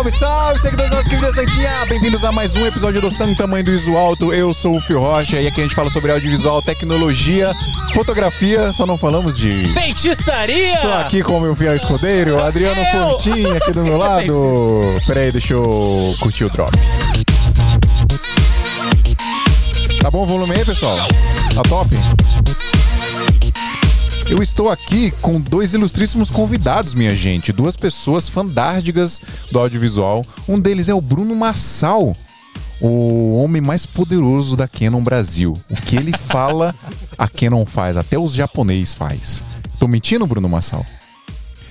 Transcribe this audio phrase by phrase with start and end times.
[0.00, 1.84] Salve, salve, seguidores da nossa querida Santinha!
[1.86, 4.32] Bem-vindos a mais um episódio do Santo Tamanho do Iso Alto.
[4.32, 7.52] Eu sou o Fio Rocha e aqui a gente fala sobre audiovisual, tecnologia,
[7.92, 9.70] fotografia, só não falamos de.
[9.74, 10.74] Feitiçaria!
[10.74, 13.10] Estou aqui com o meu fiel escudeiro, Adriano Eu!
[13.10, 14.82] Fortin, aqui do meu lado.
[15.06, 16.72] Peraí, deixa eu curtir o drop.
[20.00, 20.96] Tá bom o volume aí, pessoal?
[21.54, 21.90] Tá top?
[24.30, 27.52] Eu estou aqui com dois ilustríssimos convidados, minha gente.
[27.52, 29.20] Duas pessoas fandárdigas
[29.50, 30.24] do audiovisual.
[30.48, 32.16] Um deles é o Bruno Massal,
[32.80, 35.60] o homem mais poderoso da Canon Brasil.
[35.68, 36.72] O que ele fala,
[37.18, 37.96] a Canon faz.
[37.96, 39.42] Até os japonês faz.
[39.80, 40.86] Tô mentindo, Bruno Massal?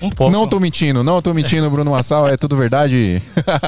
[0.01, 0.31] Um pouco.
[0.31, 3.21] Não tô mentindo, não tô mentindo, Bruno Massal, é tudo verdade.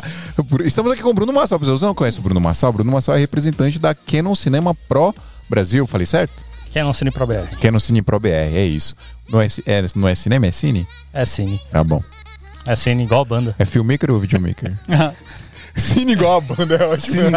[0.66, 2.74] Estamos aqui com o Bruno Massal, pessoas não conhecem o Bruno Massal?
[2.74, 5.16] Bruno Massal é representante da Canon Cinema Pro
[5.50, 6.51] Brasil, falei certo?
[6.74, 7.58] Canon Cine Pro BR.
[7.62, 8.96] Canon Cine Pro BR, é isso.
[9.30, 10.88] Não é, é, não é cinema, é cine?
[11.14, 11.60] É Cine.
[11.72, 12.02] Tá bom.
[12.66, 13.56] É Cine igual banda.
[13.60, 14.74] É filmmaker ou videomaker?
[15.76, 17.32] Cine igual a banda, é ótimo.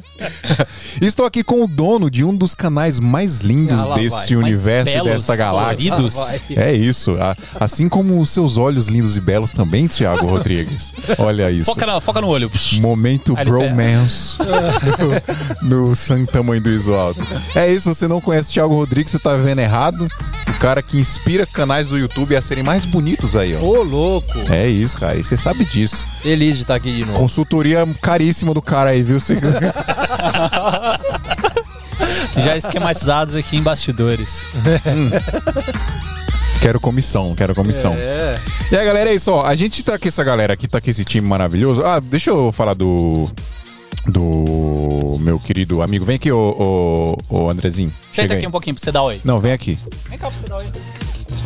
[1.00, 4.44] Estou aqui com o dono de um dos canais mais lindos desse vai.
[4.44, 5.90] universo e belos, desta galáxia.
[5.90, 6.14] coloridos.
[6.14, 6.40] Vai.
[6.56, 7.16] É isso.
[7.20, 10.92] A- Assim como os seus olhos lindos e belos também, Thiago Rodrigues.
[11.18, 11.64] Olha isso.
[11.66, 12.48] Foca, na- foca no olho.
[12.50, 12.78] Psh.
[12.78, 14.36] Momento Aí ele bromance
[15.62, 17.24] no, no sangue tamanho do iso alto.
[17.54, 20.06] É isso, você não conhece Thiago Rodrigues, você tá vendo errado.
[20.48, 23.60] O cara que inspira canais do YouTube a serem mais bonitos aí, ó.
[23.60, 24.32] Ô, louco.
[24.50, 25.16] É isso, cara.
[25.16, 26.06] E você sabe disso.
[26.22, 27.18] Feliz de estar aqui de novo.
[27.64, 29.18] Consultoria caríssima do cara aí, viu?
[29.18, 29.72] Você quiser.
[32.36, 34.44] Já esquematizados aqui em bastidores.
[36.60, 37.94] Quero comissão, quero comissão.
[37.94, 38.38] É.
[38.70, 39.44] E aí, galera, é isso, ó.
[39.46, 41.82] A gente tá com essa galera aqui, tá com esse time maravilhoso.
[41.84, 43.30] Ah, deixa eu falar do.
[44.06, 46.04] Do meu querido amigo.
[46.04, 47.90] Vem aqui, ô, ô, ô Andrezinho.
[48.12, 48.48] Senta Chega aqui aí.
[48.48, 49.18] um pouquinho pra você dar oi.
[49.24, 49.78] Não, vem aqui.
[50.10, 50.66] Vem cá pra você dar oi.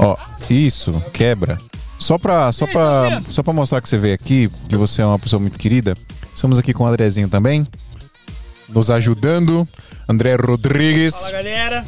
[0.00, 0.16] Ó,
[0.50, 1.60] isso, quebra.
[1.98, 5.18] Só pra, só, pra, só pra mostrar que você veio aqui, que você é uma
[5.18, 5.96] pessoa muito querida.
[6.34, 7.66] Estamos aqui com o Andrezinho também.
[8.68, 9.66] Nos ajudando.
[10.08, 11.14] André Rodrigues.
[11.14, 11.86] Fala, galera.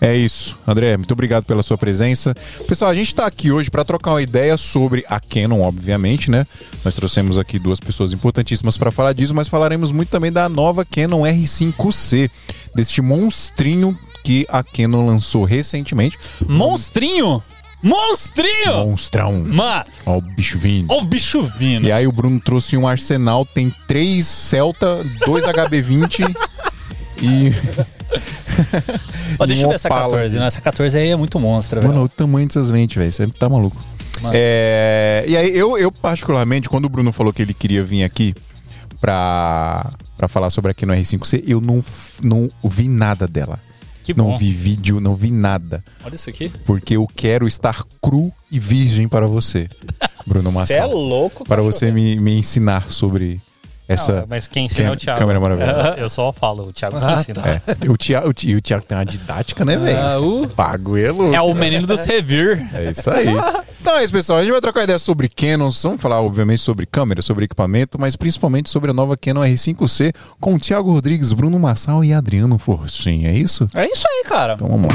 [0.00, 0.58] É isso.
[0.66, 2.34] André, muito obrigado pela sua presença.
[2.66, 6.44] Pessoal, a gente tá aqui hoje para trocar uma ideia sobre a Canon, obviamente, né?
[6.84, 10.84] Nós trouxemos aqui duas pessoas importantíssimas para falar disso, mas falaremos muito também da nova
[10.84, 12.28] Canon R5C,
[12.74, 16.18] deste monstrinho que a Canon lançou recentemente.
[16.48, 17.40] Monstrinho!
[17.82, 18.86] Monstrinho!
[18.86, 19.44] Monstrão.
[19.44, 20.86] Mano, Ó, o bicho vindo.
[20.90, 21.86] ó o bicho vindo.
[21.86, 26.34] E aí o Bruno trouxe um arsenal, tem três Celta, dois HB20
[27.20, 27.52] e.
[29.38, 30.26] Ó, deixa eu ver essa Opala 14.
[30.26, 30.40] aqui.
[30.40, 30.46] Né?
[30.46, 31.92] Essa 14 aí é muito monstra, velho.
[31.92, 33.10] Mano, o tamanho dessas lentes, velho.
[33.12, 33.76] Você tá maluco.
[34.32, 38.34] É, e aí, eu, eu, particularmente, quando o Bruno falou que ele queria vir aqui
[39.00, 41.84] pra, pra falar sobre aqui no R5C, eu não,
[42.22, 43.58] não vi nada dela.
[44.02, 44.38] Que Não bom.
[44.38, 45.82] vi vídeo, não vi nada.
[46.04, 46.50] Olha isso aqui.
[46.64, 49.68] Porque eu quero estar cru e virgem para você,
[50.26, 53.40] Bruno Você é louco, Para você me, me ensinar sobre
[53.88, 54.20] essa.
[54.20, 55.18] Não, mas quem ensina é o Thiago.
[55.18, 55.94] Câmera maravilhosa.
[56.00, 57.42] Eu só falo, o Thiago que ensina.
[57.46, 59.98] É, o Thiago, o Thi- o Thiago tem uma didática, né, velho?
[59.98, 60.48] Ah, uh.
[60.48, 61.34] Pago é louco.
[61.34, 62.68] É o menino dos revir.
[62.74, 63.26] É isso aí.
[63.82, 64.38] Então é isso, pessoal.
[64.38, 65.68] A gente vai trocar ideia sobre Canon.
[65.82, 70.54] Vamos falar, obviamente, sobre câmera, sobre equipamento, mas principalmente sobre a nova Canon R5C com
[70.54, 73.24] o Thiago Rodrigues, Bruno Massal e Adriano Fortin.
[73.24, 73.68] É isso?
[73.74, 74.52] É isso aí, cara.
[74.54, 74.94] Então vamos lá.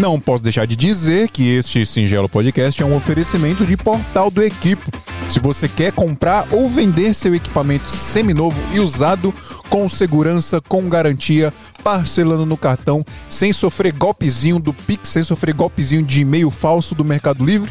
[0.00, 4.42] Não posso deixar de dizer que este singelo podcast é um oferecimento de Portal do
[4.42, 4.90] Equipo.
[5.28, 9.34] Se você quer comprar ou vender seu equipamento seminovo e usado
[9.68, 11.52] com segurança, com garantia,
[11.82, 17.04] parcelando no cartão, sem sofrer golpezinho do Pix, sem sofrer golpezinho de e-mail falso do
[17.04, 17.70] Mercado Livre,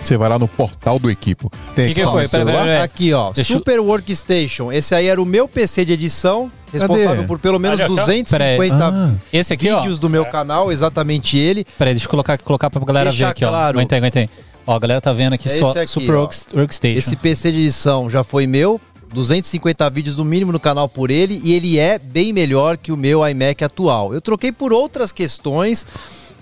[0.00, 1.50] você vai lá no Portal do Equipo.
[1.74, 2.40] Tem Que que equipamento foi?
[2.40, 2.84] Pera, pera, pera.
[2.84, 3.32] Aqui, ó.
[3.32, 4.70] Deixa eu- Super Workstation.
[4.70, 7.26] Esse aí era o meu PC de edição, responsável Cadê?
[7.26, 8.04] por pelo menos Olha, aqui, ó.
[8.04, 9.78] 250 Ah, Esse aqui, ó.
[9.78, 11.66] vídeos do meu canal, exatamente ele.
[11.78, 13.48] Peraí, deixa eu colocar, colocar pra galera Deixa ver aqui, ó.
[13.48, 13.78] claro.
[13.78, 14.28] Aguentei, aguentei.
[14.66, 16.20] Ó, a galera tá vendo aqui É só aqui, Super ó.
[16.22, 16.98] Works- Workstation.
[16.98, 18.80] Esse PC de edição já foi meu.
[19.12, 22.96] 250 vídeos no mínimo no canal por ele e ele é bem melhor que o
[22.96, 24.12] meu iMac atual.
[24.12, 25.86] Eu troquei por outras questões.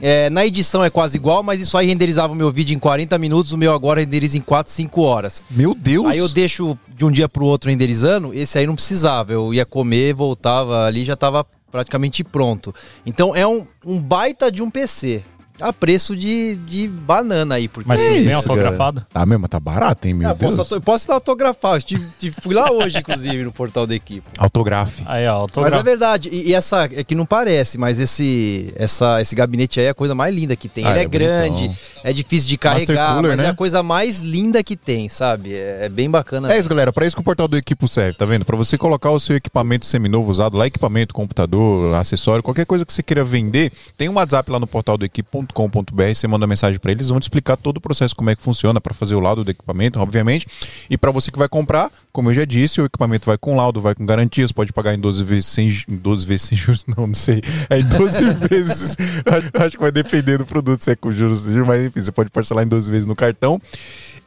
[0.01, 3.17] É, na edição é quase igual, mas isso aí renderizava o meu vídeo em 40
[3.19, 5.43] minutos, o meu agora renderiza em 4, 5 horas.
[5.49, 6.09] Meu Deus!
[6.09, 9.33] Aí eu deixo de um dia pro outro renderizando, esse aí não precisava.
[9.33, 12.75] Eu ia comer, voltava ali já tava praticamente pronto.
[13.07, 15.23] Então é um, um baita de um PC.
[15.63, 17.89] A preço de, de banana aí, porque.
[17.89, 19.07] Mas bem isso, autografado?
[19.13, 20.57] Tá mesmo, tá barato, hein, meu Ah, Deus.
[20.57, 24.27] posso, eu posso autografar, eu estive- tive- fui lá hoje, inclusive, no portal da equipe.
[24.39, 25.03] Autografe.
[25.07, 29.21] Aí, ó, Mas é verdade, e, e essa é que não parece, mas esse, essa,
[29.23, 30.85] esse gabinete aí é a coisa mais linda que tem.
[30.85, 31.92] Ah, Ele é, é grande, bonitão.
[32.03, 33.47] É difícil de carregar, cooler, mas né?
[33.47, 35.55] é a coisa mais linda que tem, sabe?
[35.55, 36.53] É, é bem bacana.
[36.53, 36.93] É isso, galera.
[36.93, 38.45] Para isso que o portal do Equipo serve, tá vendo?
[38.45, 42.93] Para você colocar o seu equipamento seminovo usado lá, equipamento, computador, acessório, qualquer coisa que
[42.93, 46.93] você queira vender, tem um WhatsApp lá no portal do equipo.com.br, você manda mensagem para
[46.93, 49.45] eles, vão te explicar todo o processo, como é que funciona para fazer o laudo
[49.45, 50.47] do equipamento, obviamente.
[50.91, 53.81] E para você que vai comprar, como eu já disse, o equipamento vai com laudo,
[53.81, 56.85] vai com garantias, pode pagar em 12 vezes sem, ju- em 12 vezes sem juros,
[56.97, 57.43] não, não sei.
[57.71, 58.97] É em 12 vezes.
[59.27, 62.31] Acho, acho que vai depender do produto, se é com juros, mas enfim, você pode
[62.31, 63.61] parcelar em 12 vezes no cartão.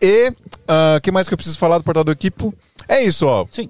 [0.01, 2.53] E o que mais que eu preciso falar do portal do equipo?
[2.87, 3.45] É isso, ó.
[3.51, 3.69] Sim.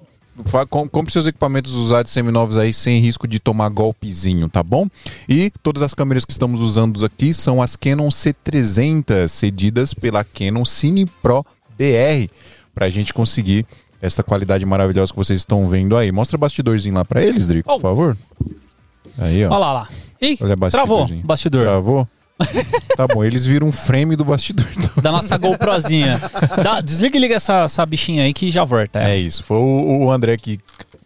[0.92, 4.86] Compre seus equipamentos usados seminovos aí sem risco de tomar golpezinho, tá bom?
[5.26, 10.64] E todas as câmeras que estamos usando aqui são as Canon C300, cedidas pela Canon
[10.66, 11.42] Cine Pro
[11.78, 12.30] BR,
[12.74, 13.64] pra gente conseguir
[14.02, 16.12] essa qualidade maravilhosa que vocês estão vendo aí.
[16.12, 17.80] Mostra o bastidorzinho lá pra eles, Drico, por Oh.
[17.80, 18.16] favor.
[19.16, 19.48] Aí, ó.
[19.48, 19.88] Olha lá, lá.
[20.20, 21.26] Ih, Olha travou bastidorzinho.
[21.26, 21.62] bastidor.
[21.62, 22.08] Travou?
[22.96, 24.66] Tá bom, eles viram um frame do bastidor.
[24.76, 25.02] então.
[25.02, 26.20] Da nossa GoProzinha.
[26.62, 29.02] Dá- desliga e liga essa, essa bichinha aí que já volta.
[29.02, 30.58] É isso, foi o, o André que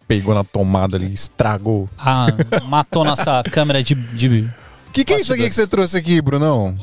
[0.09, 1.88] pegou na tomada ali, estragou.
[1.97, 2.27] Ah,
[2.65, 3.94] matou nossa câmera de.
[3.94, 4.49] de...
[4.88, 6.77] O que, que é isso aqui que você trouxe aqui, Brunão?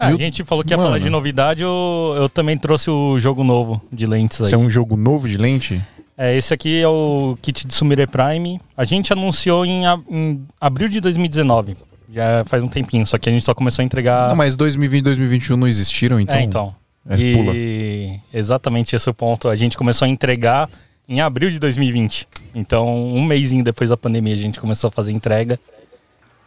[0.00, 0.88] Ah, a gente falou que ia Mano.
[0.90, 4.46] falar de novidade, eu, eu também trouxe o jogo novo de lentes aí.
[4.46, 5.80] Isso é um jogo novo de lente?
[6.16, 8.60] É, esse aqui é o kit de Sumire Prime.
[8.76, 11.76] A gente anunciou em, em abril de 2019.
[12.10, 14.28] Já faz um tempinho, só que a gente só começou a entregar.
[14.28, 16.36] Não, mas 2020 e 2021 não existiram, então?
[16.36, 16.74] é, então.
[17.08, 18.38] É, e pula.
[18.38, 19.48] exatamente esse é o ponto.
[19.48, 20.68] A gente começou a entregar
[21.08, 22.28] em abril de 2020.
[22.54, 25.58] Então, um mêsinho depois da pandemia, a gente começou a fazer entrega.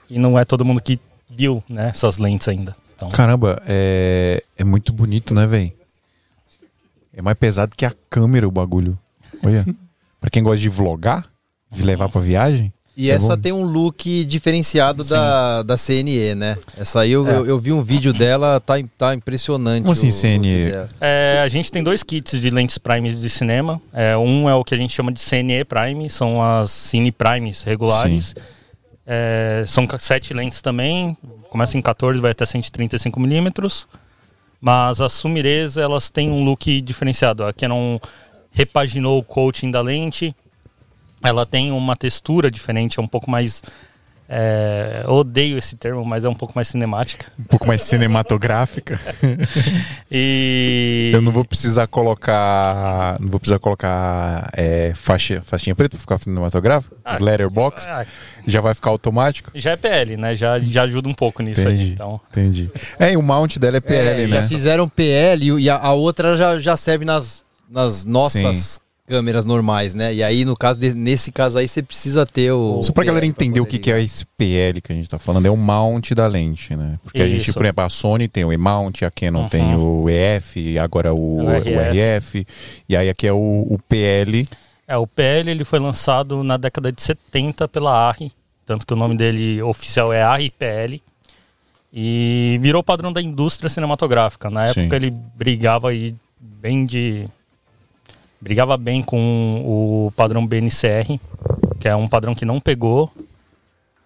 [0.09, 0.99] E não é todo mundo que
[1.29, 2.75] viu, né, essas lentes ainda.
[2.95, 5.71] Então, Caramba, é, é muito bonito, né, velho?
[7.13, 8.97] É mais pesado que a câmera o bagulho.
[9.43, 9.65] Olha.
[10.19, 11.27] pra quem gosta de vlogar,
[11.71, 12.71] de levar pra viagem.
[12.95, 13.41] E É essa bom.
[13.41, 16.57] tem um look diferenciado da, da CNE, né?
[16.77, 17.35] Essa aí eu, É.
[17.37, 19.81] eu, eu vi um vídeo dela, tá, tá impressionante.
[19.83, 20.71] Como assim, o CNE?
[20.71, 20.89] dela.
[20.99, 23.81] É, a gente tem dois kits de lentes Primes de cinema.
[23.93, 27.63] É, um é o que a gente chama de CNE Prime, são as Cine Primes
[27.63, 28.35] regulares.
[29.07, 31.17] É, são sete lentes também,
[31.49, 33.87] começa em 14, vai até 135 milímetros.
[34.59, 37.43] Mas as Sumires, elas têm um look diferenciado.
[37.43, 37.97] A Canon
[38.51, 40.35] repaginou o coating da lente.
[41.23, 43.61] Ela tem uma textura diferente, é um pouco mais...
[44.27, 47.27] é, eu odeio esse termo, mas é um pouco mais cinemática.
[47.39, 48.99] Um pouco mais cinematográfica.
[50.13, 51.11] E...
[51.13, 53.15] Eu não vou precisar colocar.
[53.19, 56.95] Não vou precisar colocar é, faixa, faixinha preta pra ficar cinematográfico.
[57.05, 57.87] Ah, letterbox.
[57.87, 58.05] Ah,
[58.45, 59.51] Já vai ficar automático.
[59.55, 60.35] Já é PL, né?
[60.35, 61.83] Já, já ajuda um pouco nisso Entendi.
[61.83, 61.89] aí.
[61.91, 62.69] Então, Entendi.
[62.99, 64.41] É, e o mount dela é PL, É, né?
[64.41, 68.81] Já fizeram PL e a, a outra já, já serve nas, nas nossas
[69.11, 70.13] câmeras normais, né?
[70.13, 72.81] E aí, no caso, de- nesse caso aí, você precisa ter o.
[72.81, 75.09] Só pra PL galera entender o poder que, que é esse PL que a gente
[75.09, 76.97] tá falando, é o mount da lente, né?
[77.03, 77.53] Porque a gente, Isso.
[77.53, 79.49] por exemplo, a Sony tem o E-mount, a Canon Uhum.
[79.49, 81.99] tem o EF, e agora o, O o RF.
[82.39, 82.47] RF.
[82.87, 84.47] e aí aqui é o, o PL.
[84.87, 88.31] é, o PL ele foi lançado na década de 70 pela ARRI,
[88.65, 91.01] tanto que o nome dele oficial é ARRI PL.
[91.93, 94.49] E virou padrão da indústria cinematográfica.
[94.49, 94.81] Na Sim.
[94.81, 97.25] época ele brigava aí bem de.
[98.41, 101.19] Brigava bem com o padrão BNCR,
[101.79, 103.11] que é um padrão que não pegou.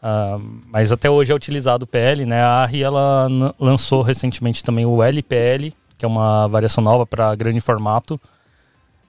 [0.03, 0.37] ah,
[0.69, 2.41] mas até hoje é utilizado o PL, né?
[2.41, 3.27] A ARRI ela
[3.59, 8.19] lançou recentemente também o LPL, que é uma variação nova para grande formato.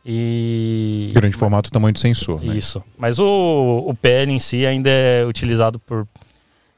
[0.05, 2.41] E Grande formato, tamanho de sensor.
[2.43, 2.57] Né?
[2.57, 2.81] isso.
[2.97, 6.07] Mas o, o PL em si ainda é utilizado por, É o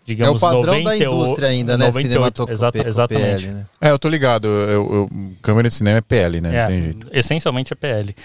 [0.06, 1.85] digamos, padrão 98, da indústria ainda, né?
[1.88, 2.52] 98, Cinematográfico.
[2.55, 3.43] exata- exatamente.
[3.43, 3.67] PL, né?
[3.83, 4.47] É, eu tô ligado.
[4.49, 5.11] Eu, eu-
[5.43, 6.57] câmera de cinema é PL, né?
[6.57, 7.07] É, tem jeito.
[7.12, 8.17] essencialmente é PL.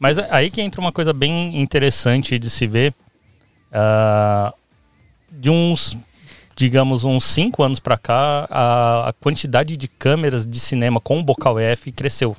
[0.00, 2.94] Mas aí que entra uma coisa bem interessante de se ver.
[3.72, 4.52] ah,
[5.30, 5.96] de uns,
[6.54, 11.58] digamos, uns 5 anos pra cá, a, a quantidade de câmeras de cinema com bocal
[11.58, 12.36] EF cresceu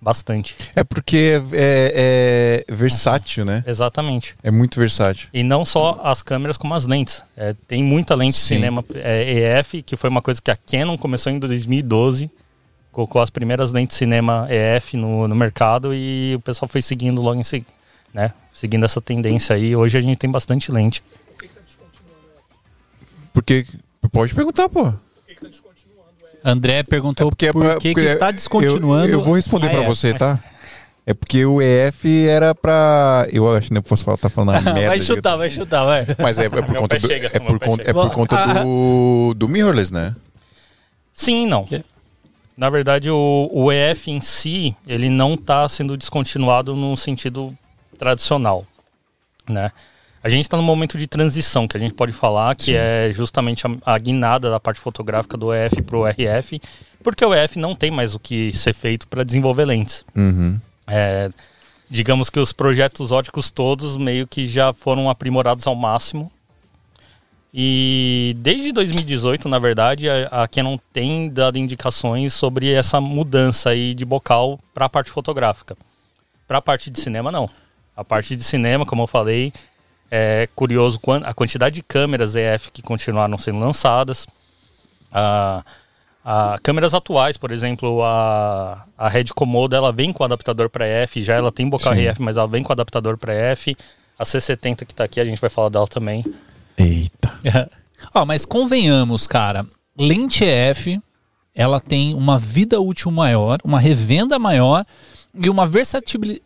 [0.00, 0.56] bastante.
[0.74, 3.62] É porque é, é versátil, né?
[3.64, 4.34] Exatamente.
[4.42, 5.28] É muito versátil.
[5.32, 7.22] E não só as câmeras, como as lentes.
[7.36, 8.56] É, tem muita lente de Sim.
[8.56, 12.28] cinema é, EF, que foi uma coisa que a Canon começou em 2012.
[12.92, 17.20] Colocou as primeiras lentes de cinema EF no, no mercado e o pessoal foi seguindo
[17.22, 17.72] logo em seguida.
[18.12, 18.32] Né?
[18.52, 19.74] Seguindo essa tendência aí.
[19.74, 21.02] Hoje a gente tem bastante lente.
[23.32, 23.66] Porque.
[24.12, 24.92] Pode perguntar, pô.
[26.44, 29.06] André perguntou porque é por que, que está descontinuando.
[29.08, 29.86] Eu, eu vou responder a pra EF.
[29.88, 30.38] você, tá?
[31.06, 33.26] É porque o EF era pra.
[33.32, 34.88] Eu acho que não posso falar, tá falando merda.
[34.88, 36.06] vai de- chutar, vai chutar, vai.
[36.18, 39.48] Mas é, é por conta do, chega, é por é por conta Ah, do, do
[39.48, 40.14] mirrorless, né?
[41.14, 41.64] Sim não.
[41.64, 41.82] Que?
[42.56, 47.56] Na verdade, o, o EF em si, ele não está sendo descontinuado no sentido
[47.98, 48.66] tradicional,
[49.48, 49.72] né?
[50.22, 52.74] A gente está num momento de transição, que a gente pode falar, que Sim.
[52.76, 56.60] é justamente a, a, guinada da parte fotográfica do EF para o RF,
[57.02, 60.04] porque o EF não tem mais o que ser feito para desenvolver lentes.
[60.14, 60.60] Uhum.
[60.86, 61.28] É,
[61.90, 66.30] digamos que os projetos óticos todos meio que já foram aprimorados ao máximo.
[67.54, 73.92] E desde 2018, na verdade, a, a Canon tem dado indicações sobre essa mudança aí
[73.92, 75.76] de bocal para a parte fotográfica.
[76.48, 77.50] Para a parte de cinema, não.
[77.94, 79.52] A parte de cinema, como eu falei,
[80.10, 84.26] é curioso a quantidade de câmeras EF que continuaram sendo lançadas.
[85.12, 85.62] A,
[86.24, 91.22] a câmeras atuais, por exemplo, a, a Red Komodo, ela vem com adaptador para EF,
[91.22, 93.76] já ela tem bocal EF, mas ela vem com adaptador para EF.
[94.18, 96.24] A C70 que está aqui, a gente vai falar dela também.
[96.76, 97.38] Eita.
[98.14, 101.00] Ó, mas convenhamos, cara, lente EF,
[101.54, 104.84] ela tem uma vida útil maior, uma revenda maior
[105.34, 105.66] e uma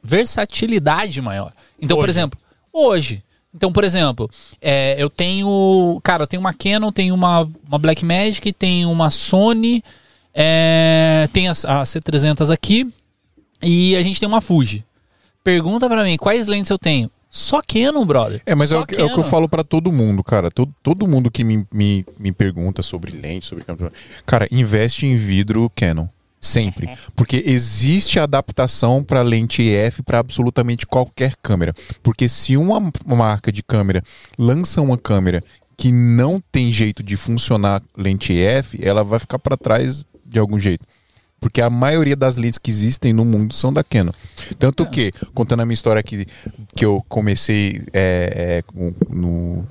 [0.02, 1.52] versatilidade maior.
[1.80, 2.02] Então, hoje.
[2.02, 2.40] por exemplo,
[2.72, 3.22] hoje,
[3.56, 4.30] então, por exemplo,
[4.60, 5.98] é, eu tenho.
[6.02, 9.82] Cara, eu tenho uma Canon, tenho uma, uma Blackmagic, tenho uma Sony,
[10.34, 12.86] é, tem a, a C300 aqui
[13.62, 14.84] e a gente tem uma Fuji.
[15.42, 17.10] Pergunta para mim quais lentes eu tenho.
[17.28, 18.40] Só Canon, brother.
[18.46, 20.50] É, mas é o, que, é o, que eu falo para todo mundo, cara.
[20.50, 23.92] Todo, todo mundo que me, me, me pergunta sobre lente, sobre câmera.
[24.24, 26.06] Cara, investe em vidro Canon.
[26.40, 26.88] Sempre.
[27.16, 31.74] Porque existe adaptação para lente EF para absolutamente qualquer câmera.
[32.02, 34.02] Porque se uma marca de câmera
[34.38, 35.42] lança uma câmera
[35.76, 40.58] que não tem jeito de funcionar lente EF, ela vai ficar para trás de algum
[40.58, 40.86] jeito.
[41.40, 44.12] Porque a maioria das lentes que existem no mundo são da Canon.
[44.58, 44.86] Tanto é.
[44.86, 46.26] que, contando a minha história aqui,
[46.74, 49.66] que eu comecei é, é, no,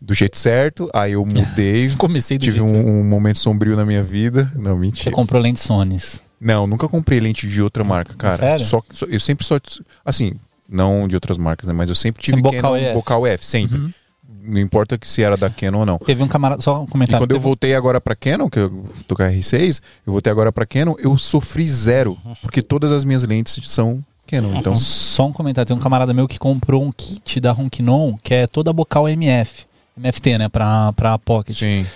[0.00, 1.90] do jeito certo, aí eu mudei.
[1.96, 4.50] Comecei do Tive um, um, momento sombrio na minha vida.
[4.54, 5.04] Não, mentira.
[5.04, 5.96] Você comprou lente Sony?
[6.40, 8.36] Não, nunca comprei lente de outra marca, cara.
[8.36, 8.64] Sério?
[8.64, 9.58] Só, só, eu sempre só.
[10.04, 10.34] Assim,
[10.68, 11.72] não de outras marcas, né?
[11.72, 12.94] Mas eu sempre tive Canon, bocal EF.
[12.94, 13.78] Bocal F, sempre.
[13.78, 13.92] Uhum.
[14.46, 15.98] Não importa que se era da Canon ou não.
[15.98, 17.18] Teve um camarada, só um comentário.
[17.18, 17.38] E quando teve...
[17.38, 20.66] eu voltei agora pra Canon, que eu tô com a R6, eu voltei agora pra
[20.66, 22.16] Canon, eu sofri zero.
[22.40, 24.74] Porque todas as minhas lentes são Canon, então...
[24.74, 25.66] Só um comentário.
[25.66, 29.64] Tem um camarada meu que comprou um kit da Ronquinon, que é toda bocal MF.
[29.96, 30.48] MFT, né?
[30.48, 31.56] Pra, pra Pocket.
[31.58, 31.86] Sim.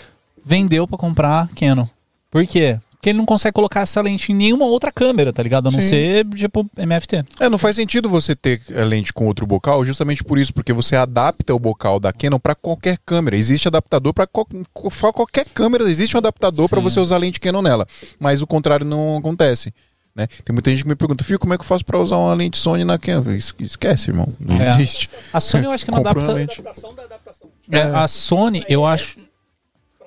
[0.45, 1.87] Vendeu pra comprar Canon.
[2.31, 2.79] Por quê?
[3.01, 5.69] Porque ele não consegue colocar essa lente em nenhuma outra câmera, tá ligado?
[5.69, 5.89] A não Sim.
[5.89, 7.25] ser, tipo, MFT.
[7.41, 10.71] É, não faz sentido você ter a lente com outro bocal, justamente por isso, porque
[10.71, 13.39] você adapta o bocal da Canon para qualquer câmera.
[13.39, 17.87] Existe adaptador para qualquer câmera, existe um adaptador para você usar lente Canon nela.
[18.19, 19.73] Mas o contrário não acontece.
[20.15, 20.27] Né?
[20.45, 22.35] Tem muita gente que me pergunta, Fio, como é que eu faço para usar uma
[22.35, 23.33] lente Sony na Canon?
[23.33, 24.29] Esquece, irmão.
[24.39, 24.75] Não é.
[24.75, 25.09] existe.
[25.33, 26.33] A Sony eu acho que não adapta.
[26.33, 27.49] Adaptação da adaptação.
[27.71, 29.30] É, a Sony, eu acho.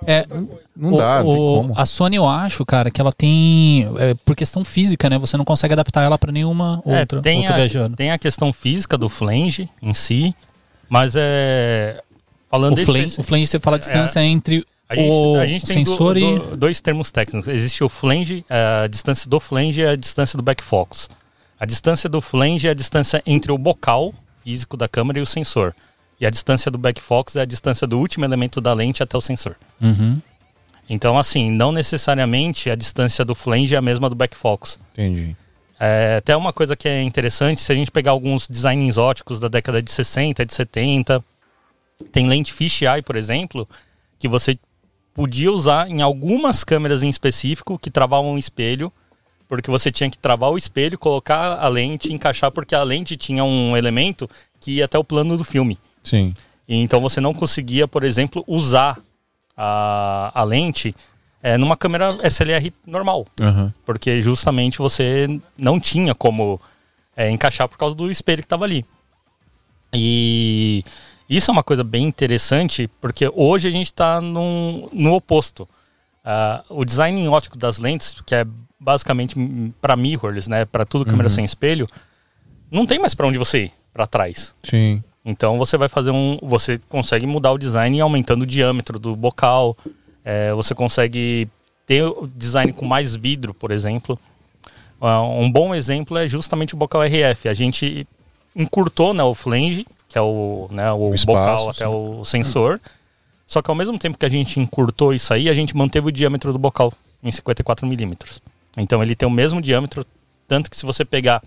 [0.06, 0.26] É,
[0.76, 1.74] não dá, o, não tem como.
[1.80, 3.88] A Sony, eu acho, cara, que ela tem.
[3.98, 5.18] É, por questão física, né?
[5.18, 7.96] Você não consegue adaptar ela para nenhuma é, outra, tem outra a, viajando.
[7.96, 10.36] Tem a questão física do flange em si,
[10.90, 12.02] mas é.
[12.50, 15.46] Falando o flange, o flange, você fala a distância é, entre a gente, o a
[15.46, 16.40] gente tem sensor do, e...
[16.40, 17.48] do, dois termos técnicos.
[17.48, 21.10] Existe o flange, a distância do flange e a distância do backfocus.
[21.60, 25.26] A distância do flange é a distância entre o bocal físico da câmera e o
[25.26, 25.74] sensor.
[26.24, 29.20] E a distância do backfocus é a distância do último elemento da lente até o
[29.20, 29.58] sensor.
[29.82, 30.22] Uhum.
[30.90, 34.80] Então, assim, não necessariamente a distância do flange é a mesma do backfocus.
[34.94, 35.36] Entendi.
[35.78, 39.50] É, até uma coisa que é interessante, se a gente pegar alguns designs exóticos da
[39.50, 41.22] década de 60, de 70,
[42.10, 43.68] tem lente fisheye, por exemplo,
[44.18, 44.58] que você
[45.14, 48.90] podia usar em algumas câmeras em específico que travavam o espelho,
[49.46, 53.44] porque você tinha que travar o espelho, colocar a lente, encaixar, porque a lente tinha
[53.44, 54.30] um elemento
[54.62, 55.78] que ia até o plano do filme.
[56.04, 56.34] Sim.
[56.68, 59.00] E então você não conseguia, por exemplo, usar
[59.56, 60.96] a, a lente
[61.42, 63.26] é, numa câmera SLR normal.
[63.40, 63.72] Uhum.
[63.86, 66.60] Porque justamente você não tinha como
[67.16, 68.86] é, encaixar por causa do espelho que estava ali.
[69.94, 70.84] E
[71.30, 75.68] isso é uma coisa bem interessante, porque hoje a gente está no oposto.
[76.24, 78.46] Uh, o design óptico das lentes, que é
[78.80, 79.36] basicamente
[79.82, 81.36] para mirrorless, né, para tudo câmera uhum.
[81.36, 81.88] sem espelho,
[82.72, 84.56] não tem mais para onde você ir para trás.
[84.64, 85.04] Sim.
[85.26, 89.78] Então você vai fazer um, você consegue mudar o design aumentando o diâmetro do bocal.
[90.24, 91.48] É, você consegue
[91.86, 94.20] ter o design com mais vidro, por exemplo.
[95.02, 97.48] Uh, um bom exemplo é justamente o bocal RF.
[97.48, 98.08] A gente
[98.56, 102.80] encurtou né, o flange que é o, né, o, o espaço, bocal até o sensor.
[103.48, 106.12] Só que ao mesmo tempo que a gente encurtou isso aí, a gente manteve o
[106.12, 108.40] diâmetro do bocal em 54 milímetros.
[108.78, 110.06] Então ele tem o mesmo diâmetro,
[110.48, 111.42] tanto que se você pegar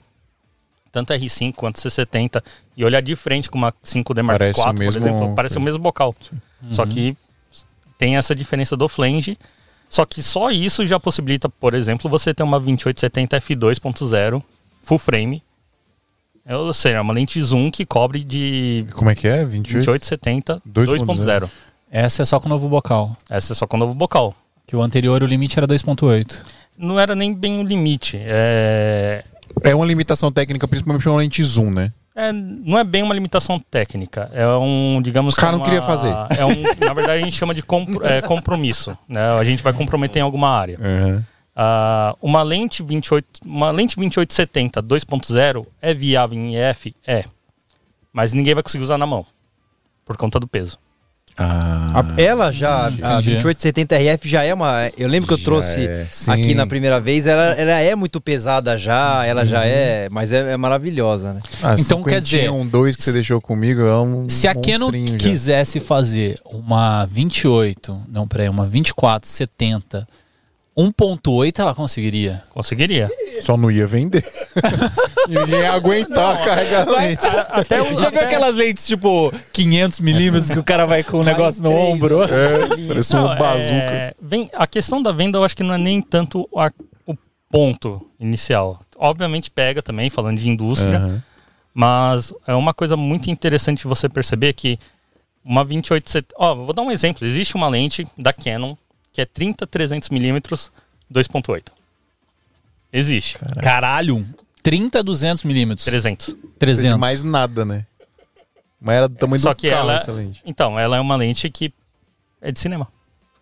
[0.97, 2.43] tanto R5 quanto C70
[2.75, 6.15] e olhar de frente com uma 5D Mark IV, por exemplo, parece o mesmo bocal.
[6.63, 6.73] Uhum.
[6.73, 7.15] Só que
[7.99, 9.37] tem essa diferença do flange.
[9.91, 14.43] Só que só isso já possibilita, por exemplo, você ter uma 2870 f2.0
[14.83, 15.43] full frame
[16.49, 19.45] Ou seja, é uma lente zoom que cobre de Como é que é?
[19.45, 19.85] 28?
[19.85, 21.05] 2870 2.0.
[21.05, 21.51] 2.0.
[21.91, 23.17] Essa é só com o novo bocal.
[23.29, 24.35] Essa é só com o novo bocal.
[24.67, 26.43] Que o anterior, o limite era 2.8.
[26.77, 28.19] Não era nem bem o limite.
[28.21, 29.25] É,
[29.63, 31.93] É uma limitação técnica, principalmente uma lente zoom, né?
[32.15, 34.31] É, não é bem uma limitação técnica.
[34.33, 35.35] É um, digamos.
[35.35, 36.09] Os caras não uma- queriam fazer.
[36.39, 38.97] É um, na verdade, a gente chama de compro- é, compromisso.
[39.07, 39.21] Né?
[39.39, 40.79] A gente vai comprometer em alguma área.
[41.55, 46.95] Ah, uma lente 28, uma lente 2870 2.0 é viável em EF?
[47.07, 47.25] É.
[48.13, 49.25] Mas ninguém vai conseguir usar na mão.
[50.05, 50.79] Por conta do peso.
[51.39, 53.33] Ah, A- ela já, a Entendi.
[53.41, 54.91] 2870 RF já é uma.
[54.97, 58.21] Eu lembro que eu Já trouxe é, aqui na primeira vez, ela, ela é muito
[58.21, 60.09] pesada já, ela já é.
[60.11, 61.41] Mas é, é maravilhosa, né?
[61.63, 64.91] ah, Então, quer dizer, um dois que você deixou comigo é um Se a Canon
[64.91, 65.17] já.
[65.19, 70.09] quisesse fazer uma 28, não, peraí, uma 2470
[70.77, 72.43] 1.8, ela conseguiria.
[72.51, 73.11] Conseguiria.
[73.43, 74.25] Só não ia vender.
[75.29, 77.27] Ninguém ia aguentar carregar a lente.
[77.51, 81.25] Até o, Já viu aquelas lentes tipo 500 milímetros que o cara vai com o
[81.25, 82.23] negócio no ombro?
[82.25, 83.75] É, parece Não, um bazuca.
[83.75, 86.71] é, vem, a questão da venda eu acho que não é nem tanto a-
[87.07, 87.17] o
[87.51, 88.79] ponto inicial.
[88.97, 91.23] Obviamente pega também, falando de indústria, Aham.
[91.75, 94.79] mas é uma coisa muito interessante você perceber que
[95.45, 96.35] uma 2870...
[96.37, 97.27] Ó, vou dar um exemplo.
[97.27, 98.75] Existe uma lente da Canon
[99.13, 100.71] que é 30-300mm
[101.13, 101.63] 2.8.
[102.99, 103.39] Existe.
[103.63, 104.27] Caralho,
[104.63, 105.85] 30 200 milímetros.
[105.85, 106.29] 300.
[106.29, 106.99] Não precisa de 300.
[106.99, 107.87] mais nada, né?
[108.81, 109.95] Mas era do tamanho Só do que carro ela...
[109.97, 110.43] essa lente.
[110.47, 111.73] Então, ela é uma lente que
[112.41, 112.89] é de cinema.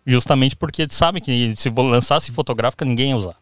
[0.05, 3.35] Justamente porque sabe que se lançasse fotográfica, ninguém ia usar.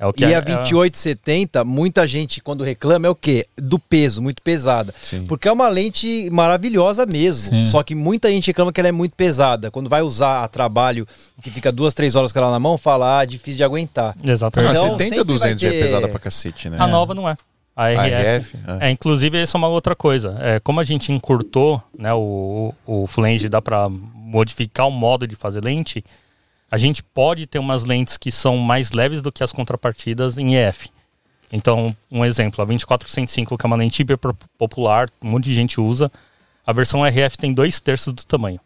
[0.00, 3.46] É o que E é- a 2870, muita gente quando reclama é o quê?
[3.58, 4.94] Do peso, muito pesada.
[5.02, 5.26] Sim.
[5.26, 7.50] Porque é uma lente maravilhosa mesmo.
[7.50, 7.64] Sim.
[7.64, 9.70] Só que muita gente reclama que ela é muito pesada.
[9.70, 11.06] Quando vai usar a trabalho,
[11.42, 14.16] que fica duas, três horas com ela na mão, fala, ah, difícil de aguentar.
[14.24, 14.72] Exatamente.
[14.72, 16.78] Então, 70 sempre 200 vai já é ter- pesada pra cacete, né?
[16.80, 17.36] A nova não é.
[17.76, 18.56] A A RF.
[18.56, 18.56] RF?
[18.80, 18.88] É.
[18.88, 20.36] É, inclusive, essa é uma outra coisa.
[20.40, 25.36] É, como a gente encurtou né, o, o flange, dá para modificar o modo de
[25.36, 26.02] fazer lente,
[26.70, 30.54] a gente pode ter umas lentes que são mais leves do que as contrapartidas em
[30.54, 30.88] EF.
[31.52, 34.16] Então, um exemplo, a 2405, que é uma lente hiper
[34.56, 36.10] popular, um monte de gente usa,
[36.64, 38.60] a versão RF tem dois terços do tamanho.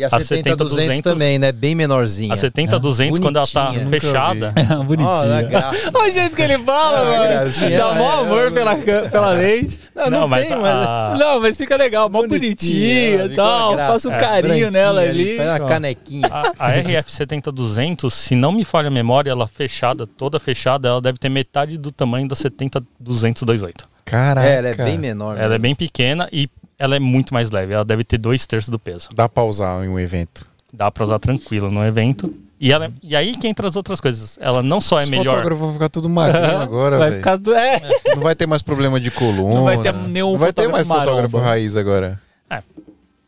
[0.00, 1.52] E a, A 70-200 70-200 também, né?
[1.52, 2.32] Bem menorzinha.
[2.32, 3.84] A 70-200, quando ela tá Bonitinha.
[3.84, 4.52] Nunca fechada,
[5.28, 5.90] dá graça.
[5.92, 7.22] Olha o jeito que ele fala, mano.
[7.28, 7.78] gracinha.
[7.78, 9.78] Dá mó amor pela, ca- pela lente.
[9.94, 11.18] Não, não, mas tem, a- mas...
[11.20, 13.76] Não, mas fica legal, mó bonitinha e tal.
[13.76, 15.36] Faça um É, carinho nela ali.
[15.36, 16.26] Faz uma canequinha.
[16.30, 21.00] A, a RF 70-200, se não me falha a memória, ela fechada, toda fechada, ela
[21.02, 23.84] deve ter metade do tamanho da 70-200-28.
[24.04, 24.48] Caraca.
[24.48, 25.36] É, ela é bem menor.
[25.36, 25.62] Ela é mesmo.
[25.62, 26.48] bem pequena e
[26.80, 27.72] ela é muito mais leve.
[27.74, 29.08] Ela deve ter dois terços do peso.
[29.14, 30.44] Dá pra usar em um evento.
[30.72, 32.34] Dá pra usar tranquilo no evento.
[32.58, 34.36] E, ela, e aí que entra as outras coisas.
[34.40, 35.32] Ela não só é Os melhor.
[35.36, 37.20] fotógrafos vão ficar tudo magrinho agora, Vai velho.
[37.20, 37.36] ficar.
[37.36, 37.80] do- É.
[38.14, 39.54] Não vai ter mais problema de coluna.
[39.54, 41.50] Não vai ter nenhum Não vai ter mais fotógrafo fotógrafo maromba.
[41.52, 42.20] raiz agora.
[42.50, 42.62] É.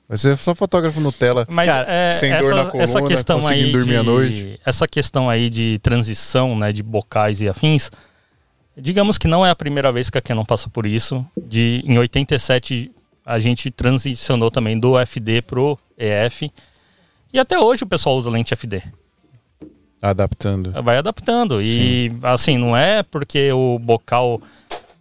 [0.09, 1.47] Vai ser só fotógrafo Nutella.
[1.49, 4.07] Mas Cara, é, sem essa, dor na coluna, essa questão conseguindo aí dormir à de,
[4.07, 4.61] noite.
[4.67, 7.91] essa questão aí de transição, né, de bocais e afins,
[8.77, 11.25] digamos que não é a primeira vez que a Canon passa por isso.
[11.43, 12.91] De em 87
[13.25, 16.51] a gente transicionou também do FD pro EF.
[17.33, 18.83] E até hoje o pessoal usa lente FD.
[20.01, 20.73] Adaptando.
[20.83, 21.63] Vai adaptando.
[21.63, 24.41] E assim, não é porque o bocal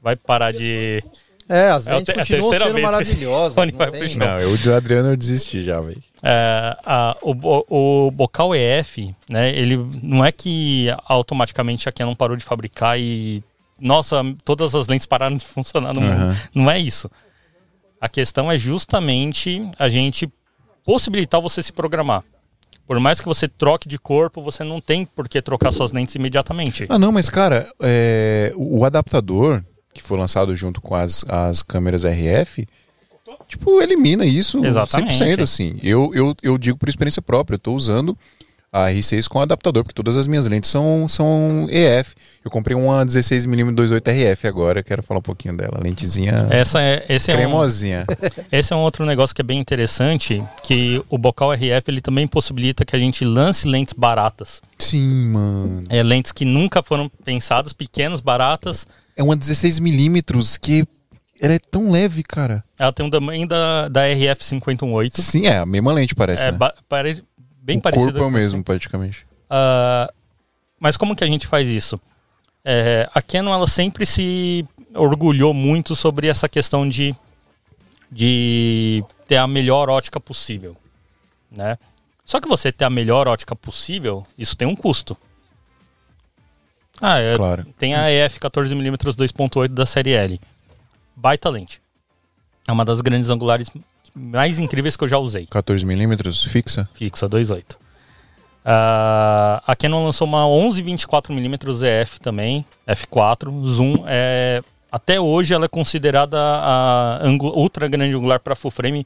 [0.02, 1.04] vai parar de.
[1.50, 3.56] É, as É lentes te- a continuam terceira sendo maravilhosas.
[3.72, 4.16] não vai tem-.
[4.16, 6.02] Não, eu do Adriano eu desisti já, velho.
[6.24, 9.50] É, a- o, o bocal EF, né?
[9.54, 13.44] Ele não é que automaticamente a Canon parou de fabricar e
[13.80, 16.14] nossa, todas as lentes pararam de funcionar no mundo.
[16.14, 16.38] Aham.
[16.54, 17.10] Não é isso.
[18.02, 20.28] A questão é justamente a gente
[20.84, 22.24] possibilitar você se programar.
[22.88, 26.16] Por mais que você troque de corpo, você não tem por que trocar suas lentes
[26.16, 26.88] imediatamente.
[26.90, 32.04] Ah, não, mas cara, é, o adaptador que foi lançado junto com as, as câmeras
[32.04, 32.68] RF,
[33.48, 35.14] tipo, elimina isso Exatamente.
[35.14, 35.80] 100%, assim.
[35.84, 38.18] Eu, eu, eu digo por experiência própria, eu tô usando
[38.72, 42.16] a R6 com adaptador, porque todas as minhas lentes são, são EF.
[42.44, 45.78] Eu comprei uma 16mm 28 RF agora, quero falar um pouquinho dela.
[45.84, 48.06] Lentezinha Essa é, esse, é um, cremosinha.
[48.50, 52.26] esse é um outro negócio que é bem interessante, que o bocal RF ele também
[52.26, 54.62] possibilita que a gente lance lentes baratas.
[54.80, 55.84] Sim, mano.
[55.90, 58.88] É, lentes que nunca foram pensadas, pequenas, baratas.
[59.18, 60.88] É uma 16mm que
[61.42, 62.64] ela é tão leve, cara.
[62.78, 65.20] Ela tem um tamanho da, da RF 518.
[65.20, 66.44] Sim, é a mesma lente, parece.
[66.44, 66.58] É né?
[66.88, 67.24] pare-
[67.72, 68.12] bem o parecida.
[68.12, 69.26] corpo é o mesmo, praticamente.
[69.50, 70.12] Ah,
[70.80, 72.00] mas como que a gente faz isso?
[72.64, 77.16] É, a Canon ela sempre se orgulhou muito sobre essa questão de,
[78.12, 80.76] de ter a melhor ótica possível,
[81.52, 81.78] né?
[82.26, 85.18] Só que você ter a melhor ótica possível, isso tem um custo.
[87.02, 87.66] Ah, é, Claro.
[87.78, 90.40] tem a EF 14mm 2.8 da série L.
[91.16, 91.82] baita lente.
[92.68, 93.70] É uma das grandes angulares
[94.16, 95.46] mais incríveis que eu já usei.
[95.48, 96.90] 14mm fixa?
[96.94, 97.76] Fixa 2.8.
[98.64, 104.04] Uh, a Canon lançou uma 11-24mm EF também, F4, zoom.
[104.06, 109.06] É, até hoje ela é considerada a angu- ultra grande angular para full frame.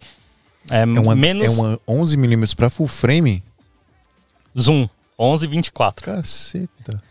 [0.69, 3.41] É, É uma, menos é uma 11mm pra full frame?
[4.59, 4.89] zoom,
[5.19, 6.01] 11-24.
[6.01, 7.01] Caceta.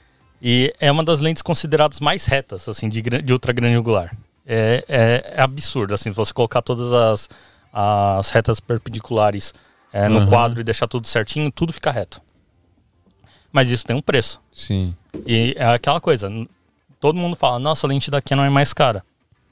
[0.42, 4.14] E é uma das lentes consideradas mais retas, assim, de, de ultra grande angular.
[4.46, 7.28] É, é- é absurdo, assim, você colocar todas as,
[7.76, 9.52] as retas perpendiculares
[9.92, 10.26] é, no Uhum.
[10.28, 12.22] quadro e deixar tudo certinho, tudo fica reto.
[13.52, 14.40] Mas isso tem um preço.
[14.52, 14.94] Sim.
[15.26, 16.30] E é aquela coisa,
[17.00, 19.04] todo mundo fala, nossa, a lente da Canon é mais cara.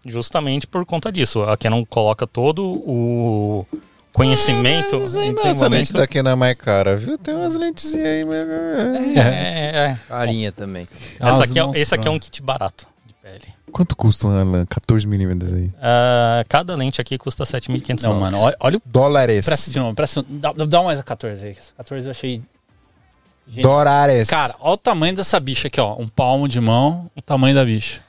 [0.04, 1.42] Justamente por conta disso.
[1.42, 3.64] A Canon coloca todo o
[4.12, 7.16] conhecimento em Nossa, lente daqui não é mais cara, viu?
[7.16, 8.44] Tem umas lentes aí, mas...
[9.16, 9.98] É, é, é.
[10.08, 10.87] Carinha também.
[11.20, 13.54] Essa aqui é, esse aqui é um kit barato de pele.
[13.72, 15.70] Quanto custa uma 14mm aí?
[15.80, 18.82] Ah, cada lente aqui custa 7.500 Não, mano, olha, olha o.
[18.85, 19.46] Dólares.
[19.46, 20.24] Presta de novo, presta.
[20.28, 21.56] Dá, dá mais a 14 aí.
[21.58, 22.42] Essa 14 eu achei.
[23.48, 24.28] Gente, Dólares.
[24.30, 25.96] Cara, olha o tamanho dessa bicha aqui, ó.
[25.98, 28.00] Um palmo de mão, o tamanho da bicha.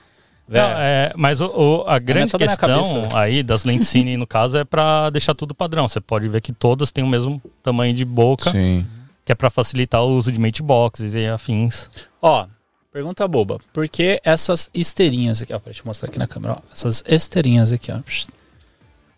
[0.48, 0.76] Não, Velho.
[0.78, 3.18] é, mas o- o- a grande toda na questão cabeça.
[3.18, 5.88] aí das lentes cine, no caso, é pra deixar tudo padrão.
[5.88, 8.86] Você pode ver que todas têm o mesmo tamanho de boca, Sim.
[9.26, 11.90] que é pra facilitar o uso de mate boxes e afins.
[12.22, 12.46] Ó,
[12.94, 13.58] pergunta boba.
[13.74, 16.58] Por que essas esteirinhas aqui, ó, pra te mostrar aqui na câmera, ó.
[16.72, 18.00] Essas esteirinhas aqui, ó.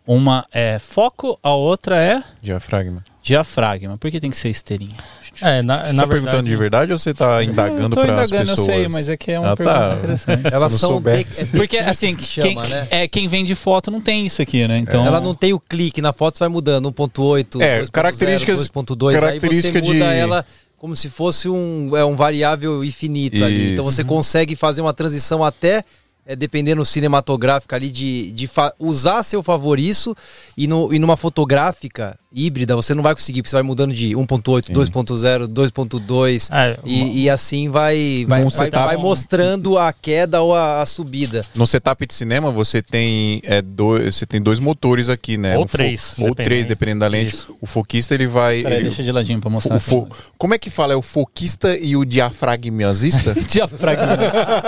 [0.07, 3.03] Uma é foco, a outra é Diafragma.
[3.23, 3.97] diafragma.
[3.97, 4.95] Por que tem que ser esteirinha?
[5.41, 8.49] É, na, Você na tá perguntando de verdade ou você tá indagando para as indagando,
[8.51, 8.67] pessoas?
[8.67, 9.63] eu sei, mas é que é uma Ah, tá.
[9.63, 10.53] pergunta interessante.
[10.53, 11.25] Elas são de-
[11.57, 12.87] Porque, assim, que quem, chama, né?
[12.91, 14.77] é, quem vende foto não tem isso aqui, né?
[14.77, 19.15] Então, Ela não tem o clique, na foto vai mudando, 1.8, É, 2.0, características- 2.2,
[19.15, 20.45] aí você característica muda de- ela
[20.85, 23.63] como se fosse um, é, um variável infinito ali.
[23.63, 23.73] Isso.
[23.73, 25.83] Então você consegue fazer uma transição até,
[26.27, 30.15] é, dependendo cinematográfica ali, de, de usar a seu favor isso,
[30.55, 34.09] e, no, e numa fotográfica híbrida você não vai conseguir, porque você vai mudando de
[34.13, 40.41] 1.8, 2.0, 2.2, É, e, e assim vai, vai, vai, setup- vai mostrando a queda
[40.41, 41.45] ou a, a subida.
[41.55, 45.57] No setup de cinema você tem é, dois, você tem dois motores aqui, né?
[45.57, 46.35] Ou Um fo- três, ou dependendo.
[46.45, 47.33] três, dependendo da lente.
[47.33, 47.55] Isso.
[47.61, 48.61] O foquista ele vai.
[48.61, 49.75] Peraí, ele- deixa de ladinho pra mostrar.
[49.75, 50.93] o fo- como é que fala?
[50.93, 53.33] É o foquista e o diafragmasista?
[53.47, 54.05] Diafragma.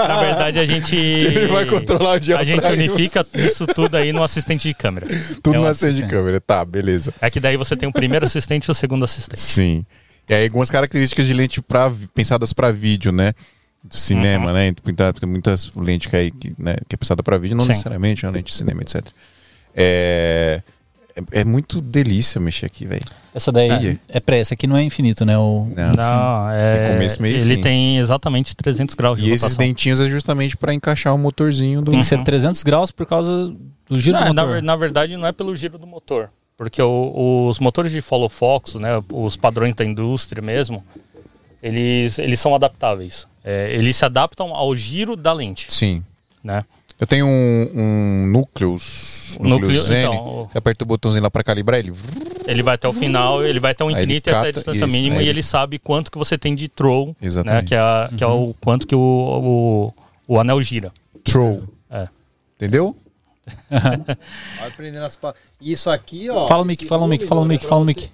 [0.08, 0.96] Na verdade, a gente.
[0.96, 2.56] ele vai controlar o A diafragma.
[2.64, 5.08] gente unifica isso tudo aí no assistente de câmera.
[5.42, 6.10] Tudo É o na frente de assistente.
[6.10, 6.40] câmera.
[6.42, 7.14] Tá, beleza.
[7.22, 9.40] É que daí você tem o primeiro assistente e o segundo assistente.
[9.40, 9.86] Sim.
[10.30, 13.34] E aí algumas características de lente pra, pensadas para vídeo, né?
[13.84, 14.54] Do cinema, Uhum.
[14.54, 14.74] né?
[15.20, 17.70] Tem muitas lentes que, aí, que, né, que é pensada para vídeo, não Sim.
[17.70, 19.06] necessariamente é uma lente de cinema, etc.
[19.76, 20.62] É,
[21.16, 23.04] é, é muito delícia mexer aqui, velho.
[23.34, 23.98] Essa daí É.
[24.10, 25.38] é pra essa aqui não é infinito, né?
[25.38, 25.72] O...
[25.76, 25.92] Não.
[25.94, 26.86] Não, é.
[26.88, 27.62] Tem começo, meio ele fim.
[27.62, 29.66] tem exatamente 300 graus de E esses rotação.
[29.66, 31.92] dentinhos é justamente para encaixar o motorzinho do.
[31.92, 32.24] Tem que ser Uhum.
[32.24, 33.54] 300 graus por causa
[33.88, 34.56] do giro Não, do na, motor.
[34.56, 36.30] ver- na verdade, não é pelo giro do motor.
[36.58, 40.84] Porque o- os motores de follow fox, né, os padrões da indústria mesmo,
[41.62, 43.28] eles, eles são adaptáveis.
[43.44, 46.04] É, eles se adaptam ao giro da lente, Sim.
[46.44, 46.66] né?
[47.00, 49.38] Eu tenho um, um núcleos.
[49.40, 50.00] Núcleo- núcleo Zen.
[50.06, 51.94] então, Você aperta o botãozinho lá para calibrar ele.
[52.48, 54.92] Ele vai até o final, ele vai até o infinito e até a distância isso,
[54.92, 57.68] mínima aí e ele- sabe quanto que você tem de throw, né, Exatamente.
[57.68, 59.94] que é, a- que é o quanto que o,
[60.28, 60.92] o, o anel gira.
[61.24, 61.64] Troll.
[61.92, 62.08] É.
[62.56, 62.96] Entendeu?
[63.70, 65.18] Vai aprendendo as
[65.62, 66.48] Isso aqui, ó.
[66.48, 68.12] Fala o mic, fala o mic, fala o mic, fala o mic.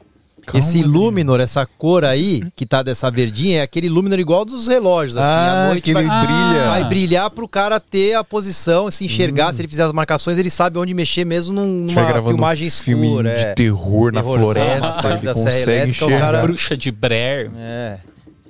[0.54, 4.68] Esse Calma, Luminor, essa cor aí, que tá dessa verdinha, é aquele Luminor igual dos
[4.68, 5.30] relógios, assim.
[5.30, 6.66] Ah, à noite que ele vai, brilha.
[6.68, 9.50] vai brilhar pro cara ter a posição, se enxergar.
[9.50, 9.54] Hum.
[9.54, 13.08] Se ele fizer as marcações, ele sabe onde mexer mesmo numa gravando filmagem um filme
[13.08, 13.36] escura.
[13.36, 13.54] de é.
[13.54, 16.26] terror na Terrorzão, floresta, sabe, ele da consegue elétrica, o enxergar.
[16.26, 17.52] cara- Bruxa de Brer.
[17.56, 17.98] É.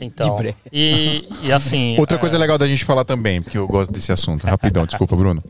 [0.04, 1.98] Então, bre- e, e assim...
[2.00, 4.46] Outra é, coisa legal da gente falar também, porque eu gosto desse assunto.
[4.46, 5.44] Rapidão, desculpa, Bruno.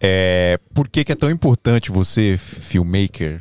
[0.00, 3.40] É, por que, que é tão importante você, filmmaker,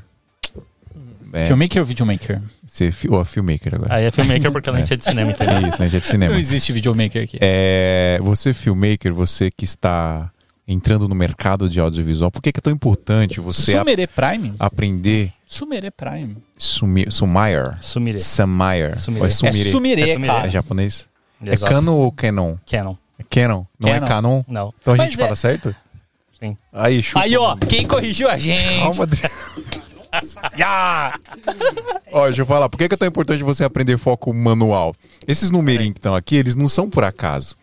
[1.33, 2.41] é, Filmmaker ou videomaker?
[2.65, 3.93] ser fi- ó, filmmaker agora.
[3.93, 5.57] Aí é filmmaker porque ela é de cinema, entendeu?
[5.57, 6.31] É isso, gente, é de cinema.
[6.33, 7.37] Não existe videomaker aqui.
[7.41, 10.31] É, você, filmmaker, você que está
[10.67, 14.53] entrando no mercado de audiovisual, por que, que é tão importante você Sumere Prime?
[14.59, 16.37] aprender Sumere Prime.
[16.57, 17.75] Sumi, Sumire?
[17.81, 18.19] Sumire.
[18.19, 19.19] Sumire.
[19.19, 19.71] Ou é É Sumire?
[19.71, 20.31] Sumere, É Sumire.
[20.31, 21.07] É japonês?
[21.45, 21.71] É Exato.
[21.73, 22.55] Canon ou Canon?
[22.65, 22.95] Canon.
[23.19, 23.65] É Canon?
[23.79, 24.05] Não Canon.
[24.05, 24.43] é Canon?
[24.47, 24.73] Não.
[24.81, 25.75] Então a Mas gente é- fala certo?
[26.39, 26.57] Sim.
[26.73, 27.21] Aí, chupa.
[27.23, 28.79] Aí, ó, quem corrigiu a gente?
[28.79, 29.35] Calma, Adriano.
[30.63, 31.19] Ah!
[32.11, 34.95] Ó, deixa eu falar, por que, que é tão importante você aprender foco manual?
[35.27, 37.57] Esses numerinhos que estão aqui, eles não são por acaso.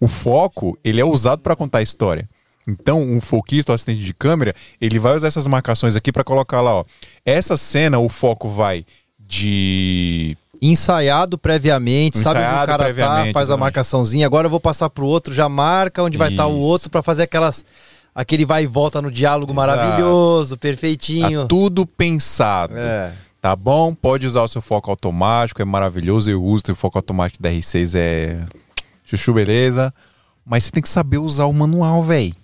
[0.00, 2.28] O foco, ele é usado para contar a história.
[2.66, 6.60] Então, um foquista, o assistente de câmera, ele vai usar essas marcações aqui para colocar
[6.60, 6.84] lá, ó.
[7.24, 8.84] Essa cena, o foco vai
[9.18, 14.26] de Ensaiado previamente, sabe onde o Ensaiado cara tá, faz a marcaçãozinha.
[14.26, 16.66] Agora eu vou passar pro outro, já marca onde vai estar o Isso.
[16.66, 17.64] outro pra fazer aquelas
[18.14, 19.66] aquele vai e volta no diálogo Exato.
[19.66, 21.42] maravilhoso, perfeitinho.
[21.42, 22.78] Tá tudo pensado.
[22.78, 23.12] É.
[23.40, 23.92] Tá bom?
[23.92, 26.30] Pode usar o seu foco automático, é maravilhoso.
[26.30, 28.44] Eu uso o foco automático da R6, é
[29.02, 29.92] chuchu, beleza.
[30.46, 32.36] Mas você tem que saber usar o manual, velho.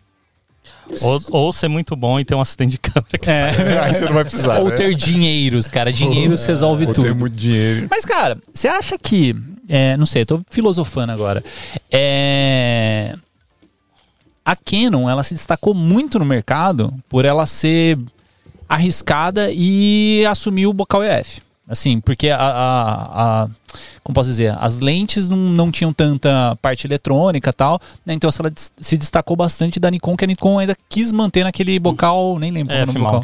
[1.03, 3.53] Ou, ou ser muito bom e ter um assistente de câmera que É.
[3.53, 3.79] sai.
[3.85, 4.59] Aí você não vai precisar.
[4.59, 4.77] Ou né?
[4.77, 5.93] ter dinheiros, cara.
[5.93, 7.05] Dinheiros resolve Ou tudo.
[7.05, 7.87] ter muito dinheiro.
[7.91, 9.35] Mas, cara, você acha que.
[9.69, 11.45] é, não sei, eu tô filosofando agora.
[11.91, 13.15] É,
[14.45, 17.99] a Canon, ela se destacou muito no mercado por ela ser
[18.69, 21.41] arriscada e assumir o bocal EF.
[21.69, 23.49] Assim, porque a, a- a-
[24.03, 28.15] como posso dizer, as lentes não, não tinham tanta parte eletrônica e tal, né?
[28.15, 31.79] Então ela des- se destacou bastante da Nikon, que a Nikon ainda quis manter naquele
[31.79, 33.23] bocal, nem lembro É, era o bocal.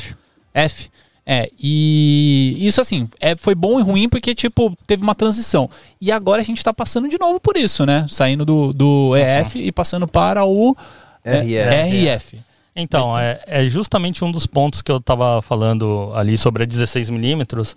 [0.52, 0.90] F.
[1.26, 5.70] É, e isso assim, é, foi bom e ruim porque, tipo, teve uma transição.
[5.98, 8.04] E agora a gente tá passando de novo por isso, né?
[8.10, 10.76] Saindo do, do EF e passando para o
[11.24, 12.06] é, RF.
[12.08, 12.38] RF.
[12.76, 17.74] Então, é, é justamente um dos pontos que eu tava falando ali sobre a 16mm,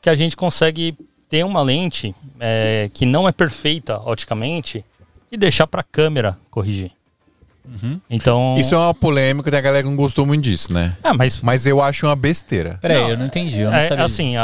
[0.00, 0.96] que a gente consegue
[1.28, 4.84] ter uma lente é, que não é perfeita oticamente
[5.30, 6.90] e deixar para a câmera corrigir.
[8.08, 10.96] Então, Isso é uma polêmica, tem a galera que não gostou muito disso, né?
[11.04, 12.78] é, mas Mas eu acho uma besteira.
[12.80, 13.60] Peraí, Não, eu não entendi.
[13.60, 14.04] Eu não é, sabia.
[14.04, 14.42] assim, a,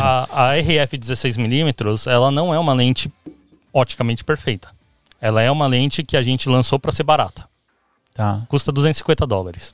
[0.00, 3.12] a, a RF 16mm, ela não é uma lente
[3.72, 4.68] oticamente perfeita.
[5.20, 7.44] Ela é uma lente que a gente lançou para ser barata.
[8.12, 8.42] Tá.
[8.48, 9.72] Custa 250 dólares.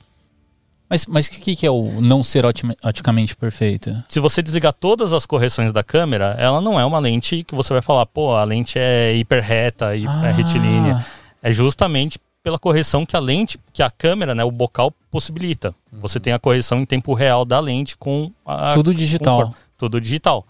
[0.91, 2.43] Mas mas o que, que é o não ser
[2.83, 4.03] oticamente perfeito?
[4.09, 7.71] Se você desligar todas as correções da câmera, ela não é uma lente que você
[7.71, 10.27] vai falar, pô, a lente é hiperreta, hi- Ah.
[10.27, 11.05] é retilínea.
[11.41, 15.73] É justamente pela correção que a lente, que a câmera, né, o bocal possibilita.
[15.93, 19.45] Você tem a correção em tempo real da lente com a Tudo digital.
[19.47, 19.55] cor.
[19.77, 20.45] tudo digital.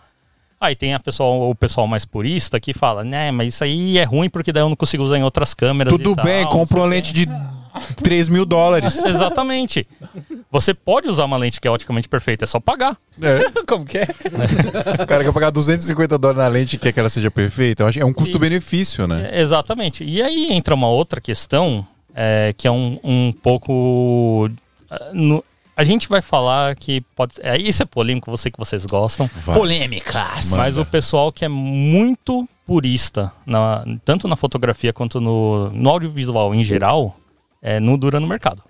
[0.59, 4.03] Aí tem a pessoal, o pessoal mais purista que fala, né, mas isso aí é
[4.05, 5.91] ruim porque daí eu não consigo usar em outras câmeras.
[5.93, 7.25] Tudo e bem, compra uma o quê." lente de
[8.03, 9.03] 3 mil dólares.
[9.03, 9.87] Exatamente.
[10.51, 12.97] Você pode usar uma lente que é oticamente perfeita, é só pagar.
[13.21, 13.49] É.
[13.67, 14.07] Como que é?
[15.01, 17.83] O cara quer pagar 250 dólares na lente e quer que ela seja perfeita.
[17.83, 19.29] Eu acho que é um custo-benefício, né?
[19.31, 20.03] É, Exatamente.
[20.03, 24.49] E aí entra uma outra questão é, que é um, um pouco.
[24.89, 25.43] ah, no-
[25.75, 27.35] a gente vai falar que pode.
[27.41, 29.29] É, isso é polêmico, eu sei que vocês gostam.
[29.37, 29.55] Vai.
[29.55, 30.51] Polêmicas.
[30.51, 36.53] Mas o pessoal que é muito purista, na- tanto na fotografia quanto no, no audiovisual
[36.53, 37.15] em geral,
[37.61, 38.61] é, não dura no mercado.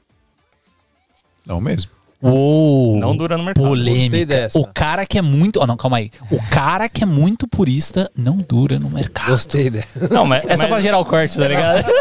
[1.46, 1.92] Não mesmo.
[2.22, 2.98] Uou.
[3.00, 3.68] Não dura no mercado.
[3.68, 4.26] Gostei Polêmica.
[4.28, 4.60] dessa.
[4.60, 5.60] O cara que é muito.
[5.60, 6.12] Oh, não, calma aí.
[6.30, 9.32] O cara que é muito purista não dura no mercado.
[9.32, 10.08] Gostei dessa.
[10.08, 11.84] Não, mas, É só mas- pra gerar o corte, tá ligado?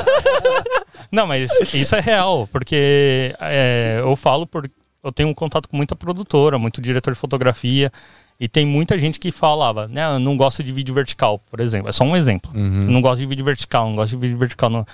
[1.13, 4.71] Não, mas isso é real, porque é, eu falo por.
[5.03, 7.91] Eu tenho um contato com muita produtora, muito diretor de fotografia,
[8.39, 11.89] e tem muita gente que falava, né, eu não gosto de vídeo vertical, por exemplo.
[11.89, 12.53] É só um exemplo.
[12.55, 12.87] Uhum.
[12.89, 14.71] Não gosto de vídeo vertical, não gosto de vídeo vertical.
[14.71, 14.87] não.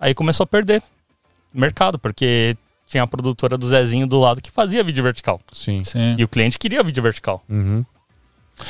[0.00, 0.82] Aí começou a perder
[1.52, 2.56] mercado, porque
[2.86, 5.40] tinha a produtora do Zezinho do lado que fazia vídeo vertical.
[5.52, 5.82] Sim.
[5.84, 6.16] Sim.
[6.18, 7.42] E o cliente queria vídeo vertical.
[7.48, 7.84] Uhum.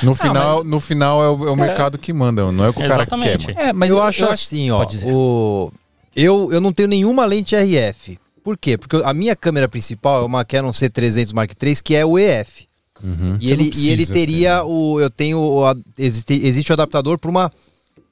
[0.03, 2.79] No final, no final é o, é o mercado que manda, não é o que
[2.79, 3.47] o cara Exatamente.
[3.47, 3.55] quer.
[3.55, 3.69] mano.
[3.69, 4.85] É, mas eu, acho assim, ó.
[5.05, 5.71] O...
[6.15, 8.19] Eu, eu não tenho nenhuma lente RF.
[8.43, 8.77] Por quê?
[8.77, 12.67] Porque a minha câmera principal é uma Canon C300 Mark III, que é o EF.
[13.03, 13.37] Uhum.
[13.39, 14.63] E ele, não e ele precisa teria ter.
[14.65, 14.99] o.
[14.99, 15.39] Eu tenho.
[15.39, 17.51] o- a- existe, existe o adaptador para uma,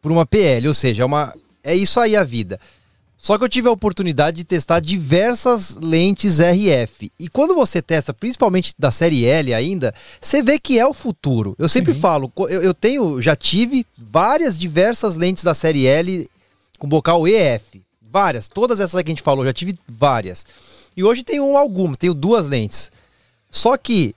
[0.01, 2.59] pra uma PL, ou seja, é, uma, é isso aí a vida.
[3.17, 7.11] Só que eu tive a oportunidade de testar diversas lentes RF.
[7.19, 11.55] E quando você testa, principalmente da série L ainda, você vê que é o futuro.
[11.57, 16.27] Eu sempre falo, eu, eu tenho, já tive várias diversas lentes da série L
[16.77, 17.81] com bocal EF.
[18.09, 20.45] Várias, todas essas que a gente falou, já tive várias.
[20.95, 22.91] E hoje tenho algumas, tenho duas lentes.
[23.49, 24.13] Só que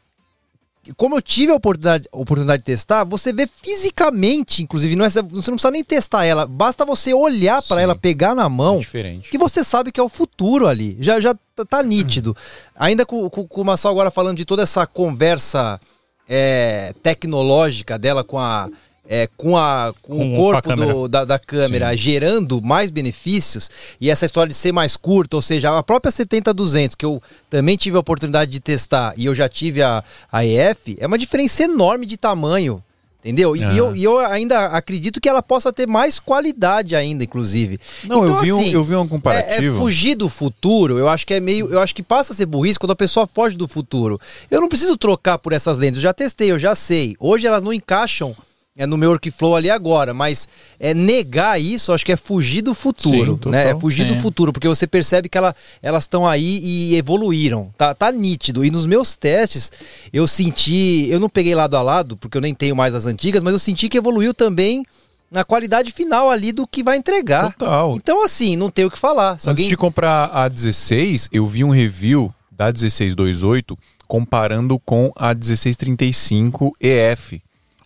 [0.96, 5.20] como eu tive a oportunidade, oportunidade de testar, você vê fisicamente, inclusive, não é, você
[5.20, 9.31] não precisa nem testar ela, basta você olhar para ela, pegar na mão, diferente.
[9.31, 10.96] que você sabe que é o futuro ali.
[11.00, 12.37] Já, já tá, tá nítido.
[12.76, 15.81] Ainda com, com, com o Massal agora falando de toda essa conversa
[16.29, 18.68] é, tecnológica dela com a.
[19.12, 23.68] é, com, a, com, Com- o corpo do- da, da câmera gerando mais benefícios
[24.01, 27.20] e essa história de ser mais curta, ou seja, a própria 70-200, que eu
[27.51, 31.18] também tive a oportunidade de testar e eu já tive a, a EF, é uma
[31.18, 32.81] diferença enorme de tamanho.
[33.23, 33.55] Entendeu?
[33.55, 33.73] E, Ah.
[33.73, 37.79] e eu, e eu ainda acredito que ela possa ter mais qualidade ainda, inclusive.
[38.05, 39.77] Não, eu, vi um, assim, eu vi um é, é comparativo.
[39.79, 41.68] fugir do futuro, eu acho que é meio.
[41.70, 44.18] Eu acho que passa a ser burrice quando a pessoa foge do futuro.
[44.51, 47.14] Eu não preciso trocar por essas lentes, eu já testei, eu já sei.
[47.20, 48.35] Hoje elas não encaixam
[48.81, 52.73] é, no meu workflow ali agora, mas é negar isso, acho que é fugir do
[52.73, 53.38] futuro.
[53.45, 53.71] Sim, né?
[53.73, 54.09] É fugir É.
[54.09, 57.71] do futuro, porque você percebe que ela, elas estão aí e evoluíram.
[57.77, 58.64] Tá, tá nítido.
[58.64, 59.71] E nos meus testes,
[60.11, 61.07] eu senti.
[61.11, 63.59] Eu não peguei lado a lado, porque eu nem tenho mais as antigas, mas eu
[63.59, 64.83] senti que evoluiu também
[65.31, 67.53] na qualidade final ali do que vai entregar.
[67.53, 67.95] Total.
[67.97, 69.33] Então, assim, não tem o que falar.
[69.38, 69.69] Se Antes alguém...
[69.69, 77.40] de comprar a 16, eu vi um review da 1628 comparando com a 1635 EF.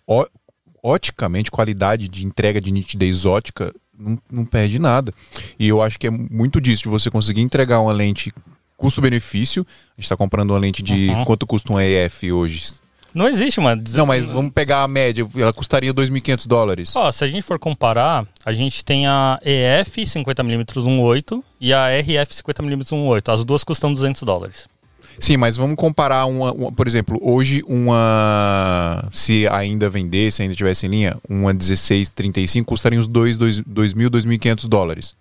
[0.07, 0.25] Ó,
[0.85, 5.11] oticamente, qualidade de entrega de nitidez ótica não, não perde nada.
[5.57, 8.31] E eu acho que é muito disso, de você conseguir entregar uma lente
[8.77, 9.65] custo-benefício.
[9.67, 11.25] A gente está comprando uma lente de Uhum.
[11.25, 12.73] quanto custa um EF hoje?
[13.13, 13.73] Não existe uma.
[13.77, 16.93] Não, mas vamos pegar a média, ela custaria 2.500 dólares.
[16.97, 21.87] Ó, se a gente for comparar, a gente tem a EF 50mm 1.8 e a
[21.97, 23.33] RF 50mm 1.8.
[23.33, 24.67] As duas custam 200 dólares.
[25.19, 30.85] Sim, mas vamos comparar uma, uma- por exemplo, hoje uma se ainda vendesse, ainda tivesse
[30.85, 35.15] em linha, uma 1635 custaria uns 2, 2, 2.000, 2.500 dólares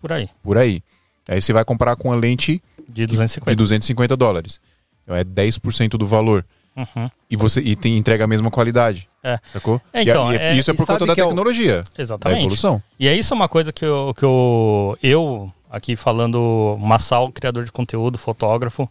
[0.00, 0.28] Por aí.
[0.42, 0.82] por aí.
[1.28, 3.56] Aí você vai comparar com a lente De de 250.
[3.56, 4.60] 250 dólares.
[5.02, 6.44] Então é 10% do valor.
[6.76, 7.08] Uhum.
[7.30, 9.08] E você e tem, entrega a mesma qualidade.
[9.22, 9.38] É.
[9.52, 9.80] Sacou?
[9.92, 11.82] É, E a- então, e é- isso é por conta da que é o- tecnologia.
[11.96, 12.40] Da Exatamente.
[12.40, 12.82] evolução.
[12.98, 17.70] E é isso uma coisa que eu, que eu, eu aqui falando, Massal, criador de
[17.72, 18.90] conteúdo, fotógrafo,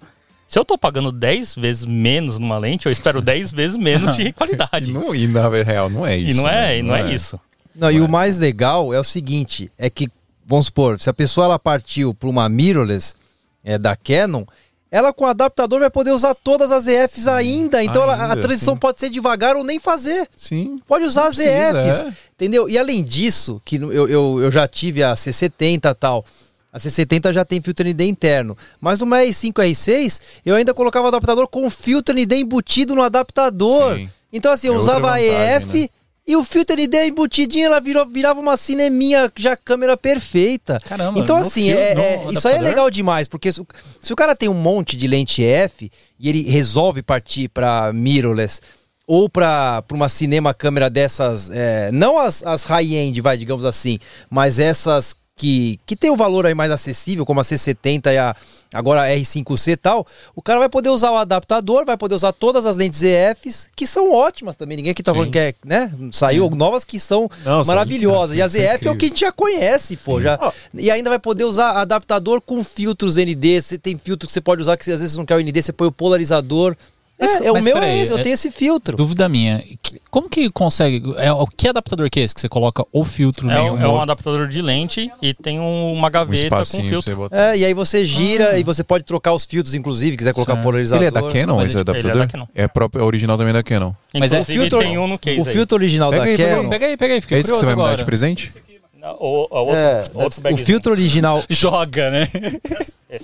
[0.54, 4.28] se eu tô pagando 10 vezes menos numa lente, eu espero 10 vezes menos de
[4.30, 4.92] E, qualidade.
[4.92, 6.42] não, e na real não é E isso.
[6.42, 6.78] não é, né?
[6.78, 7.40] e não é isso.
[7.76, 10.08] Não, e o mais legal é o seguinte, é que,
[10.46, 13.16] vamos supor, se a pessoa ela partiu para uma mirrorless
[13.64, 14.46] é, da Canon,
[14.92, 17.84] ela com o adaptador vai poder usar todas as EFs ainda.
[17.84, 18.80] Então ela- a Ainda, transição sim.
[18.80, 20.28] pode ser devagar ou nem fazer.
[20.38, 20.78] Sim.
[20.88, 22.14] Pode usar Não as precisa, EFs, é.
[22.36, 22.70] entendeu?
[22.70, 26.24] E além disso, que eu, eu, eu já tive a C70 e tal.
[26.74, 28.58] A C70 já tem filtro ND interno.
[28.82, 33.96] Mas numa R5 R6, eu ainda colocava o adaptador com filtro ND embutido no adaptador.
[33.96, 34.10] Sim.
[34.32, 35.88] Então assim, eu É usava a vantagem, EF né?
[36.26, 40.80] e o filtro ND embutidinho, ela virou, virava uma cineminha já câmera perfeita.
[40.84, 43.62] Caramba, Então no assim, fio- é- no é- isso aí é legal demais, porque se,
[43.62, 43.68] o-
[44.00, 48.60] se o cara tem um monte de lente EF e ele resolve partir para mirrorless
[49.06, 54.58] ou para uma cinema câmera dessas, é, não as, as high-end, vai, digamos assim, mas
[54.60, 58.36] essas que, que tem o valor aí mais acessível, como a C70 e a
[58.74, 62.34] agora a R5C e tal, o cara vai poder usar o adaptador, vai poder usar
[62.34, 64.78] todas as lentes EFs, que são ótimas também.
[64.78, 65.18] Ninguém aqui tá Sim.
[65.20, 65.94] falando que é, né?
[66.12, 68.36] Saiu novas que são Não, são maravilhosas.
[68.36, 70.20] E as EF é o que a gente já conhece, pô.
[70.20, 70.40] Já,
[70.74, 73.62] e ainda vai poder usar adaptador com filtros ND.
[73.62, 75.62] Você tem filtro que você pode usar que às vezes você não quer o ND,
[75.62, 76.76] você põe o polarizador.
[77.20, 78.98] Mas- é, é o meu peraí, é esse, eu é- tenho esse filtro.
[78.98, 79.64] Dúvida minha.
[79.82, 81.02] Que- Como que consegue.
[81.18, 82.34] É, o que adaptador que é esse?
[82.36, 83.74] Que você coloca o filtro É, nenhum?
[83.76, 86.84] um- é um adaptador de lente e tem um- uma Um gaveta com pra você
[86.84, 87.30] filtro.
[87.32, 90.64] É, e aí você gira e você pode trocar os filtros, inclusive, quiser colocar Certo.
[90.64, 91.04] polarizador.
[91.04, 92.18] Ele é da Canon, esse ele- ele é adaptador?
[92.18, 92.46] da Canon.
[92.54, 93.94] É próprio, é original também da Canon.
[94.20, 95.54] Mas é filtro- tem um no case O aí.
[95.54, 96.70] filtro original Pega da aí, Canon.
[96.70, 98.52] Pega aí, pega aí, fiquei É isso que você vai me dar de presente?
[98.56, 98.73] Não,
[99.12, 102.28] o, a outro, É, outro o filtro original, Joga, né?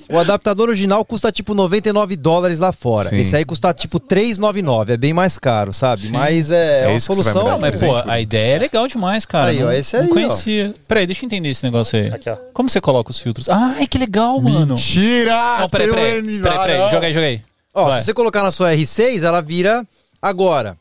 [0.10, 3.10] O adaptador original custa tipo 99 dólares lá fora.
[3.10, 3.22] Sim.
[3.22, 6.10] Esse aí custa tipo 399, é bem mais caro, sabe?
[6.10, 7.44] Mas é, É uma vai me solução.
[7.44, 9.52] Não, de mas, pô, a ideia é legal demais, cara.
[9.52, 10.14] Aí, não, ó, esse não aí, ó.
[10.14, 10.74] conhecia.
[10.88, 12.14] Peraí, deixa eu entender esse negócio aí.
[12.14, 12.36] Aqui, ó.
[12.54, 13.50] Como você coloca os filtros?
[13.50, 14.76] Ai, que legal, mano.
[14.76, 15.60] Mentira!
[15.60, 16.40] Não, peraí, peraí.
[16.42, 16.78] Peraí, peraí.
[16.78, 16.90] não.
[16.92, 17.42] Joga aí, joga aí.
[17.74, 18.00] Ó, Vai.
[18.00, 19.84] se você colocar na sua R6, ela vira
[20.22, 20.76] agora.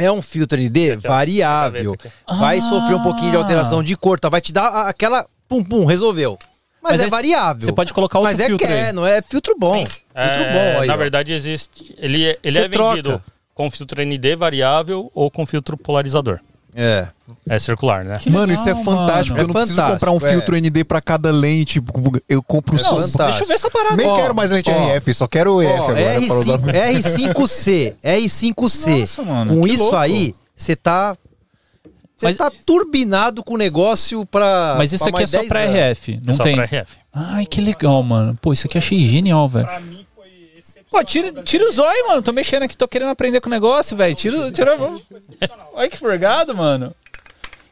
[0.00, 1.96] É um filtro ND Aqui, variável.
[2.38, 2.62] Vai Ah.
[2.62, 4.28] sofrer um pouquinho de alteração de cor, tá?
[4.28, 6.38] Vai te dar aquela pum pum, resolveu.
[6.82, 7.62] Mas, Mas é variável.
[7.64, 8.80] Você pode colocar outro Mas é filtro que aí.
[8.88, 9.76] é, não é filtro bom.
[9.84, 10.86] Filtro É, bom aí.
[10.88, 10.96] na ó.
[10.96, 11.94] verdade, existe.
[11.98, 13.24] Ele, é- ele é vendido troca.
[13.54, 16.40] com filtro ND variável ou com filtro polarizador.
[16.74, 17.08] É.
[17.48, 18.16] É circular, né?
[18.18, 19.36] Que Mano, legal, isso é fantástico.
[19.36, 19.48] mano.
[19.48, 20.20] Eu não É preciso comprar um é.
[20.20, 21.82] filtro ND pra cada lente.
[22.28, 22.90] Eu compro É só.
[22.98, 23.18] fantástico.
[23.26, 23.96] Deixa eu ver essa parada.
[23.96, 24.94] Nem Ó, quero mais lente ó.
[24.96, 25.94] RF, só quero o EF Ó, agora.
[25.94, 26.58] para usar.
[26.58, 29.00] R5, R5C, R5C.
[29.00, 29.96] Nossa, mano, com isso louco.
[29.96, 31.16] aí, você tá.
[32.16, 34.74] Você Mas- tá turbinado com o negócio pra.
[34.76, 35.74] Mas isso pra aqui é só 10 pra anos.
[35.74, 36.54] RF, não É só tem.
[36.54, 36.92] pra RF.
[37.12, 38.38] Ai, que legal, mano.
[38.40, 39.68] Pô, isso aqui eu achei genial, velho.
[40.90, 42.22] Pô, tira, tira o zóio, mano.
[42.22, 44.14] Tô mexendo aqui, tô querendo aprender com o negócio, velho.
[44.14, 44.76] Tira, tira.
[45.72, 46.94] Olha que forgado, mano.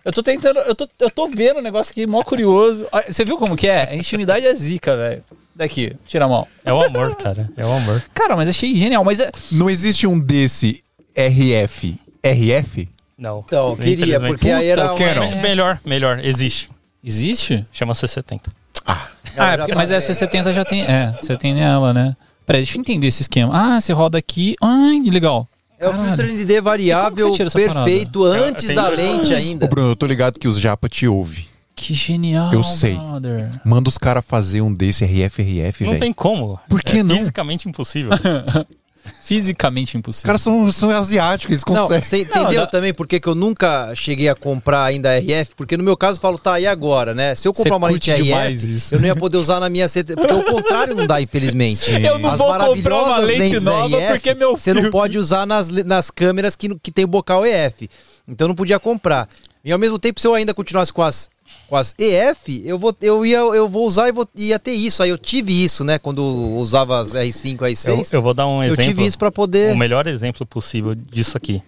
[0.04, 2.86] Eu tô tentando, eu tô, eu tô vendo o negócio aqui, mó curioso.
[3.08, 3.90] Você viu como que é?
[3.90, 5.22] A intimidade é zica, velho.
[5.54, 6.46] Daqui, tira a mão.
[6.64, 7.50] É o amor, cara.
[7.56, 8.02] É o amor.
[8.14, 9.04] Cara, mas achei genial.
[9.04, 9.30] Mas é.
[9.50, 10.82] Não existe um desse
[11.14, 11.98] RF.
[12.22, 12.88] RF?
[13.18, 13.42] Não.
[13.44, 14.94] Então, eu queria, porque aí era.
[14.94, 16.24] Uma- Melhor, melhor.
[16.24, 16.70] Existe.
[17.02, 17.66] Existe?
[17.72, 18.42] Chama C70.
[18.86, 20.82] Ah, já é porque- mas essa 70 já tem.
[20.84, 22.16] É, você tem nela, né?
[22.48, 23.52] Peraí, deixa eu entender esse esquema.
[23.54, 24.56] Ah, você roda aqui.
[24.62, 25.46] Ai, que legal.
[25.78, 26.16] É o Caralho.
[26.16, 29.66] filtro ND variável perfeito antes Tem da lente ainda.
[29.66, 31.44] Ô, Bruno, eu tô ligado que os japa te ouvem.
[31.76, 32.50] Que genial.
[32.50, 32.94] Eu sei.
[32.96, 33.50] brother.
[33.66, 36.00] Manda os caras fazer um desse RF, RF, Não velho.
[36.00, 36.58] tem como.
[36.70, 37.18] Por que é não?
[37.18, 38.12] fisicamente impossível.
[39.22, 40.26] Fisicamente Os impossível.
[40.26, 42.02] caras são, são asiáticos, eles Não, conseguem.
[42.02, 45.52] você entendeu dá- também por que eu nunca cheguei a comprar ainda RF?
[45.56, 47.34] Porque no meu caso eu falo, tá, e agora, né?
[47.34, 50.14] Se eu comprar Você uma lente RF, eu não ia poder usar na minha CT.
[50.16, 51.90] Porque o contrário não dá, infelizmente.
[52.04, 55.46] Eu não As vou comprar uma lente nova RF, porque meu Você não pode usar
[55.46, 57.88] nas, nas câmeras que, que tem o bocal EF.
[58.26, 59.28] Então eu não podia comprar.
[59.64, 61.28] E ao mesmo tempo, se eu ainda continuasse com as,
[61.68, 65.02] com as EF, eu vou, eu ia, eu vou usar e vou, ia ter isso.
[65.02, 65.98] Aí eu tive isso, né?
[65.98, 68.12] Quando eu usava as R5, Eu, R6.
[68.12, 68.84] eu vou dar um Eu, exemplo.
[68.84, 69.72] tive isso pra poder.
[69.72, 71.62] O melhor exemplo possível disso aqui.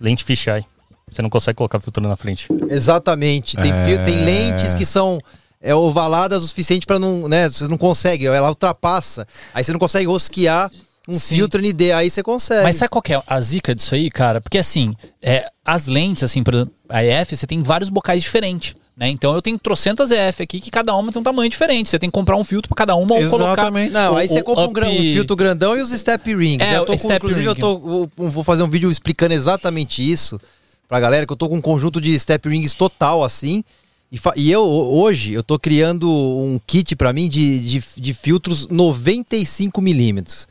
[0.00, 0.64] Lente fisheye.
[1.10, 2.48] Você não consegue colocar filtro na frente.
[2.68, 3.56] Exatamente.
[3.56, 4.04] Tem, fio- É.
[4.04, 5.18] tem lentes que são
[5.60, 7.48] é, ovaladas o suficiente pra não, né?
[7.48, 9.26] Você não consegue, ela ultrapassa.
[9.52, 10.70] Aí você não consegue rosquear
[11.08, 11.36] um Sim.
[11.36, 12.62] filtro ND, aí você consegue.
[12.62, 14.40] Mas sabe qual que é a zica disso aí, cara?
[14.40, 18.74] Porque assim, é, as lentes, assim, exemplo, a EF, você tem vários bocais diferentes.
[18.96, 19.08] Né?
[19.08, 21.88] Então eu tenho trocentas EF aqui que cada uma tem um tamanho diferente.
[21.88, 23.52] Você tem que comprar um filtro pra cada uma ou colocar.
[23.54, 23.92] Exatamente.
[23.92, 26.60] Não, o- aí você compra um, um filtro grandão e os step rings.
[26.64, 26.76] É, né?
[26.78, 27.60] eu tô com, inclusive, eu ring.
[27.60, 30.40] tô, vou, vou fazer um vídeo explicando exatamente isso
[30.86, 33.64] pra galera, que eu tô com um conjunto de step rings total, assim.
[34.12, 38.14] E, fa- e eu, hoje, eu tô criando um kit pra mim de, de, de
[38.14, 40.46] filtros 95 milímetros.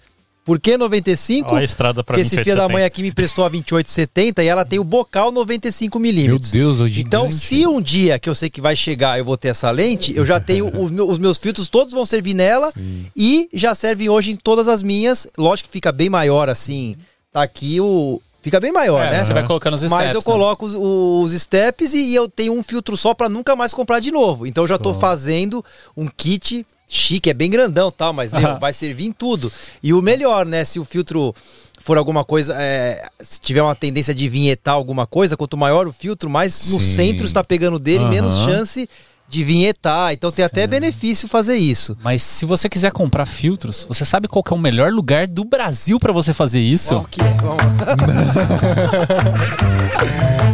[0.45, 1.49] Por que 95?
[1.51, 2.43] Olha a estrada pra Porque esse 28,70.
[2.43, 6.11] filho da mãe aqui me prestou a 28,70 e ela tem o bocal 95 Meu
[6.11, 6.51] milímetros.
[6.51, 6.99] Deus, é.
[6.99, 10.13] Então, se um dia que eu sei que vai chegar eu vou ter essa lente,
[10.15, 12.73] eu já tenho os meus, os meus filtros, todos vão servir nela
[13.15, 15.25] e já servem hoje em todas as minhas.
[15.37, 16.95] Lógico que fica bem maior assim.
[17.31, 18.21] Tá aqui o.
[18.41, 19.23] Fica bem maior, É, né?
[19.23, 19.95] Você vai colocando os steps.
[19.95, 20.25] Mas eu né?
[20.25, 24.01] coloco os, os steps e, e eu tenho um filtro só pra nunca mais comprar
[24.01, 24.45] de novo.
[24.45, 25.63] Então eu já tô fazendo
[25.95, 29.51] um kit chique, é bem grandão, tal, mas meu, vai servir em tudo.
[29.81, 31.33] E o melhor, né, se o filtro
[31.79, 35.91] for alguma coisa, é, se tiver uma tendência de vinhetar alguma coisa, quanto maior o
[35.91, 36.95] filtro, mais no Sim.
[36.95, 38.45] centro está pegando dele, menos Aham.
[38.45, 38.89] chance
[39.33, 40.13] de vinhetar.
[40.13, 41.97] Então tem até benefício fazer isso.
[42.03, 45.43] Mas se você quiser comprar filtros, você sabe qual que é o melhor lugar do
[45.43, 46.95] Brasil pra você fazer isso?
[46.95, 47.63] Ok, vamos lá.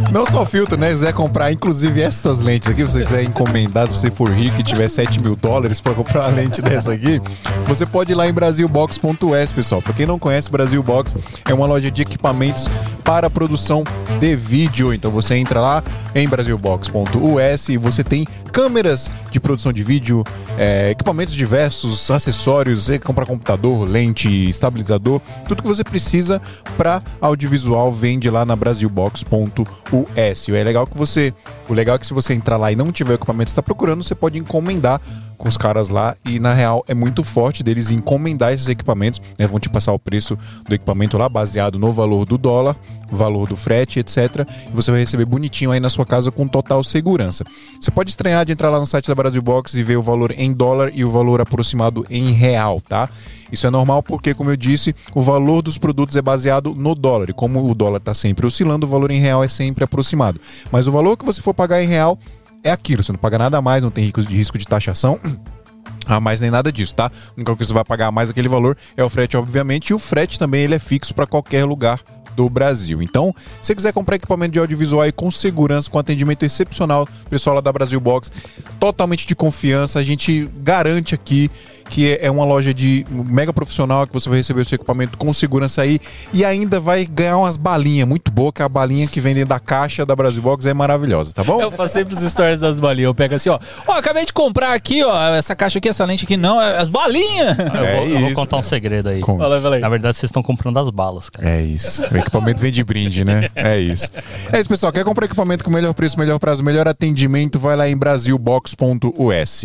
[0.10, 0.88] Não só filtro, né?
[0.88, 4.58] Se quiser comprar, inclusive, estas lentes aqui, se você quiser encomendar, se você for rico
[4.60, 7.22] e tiver 7 mil dólares pra comprar uma lente dessa aqui,
[7.68, 9.80] você pode ir lá em brasilbox.us, pessoal.
[9.80, 11.14] Pra quem não conhece, Brasil Box
[11.48, 12.68] é uma loja de equipamentos
[13.04, 13.84] para produção
[14.18, 14.92] de vídeo.
[14.92, 18.26] Então você entra lá em brasilbox.us e você tem
[18.70, 20.22] câmeras de produção de vídeo,
[20.56, 26.40] é, equipamentos diversos, acessórios, você compra computador, lente, estabilizador, tudo que você precisa
[26.76, 30.48] para audiovisual vende lá na brasilbox.us.
[30.50, 31.34] É legal que você,
[31.68, 33.62] o legal é que se você entrar lá e não tiver o equipamento que está
[33.62, 35.00] procurando, você pode encomendar
[35.40, 39.46] com os caras lá e na real é muito forte deles encomendar esses equipamentos, né?
[39.46, 40.38] Vão te passar o preço
[40.68, 42.76] do equipamento lá baseado no valor do dólar,
[43.10, 44.46] valor do frete, etc.
[44.68, 47.42] E você vai receber bonitinho aí na sua casa com total segurança.
[47.80, 50.30] Você pode estranhar de entrar lá no site da Brasil Box e ver o valor
[50.36, 53.08] em dólar e o valor aproximado em real, tá?
[53.50, 57.30] Isso é normal porque, como eu disse, o valor dos produtos é baseado no dólar.
[57.30, 60.40] E como o dólar está sempre oscilando, o valor em real é sempre aproximado.
[60.70, 62.18] Mas o valor que você for pagar em real
[62.62, 63.02] é aquilo.
[63.02, 65.18] Você não paga nada a mais, não tem risco de, taxação.
[66.06, 67.06] a mais nem nada disso, tá?
[67.06, 69.90] A única coisa que você vai pagar a mais aquele valor é o frete, obviamente,
[69.90, 72.00] e o frete também ele é fixo para qualquer lugar
[72.34, 73.02] do Brasil.
[73.02, 77.56] Então, se você quiser comprar equipamento de audiovisual aí com segurança, com atendimento excepcional, pessoal
[77.56, 78.30] lá da Brasil Box,
[78.78, 81.50] totalmente de confiança, a gente garante aqui
[81.90, 85.32] que é uma loja de mega profissional que você vai receber o seu equipamento com
[85.32, 85.98] segurança aí
[86.32, 89.58] e ainda vai ganhar umas balinhas muito boa, que a balinha que vem dentro da
[89.58, 91.60] caixa da Brasil Box é maravilhosa, tá bom?
[91.60, 93.06] Eu faço sempre os stories das balinhas.
[93.08, 93.58] Eu pego assim, ó.
[93.86, 95.34] Ó, acabei de comprar aqui, ó.
[95.34, 96.60] Essa caixa aqui, essa lente aqui, não.
[96.60, 97.58] é As balinhas!
[97.58, 99.20] Eu, É vou, eu vou contar um segredo aí.
[99.20, 99.80] Fala fala aí.
[99.80, 101.48] Na verdade, vocês estão comprando as balas, cara.
[101.48, 102.04] É isso.
[102.10, 103.50] O equipamento vem de brinde, né?
[103.54, 104.08] É isso.
[104.52, 104.92] É isso, pessoal.
[104.92, 107.58] Quer comprar equipamento com melhor preço, melhor prazo, melhor atendimento?
[107.58, 109.64] Vai lá em brasilbox.us.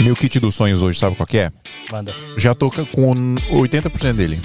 [0.00, 1.52] Meu kit dos sonhos hoje, sabe qual que é?
[1.90, 2.14] Manda.
[2.36, 4.40] Já tô com 80% dele.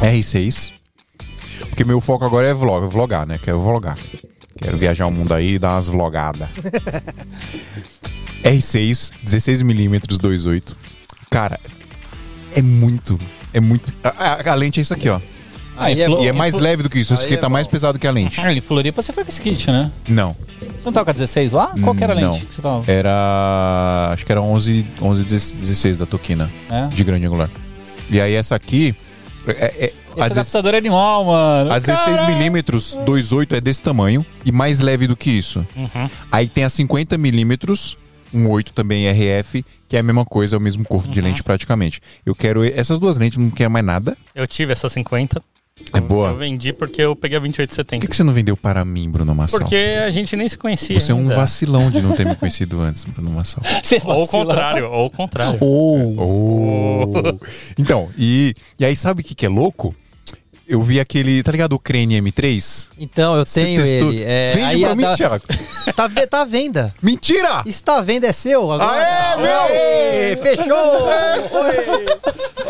[0.00, 0.72] R6.
[1.68, 3.38] Porque meu foco agora é vlog, vlogar, né?
[3.38, 3.96] Quero vlogar.
[4.60, 6.48] Quero viajar o mundo aí e dar umas vlogadas.
[8.42, 10.74] R6, 16mm 2.8.
[11.30, 11.60] Cara,
[12.54, 13.18] é muito.
[13.54, 13.92] É muito.
[14.02, 15.20] A, a- a lente é isso aqui, ó.
[15.76, 16.24] Aí Aí é falou- bom.
[16.24, 17.12] E é mais leve do que isso.
[17.14, 18.40] Esse Aí aqui é tá mais pesado que a lente.
[18.40, 19.90] Ah, em Floripa você foi com kit, né?
[20.08, 20.36] Não.
[20.60, 21.74] Você não tava com a 16 lá?
[21.82, 22.38] Qual que era a lente Não.
[22.40, 22.90] que você tava?
[22.90, 24.10] Era.
[24.12, 26.50] Acho que era 11, 11 16 da Tokina.
[26.70, 26.86] É?
[26.88, 27.48] De grande angular.
[28.10, 28.94] E aí essa aqui.
[29.46, 29.50] É,
[29.86, 31.72] é- a Esse 16 adaptador é animal, mano.
[31.72, 32.62] A 16mm
[33.04, 35.66] 2.8 é desse tamanho e mais leve do que isso.
[35.74, 36.08] Uhum.
[36.30, 37.96] Aí tem a 50mm,
[38.32, 41.42] um 8 também RF, que é a mesma coisa, é o mesmo corpo de lente
[41.42, 42.00] praticamente.
[42.26, 44.16] Eu quero essas duas lentes, não quero mais nada.
[44.34, 45.42] Eu tive essa 50.
[45.92, 46.30] É boa.
[46.30, 48.00] Eu vendi porque eu peguei a Por 2870.
[48.00, 49.60] que, que você não vendeu para mim, Bruno Massal?
[49.60, 50.98] Porque a gente nem se conhecia.
[50.98, 51.36] Você é um ainda.
[51.36, 53.62] vacilão de não ter me conhecido antes, Bruno Massal.
[53.82, 55.58] Você Ou o contrário, ou o contrário.
[55.60, 56.14] Oh.
[56.18, 57.38] Oh.
[57.78, 59.94] Então, e, e aí sabe o que, que é louco?
[60.72, 62.88] Eu vi aquele, tá ligado o Crane M3?
[62.98, 64.08] Então, eu Você tenho testou?
[64.10, 64.24] ele.
[64.26, 65.44] É, Vende aí pra mim, da- Thiago.
[65.96, 66.94] Tá, tá à venda.
[67.02, 67.62] Mentira!
[67.66, 68.88] Está à venda, é seu agora.
[68.92, 69.60] Aê, meu!
[69.62, 71.04] Aê, fechou!
[71.60, 72.06] Oi.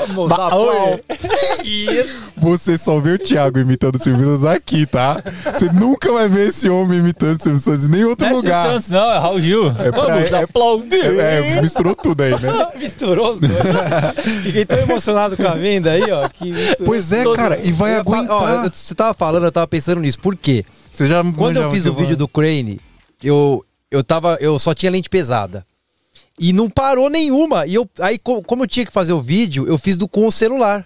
[0.08, 2.06] Vamos Ba- aplaudir.
[2.38, 5.22] Você só vê o Thiago imitando o Silvio Santos aqui, tá?
[5.54, 8.36] Você nunca vai ver esse homem imitando o Silvio Santos em nenhum outro Não é
[8.36, 8.66] lugar.
[8.66, 9.72] Santos, não, é Raul Gil.
[9.74, 11.20] pra- Vamos é- aplaudir.
[11.20, 12.68] É, é, misturou tudo aí, né?
[12.76, 13.52] Misturou os dois.
[14.42, 16.28] Fiquei tão emocionado com a venda aí, ó.
[16.84, 18.64] Pois é, cara, e vai Ó, aguentar.
[18.64, 20.18] eu- você tava falando, eu tava pensando nisso.
[20.18, 20.64] Por quê?
[20.90, 22.80] Você já Quando eu fiz o vídeo do Crane,
[23.22, 24.36] eu, eu tava.
[24.40, 25.64] Eu só tinha lente pesada.
[26.38, 27.66] E não parou nenhuma.
[27.66, 30.26] E eu, aí, co- como eu tinha que fazer o vídeo, eu fiz do com
[30.26, 30.84] o celular.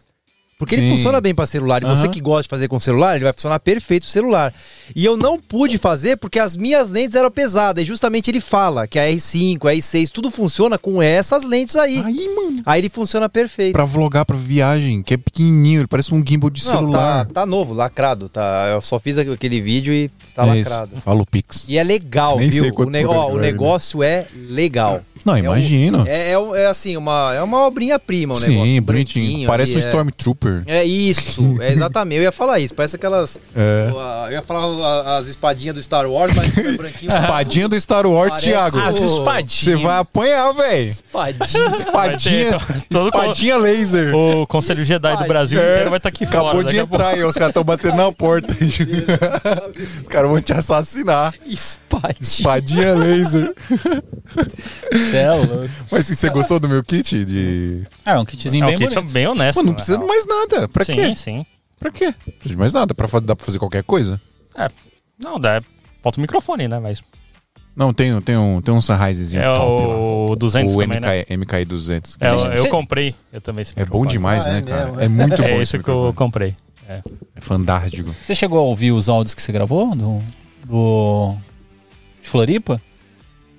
[0.58, 0.96] Porque ele Sim.
[0.96, 1.82] funciona bem para celular.
[1.82, 2.10] E você Aham.
[2.12, 4.54] que gosta de fazer com celular, ele vai funcionar perfeito pro celular.
[4.94, 7.82] E eu não pude fazer porque as minhas lentes eram pesadas.
[7.82, 12.02] E justamente ele fala que a R5, a R6, tudo funciona com essas lentes aí.
[12.02, 12.62] Aí, mano.
[12.64, 13.74] Aí ele funciona perfeito.
[13.74, 17.26] Pra vlogar pra viagem, que é pequenininho, ele parece um gimbal de Não, celular.
[17.26, 18.30] Tá, tá novo, lacrado.
[18.30, 18.68] Tá.
[18.72, 20.70] Eu só fiz aquele vídeo e está É isso.
[20.70, 21.00] lacrado.
[21.02, 21.66] Fala o Pix.
[21.68, 22.72] E é legal, Nem viu?
[22.74, 25.02] o, ne- ó, o hora, negócio é legal.
[25.15, 26.04] É um- imagino.
[26.06, 28.82] É, é, um- é assim, uma, é uma obrinha-prima o Sim, negócio.
[28.82, 28.82] bonitinho.
[28.82, 30.62] branquinho Parece um ali, é- Stormtrooper.
[30.66, 32.18] É isso, é exatamente.
[32.18, 32.74] Eu ia falar isso.
[32.74, 33.38] Parece aquelas.
[33.54, 33.90] É.
[34.26, 37.10] Eu ia falar a- as espadinhas do Star Wars, mas é branquinho.
[37.10, 38.78] Espadinha do Star Wars, Parece- Thiago.
[38.80, 39.52] As espadinhas.
[39.52, 40.86] Você vai apanhar, velho.
[40.88, 41.66] Espadinha.
[41.70, 44.14] Espadinha, ter todo- espadinha laser.
[44.14, 46.58] O Conselho Jedi do Brasil É, inteiro vai estar aqui Acabou fora.
[46.64, 46.94] de daqui a pouco.
[47.04, 48.54] entrar aí, os caras estão batendo na porta.
[50.02, 51.34] os caras vão te assassinar.
[51.46, 52.16] Espadinha.
[52.20, 53.54] Espadinha laser.
[55.16, 55.70] É louco.
[55.90, 57.24] Mas você gostou do meu kit?
[57.24, 57.82] De...
[58.04, 59.12] É um kitzinho É um bem kit bonito.
[59.12, 59.56] bem honesto.
[59.58, 60.68] Mano, não na precisa de mais nada.
[60.68, 61.14] Pra sim, quê?
[61.14, 61.46] sim.
[61.78, 62.06] Pra quê?
[62.06, 62.94] Não precisa de mais nada.
[62.94, 64.20] Pra, dá pra fazer qualquer coisa.
[64.56, 64.68] É,
[65.22, 65.62] não, dá.
[66.02, 66.78] Falta o microfone, né?
[66.78, 67.02] Mas
[67.74, 69.96] Não, tem, tem um, tem um Sunrisezinho é top lá.
[69.96, 71.22] o 200 O também, né?
[71.22, 72.16] MKI, MKI 200.
[72.20, 73.14] É, eu, eu comprei.
[73.32, 74.86] Eu também esse É bom demais, Ah, né, é cara?
[74.86, 76.54] mesmo, É muito bom É esse esse que eu comprei.
[76.88, 77.02] É
[77.40, 78.14] fantástico.
[78.24, 80.22] Você chegou a ouvir os áudios que você gravou do,
[80.64, 81.34] do
[82.22, 82.80] de Floripa?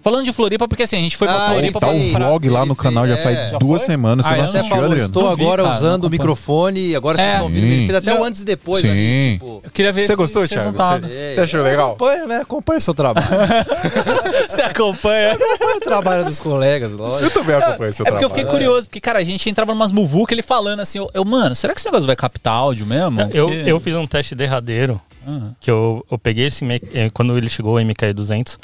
[0.08, 2.50] Falando de Floripa, porque assim, a gente foi pra Ah, Floripa Tá pra o vlog
[2.50, 3.50] lá no canal já faz é.
[3.52, 3.92] Já duas foi?
[3.92, 4.26] semanas.
[4.26, 5.08] Você Ah, não eu não assistiu, Paulo, Adriano?
[5.08, 7.32] estou Não vi, agora cara, usando o microfone e agora vocês É.
[7.34, 7.66] estão ouvindo.
[7.66, 8.90] Ele fez até o antes e depois Sim.
[8.92, 9.62] ali, tipo...
[9.64, 10.78] Eu queria ver Você esse- gostou, esse Thiago?
[11.12, 11.88] é, Você achou legal?
[11.90, 12.36] Acompanha, né?
[12.38, 13.28] Acompanha o seu trabalho.
[14.50, 15.34] Você acompanha?
[15.34, 17.24] Acompanha o trabalho dos colegas, lógico.
[17.26, 18.30] Eu também acompanho seu É porque eu trabalho.
[18.30, 21.74] fiquei curioso, porque, cara, a gente entrava numas muvuca ele falando assim, eu, mano, será
[21.74, 23.20] que esse negócio vai captar áudio mesmo?
[23.34, 25.50] Eu, eu fiz um teste derradeiro Ah.
[25.60, 28.58] que eu, eu peguei esse eh, quando ele chegou o MKE 200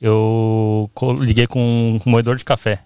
[0.00, 0.90] eu
[1.20, 2.80] liguei com um moedor de café.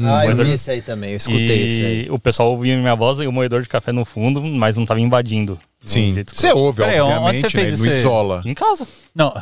[0.00, 2.06] Ah, eu vi esse aí também, eu escutei esse aí.
[2.06, 4.84] e o pessoal ouvia minha voz e o moedor de café no fundo mas não
[4.84, 5.58] tava invadindo
[5.90, 6.24] um Sim.
[6.32, 7.76] Você ouve, Peraí, onde obviamente, você fez né?
[7.78, 8.00] Não isso aí?
[8.00, 8.42] isola.
[8.44, 9.32] em casa Não.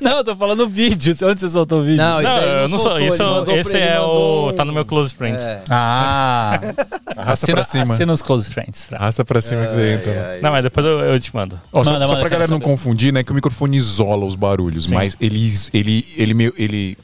[0.00, 1.14] não, eu tô falando vídeo.
[1.24, 1.96] Onde você soltou o vídeo?
[1.98, 4.48] Não, isso não, aí eu não sou isso ele mandou esse pra- ele é mandou
[4.48, 5.62] o tá no meu close friends É.
[5.70, 6.60] Ah.
[7.16, 7.94] Arrasta assina, pra cima.
[7.94, 8.92] assina os close friends.
[8.92, 10.28] Arrasta pra cima que você entra.
[10.32, 12.50] Ai, não mas depois eu, eu te mando só, Manda, só manda, pra quero galera
[12.50, 12.64] não saber.
[12.70, 13.22] confundir, né?
[13.24, 14.94] Que o microfone isola os barulhos, Sim.
[14.94, 16.98] mas ele, ele, ele, meio- ele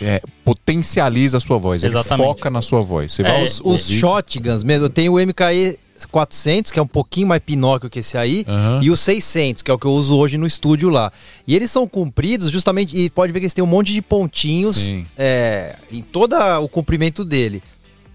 [0.00, 1.82] é, potencializa a sua voz.
[1.84, 2.26] Ele Exatamente.
[2.26, 3.12] foca na sua voz.
[3.12, 6.86] Você É, vai Os, os shotguns mesmo, eu tenho o MKE 400, que é um
[6.86, 8.80] pouquinho mais pinóquio que esse aí, Aham.
[8.82, 11.12] e o 600, que é o que eu uso hoje no estúdio lá.
[11.46, 14.90] E eles são compridos justamente, e pode ver que eles têm um monte de pontinhos
[15.16, 17.62] é, em todo o comprimento dele.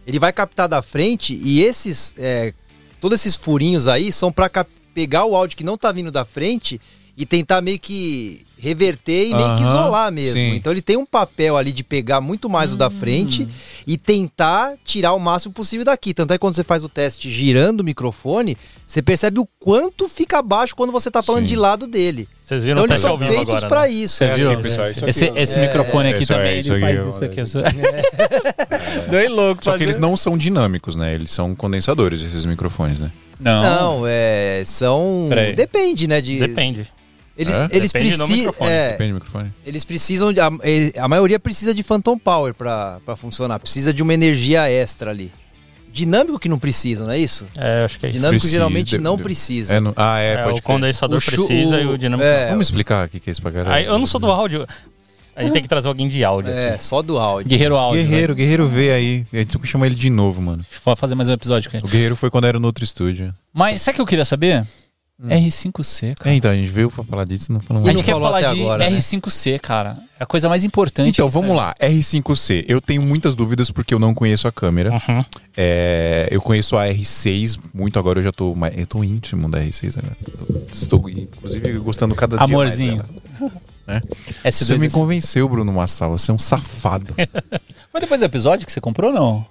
[0.05, 2.53] Ele vai captar da frente e esses, é,
[2.99, 6.79] todos esses furinhos aí são para pegar o áudio que não tá vindo da frente
[7.17, 10.33] e tentar meio que reverter e meio que isolar mesmo.
[10.33, 10.53] sim.
[10.53, 13.47] Então ele tem um papel ali de pegar muito mais o da frente
[13.87, 16.13] e tentar tirar o máximo possível daqui.
[16.13, 18.55] Tanto é que quando você faz o teste girando o microfone,
[18.85, 21.47] você percebe o quanto fica baixo quando você tá falando Sim.
[21.47, 22.29] de lado dele.
[22.43, 23.89] vocês viram Então o eles teste são feitos agora pra né?
[23.89, 24.23] isso.
[24.23, 24.35] É.
[24.35, 24.51] viu?
[24.51, 25.37] aqui, pessoal, isso aqui, esse ó.
[25.37, 27.41] esse É, microfone aqui também, isso ele faz isso aqui.
[27.41, 27.57] Isso...
[29.09, 29.63] Doei louco.
[29.63, 31.15] Só que eles não são dinâmicos, né?
[31.15, 33.11] Eles são condensadores, esses microfones, né?
[33.39, 33.63] Não.
[33.63, 35.29] Não, é, são.
[35.55, 36.21] Depende, né?
[36.21, 36.87] De, depende
[37.37, 37.67] Eles, É?
[37.71, 38.27] eles precisam.
[38.61, 39.51] É, Depende do microfone.
[39.65, 40.33] eles precisam.
[40.33, 40.49] De, a,
[40.99, 43.57] a maioria precisa de Phantom Power pra, pra funcionar.
[43.59, 45.31] Precisa de uma energia extra ali.
[45.93, 47.45] Dinâmico que não precisam, não é isso?
[47.57, 49.75] é, acho que é isso Dinâmico Precisa, geralmente de- não de- precisa.
[49.75, 52.49] É no- ah, é, É, pode o condensador O precisa o- e o dinâmico é,
[52.49, 53.75] Vamos explicar o que é isso pra galera.
[53.75, 54.65] Aí, eu não sou do áudio.
[55.35, 56.83] A gente tem que trazer alguém de áudio É, aqui.
[56.83, 57.49] só do áudio.
[57.49, 58.03] Guerreiro áudio.
[58.03, 59.25] Guerreiro, Guerreiro veio aí.
[59.33, 60.63] A gente tem que chamar ele de novo, mano.
[60.85, 61.85] Vou fazer mais um episódio com ele.
[61.85, 63.33] O Guerreiro foi quando era no outro estúdio.
[63.53, 64.65] Mas sabe o que eu queria saber?
[65.27, 66.33] R5C, cara.
[66.33, 68.19] É, então, a gente veio pra falar disso, não falamos A E gente não quer
[68.19, 68.97] falar até de agora, né?
[68.97, 69.97] R5C, cara.
[70.19, 71.09] É a coisa mais importante.
[71.09, 71.73] Então, vamos lá.
[71.79, 72.65] R5C.
[72.67, 74.91] Eu tenho muitas dúvidas porque eu não conheço a câmera.
[74.91, 75.25] Uhum.
[75.55, 78.19] É, eu conheço a R6 muito agora.
[78.19, 80.17] Eu já tô, mais- eu tô íntimo da R6 agora.
[80.49, 82.97] Eu Estou, inclusive, gostando cada dia Amorzinho.
[82.97, 83.51] mais dela.
[83.87, 84.01] Né?
[84.45, 86.11] S2, Você me S- convenceu, Bruno Massal.
[86.17, 87.13] Você é um safado.
[87.93, 89.45] Mas depois do episódio que você comprou, não?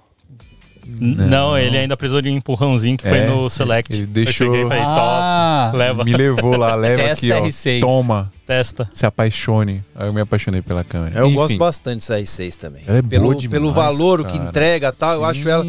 [0.99, 3.93] Não, ele ainda precisou de um empurrãozinho que foi É, no Select.
[3.95, 5.67] ele deixou- Eu cheguei e falei, Ah.
[5.71, 7.45] top, leva, Me levou lá, leva Testa aqui, ó.
[7.45, 7.79] R6.
[7.81, 8.89] Toma, testa.
[8.93, 9.83] se apaixone.
[9.95, 11.19] Aí eu me apaixonei pela câmera.
[11.19, 12.83] Eu Enfim, gosto bastante dessa R6 também.
[12.85, 14.49] Ela é pelo, boa demais, pelo valor, o que cara.
[14.49, 15.25] entrega e tal, eu sim.
[15.39, 15.65] acho ela.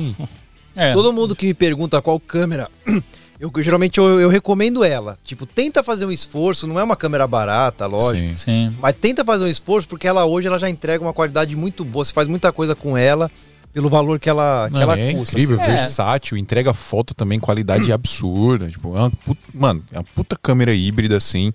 [0.75, 0.93] É.
[0.93, 2.69] Todo mundo que me pergunta qual câmera,
[3.39, 5.19] eu geralmente eu, eu recomendo ela.
[5.25, 8.29] Tipo, tenta fazer um esforço, não é uma câmera barata, lógico.
[8.31, 8.37] Sim.
[8.71, 8.77] Sim.
[8.81, 12.05] Mas tenta fazer um esforço porque ela hoje ela já entrega uma qualidade muito boa.
[12.05, 13.31] Você faz muita coisa com ela
[13.73, 15.35] pelo valor que ela, que Mano, ela é custa.
[15.37, 15.71] incrível, assim.
[15.73, 15.77] É.
[15.77, 18.69] versátil, entrega foto também, qualidade absurda.
[18.69, 21.53] Tipo, é uma puta, mano, é uma puta câmera híbrida assim.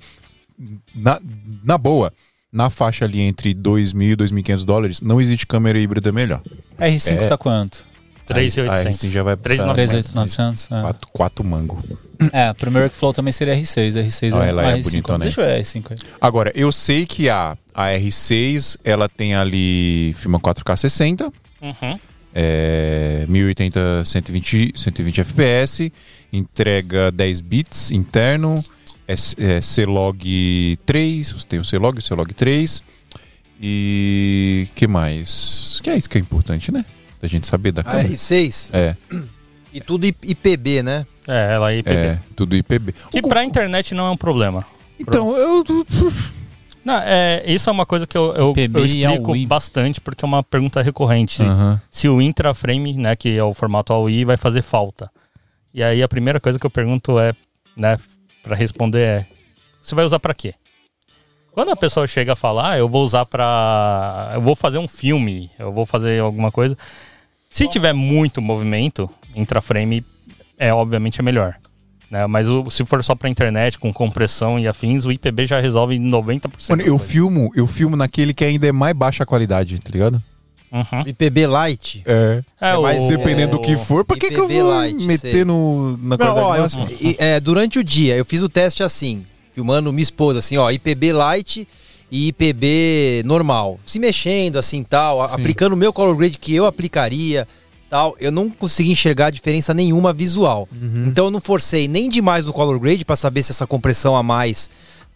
[0.96, 1.20] Na,
[1.64, 2.12] na boa,
[2.52, 6.42] na faixa ali entre 2.000 e 2.500 dólares, não existe câmera híbrida melhor.
[6.80, 7.28] R5 É.
[7.28, 7.86] tá quanto?
[8.30, 9.12] A R5 3,800.
[9.12, 10.12] já vai pra 3,900.
[10.14, 10.78] 3.900?
[10.78, 10.82] É.
[10.82, 11.82] 4, 4 mango.
[12.34, 13.94] É, pro meu Workflow também seria R6.
[14.06, 14.84] R6 Ah, é ela é R5.
[14.84, 15.26] bonitona, né?
[15.26, 15.98] Deixa eu ver a R5 aí.
[16.20, 22.00] Agora, eu sei que a, a R6, ela tem ali filma 4K 60, Uhum.
[22.34, 25.92] é, 1080 120, 120 FPS,
[26.32, 28.56] entrega 10 bits interno,
[29.08, 32.84] é, é C-Log 3, você tem o C-Log, o C-Log 3,
[33.62, 35.80] e que mais?
[35.84, 36.86] Que é isso que é importante, né?
[37.22, 38.10] Da gente saber da A câmera.
[38.10, 38.96] R6 É,
[39.74, 41.06] e tudo IPB, né?
[41.28, 41.96] É, ela é IPB.
[41.96, 42.94] é, tudo IPB.
[43.12, 44.66] Que pra internet não é um problema.
[45.00, 45.64] Então, eu...
[46.88, 50.26] Não, é, isso é uma coisa que eu, eu, eu e explico bastante, porque é
[50.26, 51.44] uma pergunta recorrente.
[51.44, 51.82] Aham.
[51.92, 55.12] Se o intraframe, né, que é o formato AUI, vai fazer falta.
[55.74, 57.34] E aí a primeira coisa que eu pergunto é,
[57.76, 57.98] né,
[58.42, 59.26] para responder é:
[59.82, 60.54] você vai usar para quê?
[61.52, 64.88] Quando a pessoa chega a falar, "Ah, eu vou usar para, eu vou fazer um
[64.88, 66.78] filme, eu vou fazer alguma coisa.
[67.50, 70.06] Se tiver muito movimento, intraframe
[70.58, 71.56] é obviamente é melhor.
[72.10, 72.26] Né?
[72.28, 76.00] Mas o- se for só pra internet, com compressão e afins, o IPB já resolve
[76.00, 76.70] 90%.
[76.70, 77.12] Mano, eu coisas.
[77.12, 80.24] filmo, eu filmo naquele que ainda é mais baixa qualidade, tá ligado?
[80.72, 81.02] Uhum.
[81.06, 82.04] IPB Lite.
[82.06, 82.42] É.
[82.60, 85.46] É, É o- Dependendo do que for, por que, que eu vou light, meter sei.
[85.46, 86.88] no, na Não, qualidade ó, eu- máxima?
[87.00, 90.70] e, é, durante o dia, eu fiz o teste assim, filmando minha esposa, assim, ó,
[90.70, 91.68] IPB Lite
[92.12, 93.80] e IPB normal.
[93.86, 97.48] Se mexendo, assim, tal, a- aplicando o meu color grade que eu aplicaria,
[97.90, 98.16] tal.
[98.20, 100.68] Eu não consegui enxergar diferença nenhuma visual.
[101.08, 104.24] Então eu não forcei nem demais no color grade para saber se essa compressão a
[104.24, 104.70] mais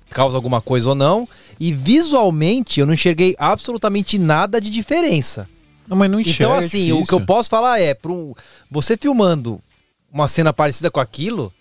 [0.10, 1.28] causa alguma coisa ou não.
[1.60, 5.48] E visualmente eu não enxerguei absolutamente nada de diferença.
[5.88, 8.34] Não, mas não enxerga, Então, é assim, o que eu posso falar é, pra um-
[8.70, 9.60] você filmando
[10.12, 11.52] uma cena parecida com aquilo,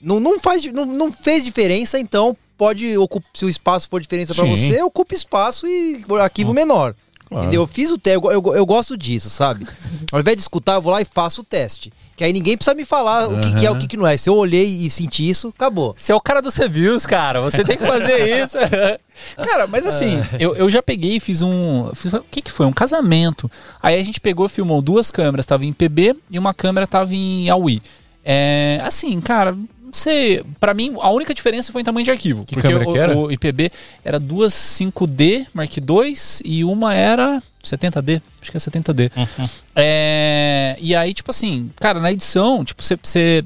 [0.00, 4.32] não, não, faz, não, não fez diferença, então pode ocupar, se o espaço for diferença
[4.32, 4.50] Sim.
[4.50, 6.94] você, ocupa espaço e arquivo menor.
[7.28, 7.44] Claro.
[7.44, 7.62] Entendeu?
[7.62, 9.66] Eu fiz o teste, eu, eu, eu gosto disso, sabe?
[10.12, 11.92] Ao invés de escutar, eu vou lá e faço o teste.
[12.16, 14.16] Que aí ninguém precisa me falar o que, que é o que, que não é.
[14.16, 15.92] Se eu olhei e senti isso, acabou.
[15.94, 17.42] Você é o cara dos reviews, cara.
[17.42, 18.56] Você tem que fazer isso.
[19.44, 21.90] cara, mas assim, eu, eu já peguei e fiz um.
[21.94, 22.64] fiz- o que, que foi?
[22.64, 23.50] Um casamento.
[23.82, 27.50] Aí a gente pegou, filmou duas câmeras, tava em PB e uma câmera tava em
[27.50, 27.82] AUI.
[28.24, 29.54] É, assim, cara,
[29.86, 30.44] não sei.
[30.60, 32.44] Pra mim, a única diferença foi em tamanho de arquivo.
[32.44, 33.16] Que porque câmera o, que era?
[33.16, 33.70] o IPB
[34.04, 36.14] era duas 5D Mark II
[36.44, 38.20] e uma era 70D.
[38.42, 39.10] Acho que é 70D.
[39.16, 39.48] Uhum.
[39.74, 43.44] É, e aí, tipo assim, cara, na edição, tipo, você, você-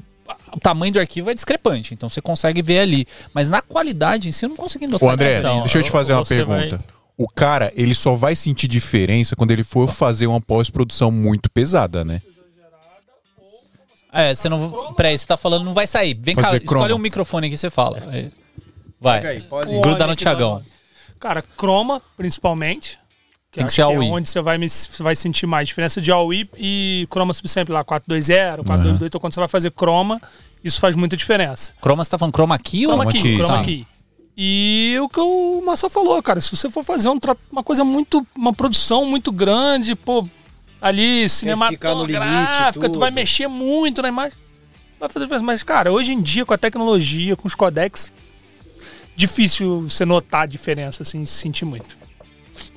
[0.53, 3.07] o tamanho do arquivo é discrepante, então você consegue ver ali.
[3.33, 5.07] Mas na qualidade em si, eu não consegui notar.
[5.07, 6.77] Ô, André, Então, deixa eu te fazer uma pergunta.
[6.77, 6.79] vai-
[7.17, 12.03] O cara, ele só vai sentir diferença quando ele for fazer uma pós-produção muito pesada,
[12.03, 12.21] né?
[14.11, 14.93] É, você não.
[14.93, 16.13] Peraí, você tá falando, não vai sair.
[16.19, 16.95] Vem cá, Fazer escolhe croma.
[16.95, 18.03] um microfone que você fala.
[18.09, 18.31] Aí.
[18.99, 19.41] Vai.
[19.41, 20.61] pode O Gruda no que Tiagão.
[21.19, 22.99] Cara, croma, principalmente.
[23.51, 24.09] Tem que ser é AUI.
[24.09, 27.83] onde você vai, me- você vai sentir mais diferença de AUI e croma subsample lá,
[27.83, 29.07] 420, 422.
[29.07, 30.21] Então, quando você vai fazer croma,
[30.63, 31.73] isso faz muita diferença.
[31.81, 33.63] Croma, você tá falando chroma key ou key, key, chroma sim.
[33.63, 33.87] key.
[34.37, 37.19] E o que o Massa falou, cara, se você for fazer um
[37.51, 40.25] uma coisa muito, uma produção muito grande, pô,
[40.81, 44.37] ali limite, cinematográfica, tu vai mexer muito na imagem,
[44.99, 45.45] vai fazer diferença.
[45.45, 48.11] Mas, cara, hoje em dia, com a tecnologia, com os codecs,
[49.15, 51.95] difícil você notar a diferença, assim, se sentir muito.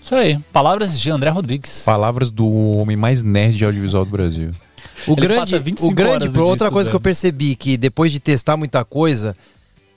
[0.01, 0.39] Isso aí.
[0.53, 1.83] Palavras de André Rodrigues.
[1.85, 2.47] Palavras do
[2.77, 4.51] homem mais nerd de audiovisual do Brasil.
[5.07, 8.13] O Ele grande, passa 25 o grande pro- outra coisa que eu percebi que depois
[8.13, 9.35] de testar muita coisa,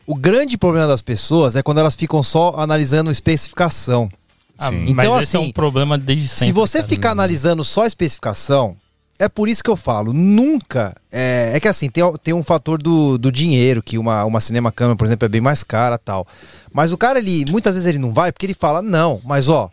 [0.05, 4.09] o grande problema das pessoas é quando elas ficam só analisando especificação.
[4.57, 6.45] Ah, Então, esse é assim, um problema desde sempre.
[6.45, 6.87] Se você cara.
[6.89, 8.75] ficar analisando só a especificação,
[9.19, 10.95] é por isso que eu falo, nunca.
[11.11, 14.71] É, é que assim, tem, tem um fator do, do dinheiro, que uma, uma cinema
[14.71, 16.27] câmera, por exemplo, é bem mais cara tal.
[16.71, 19.69] Mas o cara, ele, muitas vezes ele não vai porque ele fala, não, mas ó,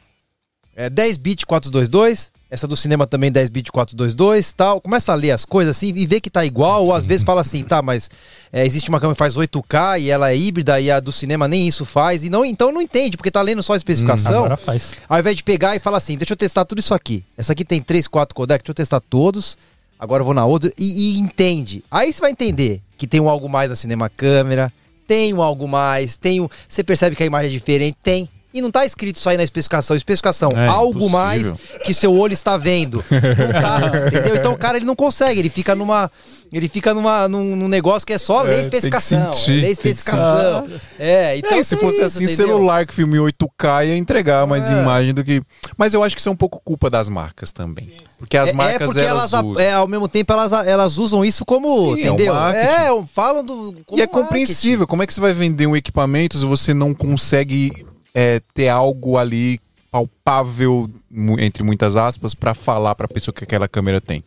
[0.74, 4.80] é 10 bit 422, essa do cinema também 10 bit 422 tal.
[4.80, 7.40] Começa a ler as coisas assim e vê que tá igual, ou às vezes fala
[7.40, 8.08] assim, tá, mas
[8.52, 11.48] é, existe uma câmera que faz 8K e ela é híbrida e a do cinema
[11.48, 12.22] nem isso faz.
[12.22, 14.44] E não, então não entende, porque tá lendo só a especificação.
[14.44, 14.92] Agora faz.
[15.08, 17.24] Ao invés de pegar e falar assim, deixa eu testar tudo isso aqui.
[17.36, 19.58] Essa aqui tem 3, 4 codecs, deixa eu testar todos.
[19.98, 21.84] agora eu vou na outra e, e entende.
[21.90, 24.72] Aí você vai entender que tem um algo mais na cinema câmera,
[25.08, 28.28] tem um algo mais, tem um, você percebe que a imagem é diferente, tem.
[28.54, 29.96] E não tá escrito isso aí na especificação.
[29.96, 31.10] Especificação, É, algo impossível.
[31.10, 31.52] mais
[31.84, 33.04] que seu olho está vendo.
[33.10, 34.36] Não tá, entendeu?
[34.36, 36.08] Então o cara ele não consegue, ele fica numa.
[36.52, 39.34] Ele fica numa, num, num negócio que é só É, ler especificação.
[39.34, 40.68] sentir, ler especificação.
[41.00, 41.58] É, então.
[41.58, 42.46] É, se é fosse isso, assim, entendeu?
[42.46, 44.72] celular que filme 8K ia entregar mais É.
[44.80, 45.42] imagem do que.
[45.76, 47.96] Mas eu acho que isso é um pouco culpa das marcas também.
[48.18, 49.60] Porque as É- marcas é porque elas, elas, usam.
[49.60, 52.36] é, ao mesmo tempo elas, elas usam isso como, Sim, é entendeu?
[52.36, 54.06] É, falam do E é marketing.
[54.06, 54.86] compreensível.
[54.86, 57.84] Como é que você vai vender um equipamento se você não consegue
[58.14, 59.60] é, ter algo ali
[59.90, 60.90] palpável,
[61.38, 64.22] entre muitas aspas, pra falar pra pessoa que aquela câmera tem?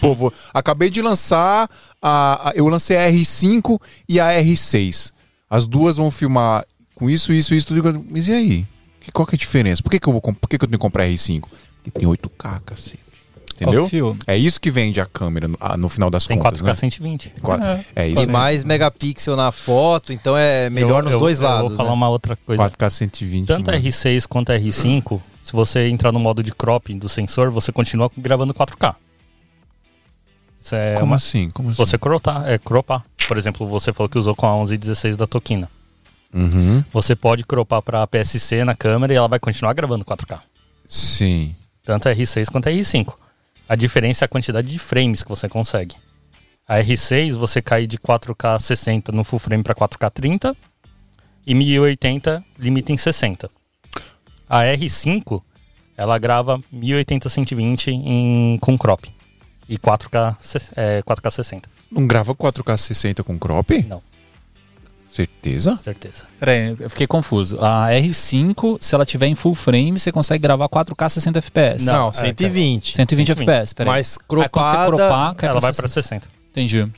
[0.00, 1.68] Pô, vou- acabei de lançar
[2.00, 5.12] a, a- Eu lancei a R5 e a R6.
[5.48, 6.64] As duas vão filmar
[6.94, 8.04] com isso, isso, isso, tudo.
[8.10, 8.66] Mas e aí?
[9.00, 9.82] Que- Qual que é a diferença?
[9.82, 11.40] Por que, que eu vou Por que, que eu tenho que comprar a R5?
[11.76, 12.98] Porque tem 8K, cacete.
[13.60, 14.16] Entendeu?
[14.26, 16.60] É isso que vende a câmera no, no final das Tem contas.
[16.60, 16.74] 4K né?
[16.74, 17.34] 120.
[17.42, 18.16] Qua- É isso.
[18.16, 18.32] Tem né?
[18.32, 21.68] mais megapixel na foto, então é melhor Eu- nos eu- dois eu lados.
[21.70, 21.94] Vou falar né?
[21.94, 22.62] uma outra coisa.
[22.62, 23.46] 4K 120.
[23.48, 23.84] Tanto a mano.
[23.84, 28.10] R6 quanto a R5, se você entrar no modo de cropping do sensor, você continua
[28.16, 28.94] gravando 4K.
[30.60, 31.16] Isso é Como uma...
[31.16, 31.50] assim?
[31.50, 31.76] Como assim?
[31.76, 33.04] Você crotar, é, cropar.
[33.26, 35.70] Por exemplo, você falou que usou com a 1116 da Tokina.
[36.34, 36.84] Uhum.
[36.92, 40.40] Você pode cropar para PSC na câmera e ela vai continuar gravando 4K.
[40.86, 41.54] Sim.
[41.84, 43.14] Tanto a R6 quanto a R5.
[43.68, 45.94] A diferença é a quantidade de frames que você consegue.
[46.66, 50.56] A R6 você cai de 4K 60 no full frame para 4K 30
[51.46, 53.50] e 1080 limita em 60.
[54.48, 55.42] A R5
[55.96, 59.12] ela grava 1080 120 em, com crop
[59.68, 61.68] e 4K, se- é, 4K 60.
[61.90, 63.82] Não grava 4K 60 com crop?
[63.88, 64.02] Não.
[65.18, 65.76] Certeza?
[65.76, 66.26] Certeza.
[66.38, 67.58] Peraí, eu fiquei confuso.
[67.60, 71.84] A R5, se ela tiver em full frame, você consegue gravar 4K 60 FPS.
[71.84, 72.94] Não, Não, é, 120.
[72.94, 73.30] 120 120.
[73.32, 73.90] FPS, peraí.
[73.90, 74.86] Mas Aí quando você cropada...
[74.86, 76.28] cropar, cai ela pra vai para 60.
[76.50, 76.88] Entendi.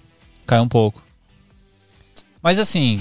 [0.47, 1.03] Cai um pouco.
[2.43, 3.01] Mas assim.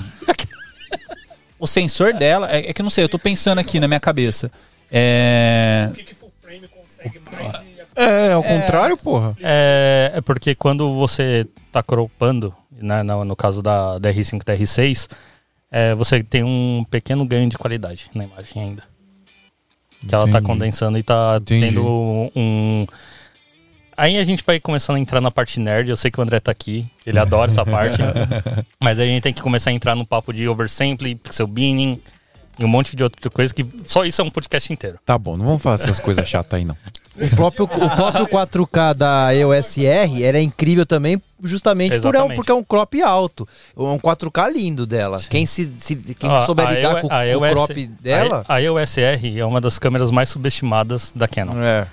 [1.60, 2.50] o sensor dela.
[2.50, 4.50] É, é que não sei, eu tô pensando aqui na minha cabeça.
[4.90, 5.90] É.
[5.92, 9.36] O que, que full frame consegue mais e É, ao contrário, porra.
[9.42, 14.46] É, é porque quando você tá cropando, né, no, no caso da, da R5 e
[14.46, 15.10] da R6,
[15.72, 18.84] é, você tem um pequeno ganho de qualidade na imagem ainda.
[20.08, 20.46] Que ela tá Entendi.
[20.46, 21.68] condensando e tá Entendi.
[21.68, 22.88] tendo um.
[23.98, 25.90] Aí a gente vai começando a entrar na parte nerd.
[25.90, 27.98] Eu sei que o André tá aqui, ele adora essa parte.
[28.82, 32.02] mas a gente tem que começar a entrar no papo de oversample, pixel binning
[32.58, 35.00] e um monte de outra coisa que só isso é um podcast inteiro.
[35.06, 36.76] Tá bom, não vamos falar essas coisas chatas aí, não.
[37.22, 42.52] O próprio, o próprio 4K da EOS R era incrível também, justamente por é porque
[42.52, 43.48] é um crop alto.
[43.78, 45.20] É um 4K lindo dela.
[45.30, 48.46] Quem, se, se- quem Ó, souber a lidar com, a com o EOS crop dela.
[48.48, 51.62] A, a EOS R é uma das câmeras mais subestimadas da Canon.
[51.62, 51.88] É.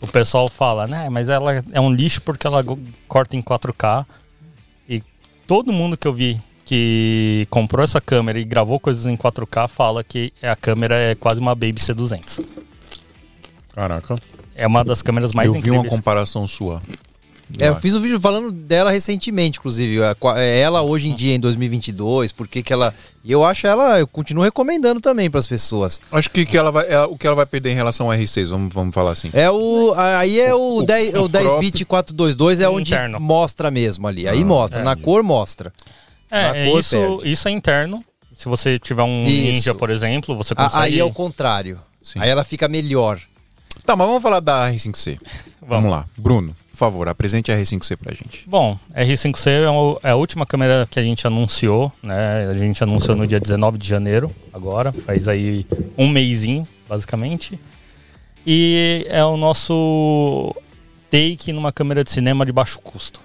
[0.00, 2.64] O pessoal fala, né, mas ela é um lixo porque ela
[3.08, 4.06] corta em 4K.
[4.88, 5.02] E
[5.46, 10.04] todo mundo que eu vi que comprou essa câmera e gravou coisas em 4K fala
[10.04, 12.46] que a câmera é quase uma Baby C200.
[13.74, 14.16] Caraca.
[14.58, 15.82] É uma das câmeras mais eu vi incríveis.
[15.84, 16.82] uma comparação sua.
[17.58, 20.00] É, eu fiz um vídeo falando dela recentemente, inclusive.
[20.36, 22.94] é, Ela hoje em dia, em 2022, porque que ela.
[23.24, 23.98] E eu acho ela.
[23.98, 25.98] Eu continuo recomendando também para as pessoas.
[26.12, 28.48] Acho que, que ela vai, é, o que ela vai perder em relação ao R6,
[28.50, 29.30] vamos, vamos falar assim.
[29.32, 29.94] É o.
[29.96, 33.18] Aí é o, O- 10, o o 10 crop- bit 422 é onde Interno.
[33.18, 34.28] mostra mesmo ali.
[34.28, 34.80] Aí Ah, mostra.
[34.82, 34.84] é.
[34.84, 35.72] Na cor mostra.
[36.30, 37.32] É, Na é cor isso, perde.
[37.32, 38.04] isso é interno.
[38.36, 39.40] Se você tiver um Isso.
[39.52, 40.76] Ninja, por exemplo, você consegue...
[40.84, 41.80] Aí é o contrário.
[42.02, 42.20] Sim.
[42.20, 43.18] Aí ela fica melhor.
[43.88, 45.18] Tá, mas vamos falar da R5C.
[45.66, 45.90] Vamos, Vamos.
[45.90, 46.06] lá.
[46.16, 48.46] Bruno, por favor, apresente a R5C pra gente.
[48.46, 52.48] Bom, R5C é o- é a última câmera que a gente anunciou, né?
[52.50, 55.66] A gente anunciou no dia 19 de janeiro, agora, faz aí
[55.96, 57.58] um mêsinho, basicamente.
[58.46, 60.54] E é o nosso
[61.10, 63.20] take numa câmera de cinema de baixo custo.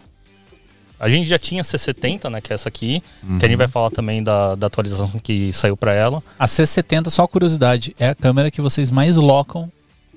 [1.00, 3.04] A gente já tinha C70, né, que é essa aqui,
[3.40, 6.24] que a gente vai falar também da, da atualização que saiu para ela.
[6.40, 9.70] A C70, só curiosidade, é a câmera que vocês mais locam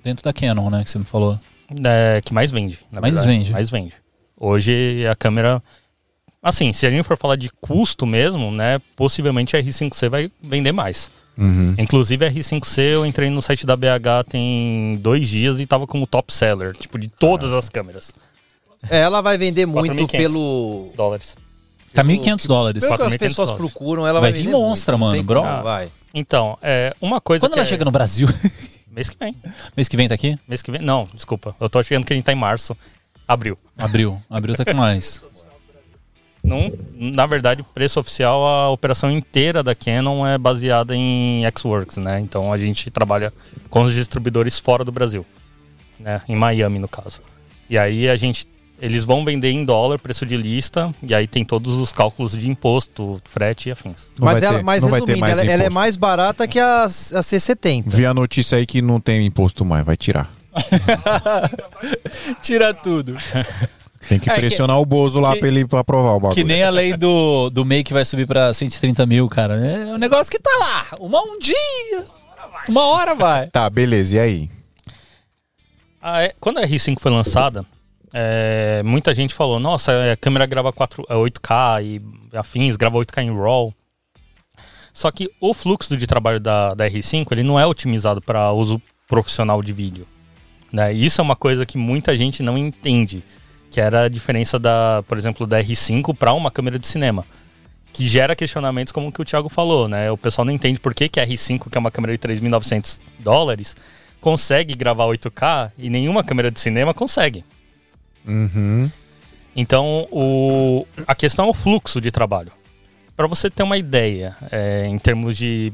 [0.07, 0.83] dentro da Canon, né?
[0.85, 1.39] Que você me falou.
[1.85, 3.37] É, que mais vende, na Mais verdade.
[3.37, 3.53] vende.
[3.53, 3.93] Mais vende.
[4.39, 5.63] Hoje a câmera.
[6.43, 8.81] Assim, se a gente for falar de custo mesmo, né?
[8.95, 11.11] Possivelmente a R5C vai vender mais.
[11.37, 11.75] Uhum.
[11.77, 16.07] Inclusive a R5C eu entrei no site da BH tem dois dias e tava como
[16.07, 18.13] top seller, tipo, de todas as câmeras.
[18.89, 20.11] É, Ela vai vender muito 4.500.
[20.13, 20.93] pelo.
[20.97, 21.37] Dólares.
[21.93, 22.85] Tá 1.500 dólares.
[22.85, 23.73] Pelo que as 4.500 pessoas dólares.
[23.73, 25.43] procuram, ela Vai vai, vir monstra, muito, mano, bro.
[25.63, 25.91] Vai.
[26.15, 28.29] Então, é, uma coisa Quando que ela é- chega no Brasil?
[28.97, 29.37] Mês que vem.
[29.77, 30.39] Mês que vem tá aqui?
[30.49, 30.81] Mês que vem.
[30.81, 31.55] Não, desculpa.
[31.61, 32.75] Eu tô achando que a gente tá em março.
[33.29, 33.59] Abril.
[33.77, 34.23] Abril.
[34.31, 35.23] Abril tá com nós.
[36.43, 41.99] Não, na verdade, o preço oficial, a operação inteira da Canon é baseada em Xworks,
[41.99, 42.21] né?
[42.21, 43.33] Então a gente trabalha
[43.69, 45.27] com os distribuidores fora do Brasil,
[46.01, 46.23] né?
[46.27, 47.21] Em Miami, no caso.
[47.69, 48.49] E aí a gente
[48.81, 52.51] eles vão vender em dólar, preço de lista, e aí tem todos os cálculos de
[52.51, 54.09] imposto, frete e afins.
[54.19, 56.89] Não mas ela, ter- mas resumindo, mais ela, ela é mais barata que a, a
[56.89, 57.85] C70.
[57.87, 60.31] Vi a notícia aí que não tem imposto mais, vai tirar.
[62.43, 63.17] Tira tudo.
[64.09, 66.35] Tem que É, que- pressionar o Bozo lá que- pra ele pra aprovar o bagulho.
[66.35, 69.55] Que nem a lei do, do MEI que vai subir pra 130 mil, cara.
[69.57, 70.87] É um negócio que tá lá.
[71.01, 72.07] Uma, um dia.
[72.69, 73.49] Uma hora vai.
[73.49, 74.51] Tá, beleza, e aí?
[76.01, 77.65] A E- quando a R5 foi lançada,
[78.13, 82.99] é, muita gente falou: nossa, é, a câmera grava 4, é, 8K e afins, grava
[82.99, 83.75] 8K em RAW.
[84.93, 88.81] Só que o fluxo de trabalho da, da R5 ele não é otimizado para uso
[89.07, 90.07] profissional de vídeo.
[90.73, 90.93] Né?
[90.93, 93.23] Isso é uma coisa que muita gente não entende,
[93.71, 97.27] que era a diferença da, por exemplo, da R5 para uma câmera de cinema.
[97.93, 100.11] Que gera questionamentos como o que o Thiago falou, né?
[100.11, 103.01] O pessoal não entende por que, que a R5, que é uma câmera de 3.900
[103.19, 103.77] dólares,
[104.21, 107.45] consegue gravar 8K e nenhuma câmera de cinema consegue.
[108.27, 108.91] Uhum.
[109.55, 112.53] Então, o, a questão é o fluxo de trabalho.
[113.17, 115.73] Para você ter uma ideia, é, em termos de.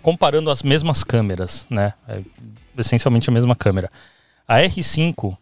[0.00, 1.94] comparando as mesmas câmeras, né?
[2.06, 2.20] É,
[2.78, 3.90] essencialmente a mesma câmera.
[4.46, 5.36] A R5,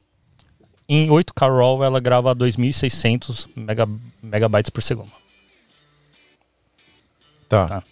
[0.89, 3.87] em 8K RAW, ela grava 2.600 mega,
[4.23, 5.13] megabytes por segundo.
[7.47, 7.67] Tá.
[7.67, 7.83] Tá.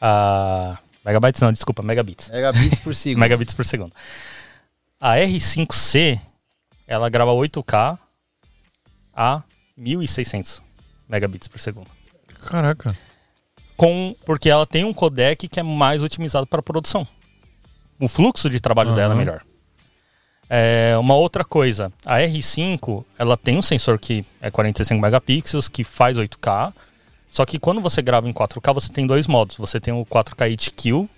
[0.00, 2.30] A, megabytes não, desculpa, megabits.
[2.30, 3.20] Megabits por segundo.
[3.20, 3.92] megabits por segundo.
[4.98, 6.18] A R5C,
[6.90, 7.96] ela grava 8K
[9.14, 9.42] a
[9.76, 10.60] 1600
[11.08, 11.86] megabits por segundo.
[12.42, 12.98] Caraca.
[13.76, 17.06] Com, porque ela tem um codec que é mais otimizado para produção.
[17.98, 19.42] O fluxo de trabalho dela é melhor.
[20.48, 25.84] É, uma outra coisa, a R5 ela tem um sensor que é 45 megapixels, que
[25.84, 26.74] faz 8K.
[27.30, 29.56] Só que quando você grava em 4K, você tem dois modos.
[29.56, 31.08] Você tem o 4K HQ,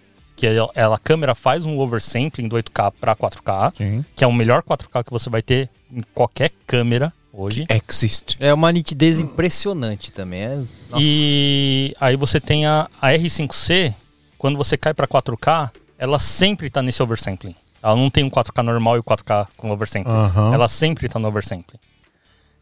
[0.43, 4.05] que ela, ela- a câmera faz um oversampling do 8K para 4K, Sim.
[4.17, 7.65] que é o melhor 4K que você vai ter em qualquer câmera hoje.
[7.89, 8.37] Exist.
[8.41, 10.43] É uma nitidez impressionante também.
[10.43, 10.63] É...
[10.99, 13.95] E aí você tem a, a R5C,
[14.37, 17.55] quando você cai para 4K, ela sempre tá nesse oversampling.
[17.81, 20.13] Ela não tem um 4K normal e o 4K com oversampling.
[20.13, 20.53] Aham.
[20.55, 21.79] Ela sempre tá no oversampling.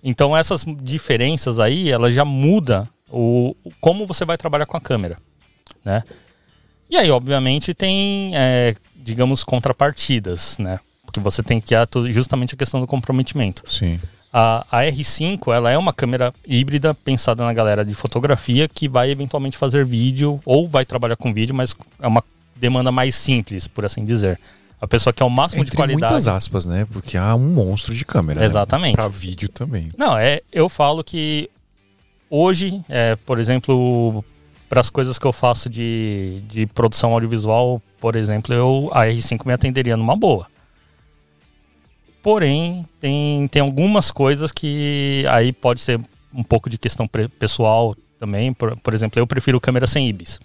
[0.04, 5.16] Então essas diferenças aí, ela já muda o- como você vai trabalhar com a câmera,
[5.84, 6.02] né?
[6.90, 10.80] E aí, obviamente, tem, é, digamos, contrapartidas, né?
[11.04, 13.62] Porque você tem que atu- justamente a questão do comprometimento.
[13.70, 13.98] Sim.
[14.32, 19.10] A, a R5 ela é uma câmera híbrida pensada na galera de fotografia que vai
[19.10, 22.22] eventualmente fazer vídeo ou vai trabalhar com vídeo, mas é uma
[22.54, 24.38] demanda mais simples, por assim dizer.
[24.80, 26.00] A pessoa quer o máximo de Entre qualidade.
[26.12, 26.86] muitas aspas, né?
[26.92, 28.40] Porque há um monstro de câmera.
[28.40, 28.46] né?
[28.46, 28.94] Exatamente.
[28.94, 29.88] Pra vídeo também.
[29.98, 31.50] Não, é, eu falo que
[32.30, 34.24] hoje, é, por exemplo,
[34.70, 39.44] para as coisas que eu faço de, de produção audiovisual, por exemplo, eu, a R5
[39.44, 40.46] me atenderia numa boa.
[42.22, 46.00] Porém, tem, tem algumas coisas que aí pode ser
[46.32, 48.52] um pouco de questão pessoal também.
[48.52, 50.38] Por, por exemplo, eu prefiro câmera sem IBIS.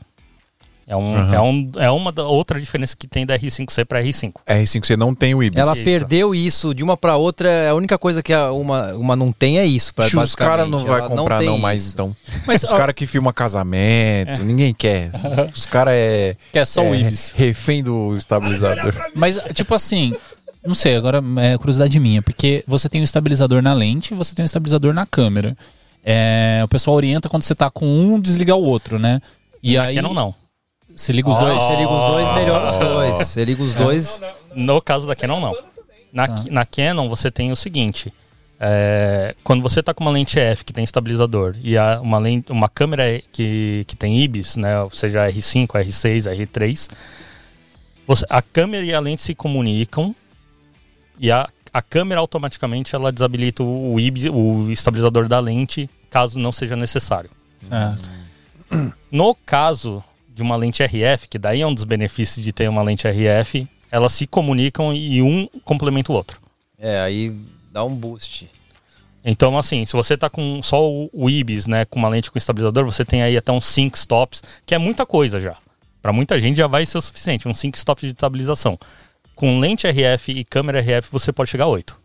[0.87, 1.33] É, um, Aham.
[1.35, 4.33] é, um, é uma da outra diferença que tem da R5C para R5.
[4.47, 5.57] R5C não tem o IBIS.
[5.57, 5.83] Ela Isso.
[5.83, 7.69] perdeu isso de uma pra outra.
[7.69, 9.91] A única coisa que a- uma, uma não tem é isso.
[9.95, 11.93] pra- os caras não vai comprar tem não mais, isso.
[11.95, 12.15] então.
[12.45, 15.09] Mas Os ó, caras que filmam casamento, ninguém quer.
[15.55, 17.31] Os caras é, que é só o é Ibis.
[17.35, 18.93] refém do estabilizador.
[19.15, 20.13] Mas, tipo assim,
[20.63, 24.35] não sei, agora é curiosidade minha, porque você tem um estabilizador na lente e você
[24.35, 25.57] tem um estabilizador na câmera.
[26.03, 29.19] É, o pessoal orienta quando você tá com um, desligar o outro, né?
[29.63, 29.95] E Na aí.
[29.95, 30.35] Canon não.
[30.95, 31.61] Você liga os dois?
[31.63, 32.79] Você liga os dois, melhora os Ah.
[32.79, 33.17] dois.
[33.17, 34.21] Você liga os dois.
[34.55, 35.55] No caso da Canon, não.
[36.13, 36.43] Na, Tá.
[36.49, 38.13] na Canon, você tem o seguinte:
[38.59, 42.49] é, quando você está com uma lente F que tem estabilizador e a- uma, lente,
[42.51, 46.89] uma câmera que, que tem IBIS, né, ou seja, a R5, a R6, a R3,
[48.07, 50.15] você- a câmera e a lente se comunicam
[51.19, 56.53] e a, a câmera automaticamente ela desabilita o, IBIS, o estabilizador da lente caso não
[56.53, 57.29] seja necessário.
[57.67, 58.09] Certo.
[59.11, 60.01] No caso
[60.35, 63.65] de uma lente RF, que daí é um dos benefícios de ter uma lente RF,
[63.89, 66.41] elas se comunicam e um complementa o outro.
[66.77, 67.33] É, aí
[67.71, 68.49] dá um boost.
[69.23, 72.85] Então, assim, se você tá com só o IBIS, né, com uma lente com estabilizador,
[72.85, 75.55] você tem aí até uns 5 stops, que é muita coisa já.
[76.01, 78.77] Pra muita gente já vai ser o suficiente, uns 5 stops de estabilização.
[79.35, 81.97] Com lente RF e câmera RF, você pode chegar a 8.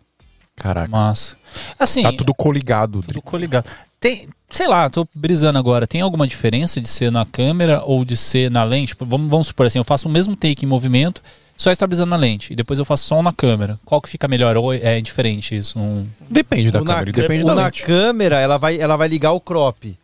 [0.57, 0.89] Caraca.
[0.91, 1.37] Massa.
[1.79, 3.03] Assim, Tá tudo coligado.
[3.03, 3.69] tudo coligado.
[3.99, 5.87] Tem, sei lá, tô brisando agora.
[5.87, 8.89] Tem alguma diferença de ser na câmera ou de ser na lente?
[8.89, 11.23] Tipo, Vamos, vamos supor assim, eu faço o mesmo take em movimento,
[11.57, 13.79] só estabilizando na lente, e depois eu faço só na câmera.
[13.85, 14.57] Qual que fica melhor?
[14.57, 15.79] Ou é indiferente isso?
[15.79, 16.07] Um...
[16.29, 17.83] Depende da O na, câmera, e depende da na lente.
[17.83, 19.97] câmera, ela vai, ela vai ligar o crop.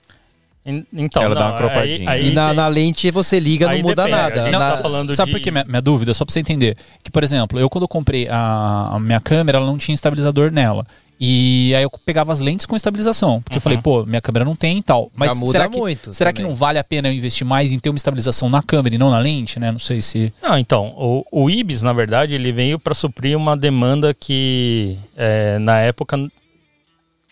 [0.67, 2.11] En- Então, Ela não, dá uma cropadinha.
[2.11, 4.51] Aí, aí E na, tem- na lente você liga, não aí muda depende, nada.
[4.51, 6.13] Na- tá falando Sabe de- por que minha, minha dúvida?
[6.13, 6.77] Só pra você entender.
[7.05, 10.87] Que, por exemplo, eu quando comprei a, a minha câmera, ela não tinha estabilizador nela.
[11.19, 13.41] E aí eu pegava as lentes com estabilização.
[13.41, 15.11] Porque eu falei, pô, minha câmera não tem e tal.
[15.17, 17.73] Mas Já muda será, que, muito será que não vale a pena eu investir mais
[17.73, 19.73] em ter uma estabilização na câmera e não na lente, né?
[19.73, 20.31] Não sei se.
[20.43, 25.59] Não, então, o, o Ibis, na verdade, ele veio para suprir uma demanda que, é,
[25.59, 26.19] na época,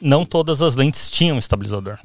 [0.05, 1.99] não todas as lentes tinham estabilizador.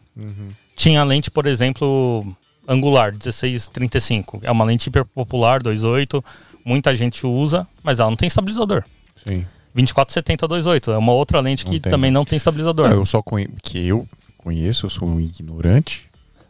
[0.75, 2.25] Tinha a lente, por exemplo,
[2.65, 4.39] angular, 1635.
[4.41, 6.23] É uma lente hiper popular, 2.8,
[6.63, 8.83] muita gente usa, mas ela não tem estabilizador.
[9.27, 9.45] Sim.
[9.75, 11.91] 2470 2.8, é uma outra lente que Não tem.
[11.91, 12.89] também não tem estabilizador.
[12.89, 13.51] Não, eu só conheço.
[13.61, 16.07] Que eu conheço, eu sou um ignorante.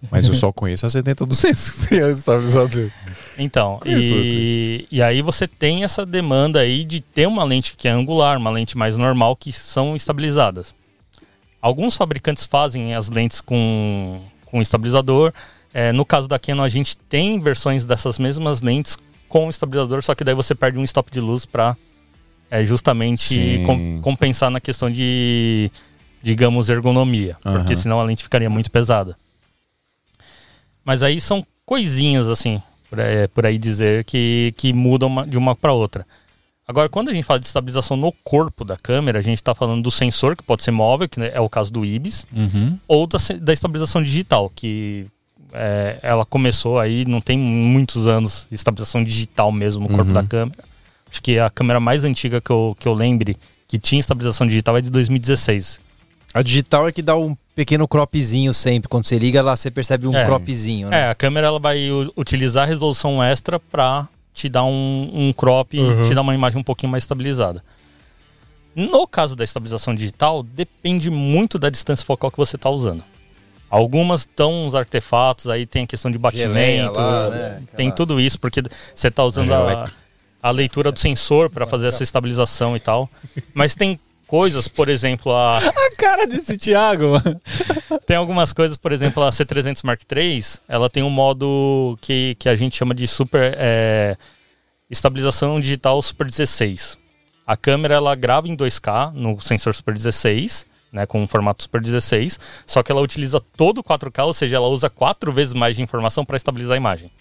[0.09, 2.89] Mas eu só conheço a 70 200 que tem estabilizador.
[3.37, 7.91] Então, e, e aí você tem essa demanda aí de ter uma lente que é
[7.91, 10.73] angular, uma lente mais normal, que são estabilizadas.
[11.61, 15.33] Alguns fabricantes fazem as lentes com, com estabilizador.
[15.73, 18.97] É, no caso da Canon, a gente tem versões dessas mesmas lentes
[19.27, 21.75] com estabilizador, só que daí você perde um stop de luz para
[22.63, 23.63] justamente Sim.
[23.63, 25.69] com- compensar na questão de,
[26.23, 27.75] digamos, ergonomia, porque Aham.
[27.75, 29.15] senão a lente ficaria muito pesada.
[30.83, 35.55] Mas aí são coisinhas, assim, por aí, por aí dizer, que, que mudam de uma
[35.55, 36.07] para outra.
[36.69, 39.81] Agora, quando a gente fala de estabilização no corpo da câmera, a gente está falando
[39.81, 42.77] do sensor, que pode ser móvel, que né, é o caso do IBIS, Uhum.
[42.87, 45.07] ou da, da estabilização digital, que
[45.51, 50.21] é, ela começou aí, não tem muitos anos de estabilização digital mesmo no corpo da
[50.23, 50.63] câmera.
[51.09, 53.35] Acho que a câmera mais antiga que eu, que eu lembre
[53.67, 55.81] que tinha estabilização digital é de 2016.
[56.35, 58.87] A digital é que dá um pequeno cropzinho sempre.
[58.87, 60.23] Quando você liga lá, você percebe um É.
[60.23, 60.99] cropzinho, né?
[61.07, 65.73] É, a câmera ela vai utilizar a resolução extra para te dar um, um crop
[65.77, 67.63] e te dar uma imagem um pouquinho mais estabilizada.
[68.75, 73.03] No caso da estabilização digital, depende muito da distância focal que você está usando.
[73.69, 77.63] Algumas dão uns artefatos, aí tem a questão de batimento, lá, né?
[77.75, 78.63] tem tudo isso, porque
[78.95, 79.85] você está usando a,
[80.41, 83.09] a leitura do sensor para fazer essa estabilização e tal.
[83.53, 83.99] Mas tem
[84.29, 87.41] coisas, por exemplo, a, A cara desse Thiago, mano.
[88.05, 92.47] tem algumas coisas, por exemplo, a C300 Mark III, ela tem um modo que, que
[92.47, 94.15] a gente chama de super é,
[94.89, 96.97] estabilização digital Super 16.
[97.45, 101.81] A câmera ela grava em 2K no sensor Super 16, né, com o formato Super
[101.81, 105.75] 16, só que ela utiliza todo o 4K, ou seja, ela usa quatro vezes mais
[105.75, 107.11] de informação para estabilizar a imagem.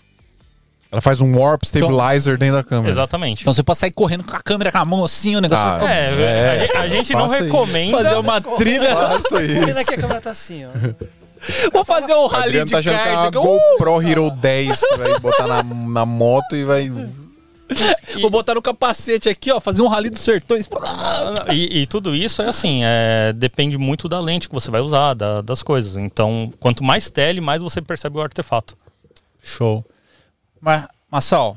[0.90, 2.90] Ela faz um warp stabilizer dentro da câmera.
[2.90, 3.42] Exatamente.
[3.42, 5.76] Então você pode sair correndo com a câmera com a mão assim, o negócio Ah,
[5.78, 6.22] vai ficar...
[6.22, 7.96] É, a gente- a gente não recomenda.
[7.98, 8.96] Fazer uma trilha.
[8.96, 9.84] Faça isso.
[9.86, 10.70] que a câmera tá assim, ó.
[11.72, 13.34] Vou fazer um O rally de tá é kart.
[13.34, 13.40] Uh!
[13.42, 16.90] GoPro Hero 10 que vai botar na, na moto e vai.
[18.22, 20.66] Vou botar no capacete aqui, ó, fazer um rally dos sertões.
[21.52, 25.12] E, e tudo isso é assim, é, depende muito da lente que você vai usar,
[25.14, 25.96] da- das coisas.
[25.96, 28.74] Então, quanto mais tele, mais você percebe o artefato.
[29.42, 29.84] Show.
[30.60, 31.56] Mas, Massal,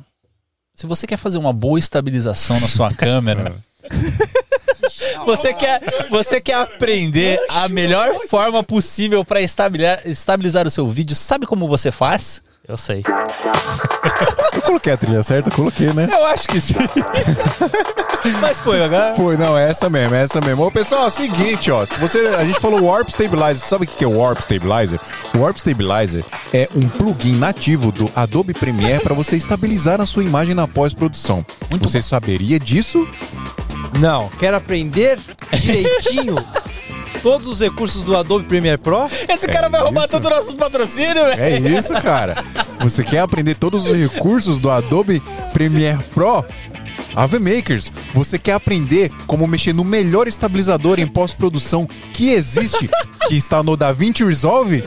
[0.74, 3.56] se você quer fazer uma boa estabilização na sua câmera,
[5.26, 11.16] você quer, você quer aprender a melhor forma possível para estabilizar, estabilizar o seu vídeo,
[11.16, 12.42] sabe como você faz?
[12.72, 13.04] Eu sei.
[14.56, 16.08] Eu coloquei a trilha certa, eu coloquei, né?
[16.10, 16.76] Eu acho que sim.
[18.40, 19.14] Mas foi agora.
[19.14, 20.66] Foi, não, é essa mesmo, é essa mesmo.
[20.66, 21.86] Ô, pessoal, é o seguinte, ó.
[21.86, 23.58] Se você, a gente falou Warp Stabilizer.
[23.58, 25.02] Sabe o que é o Warp Stabilizer?
[25.36, 30.24] O Warp Stabilizer é um plugin nativo do Adobe Premiere para você estabilizar a sua
[30.24, 31.46] imagem na pós-produção.
[31.72, 33.06] Você saberia disso?
[34.00, 35.20] Não, quero aprender
[35.60, 36.36] direitinho
[37.22, 39.06] todos os recursos do Adobe Premiere Pro.
[39.28, 40.12] Esse cara vai roubar isso?
[40.12, 41.42] todo o nosso patrocínio, velho.
[41.42, 42.44] É isso, cara.
[42.80, 45.22] Você quer aprender todos os recursos do Adobe
[45.54, 46.44] Premiere Pro?
[47.16, 52.90] Ave Makers, você quer aprender como mexer no melhor estabilizador em pós-produção que existe,
[53.28, 54.84] que está no DaVinci Resolve?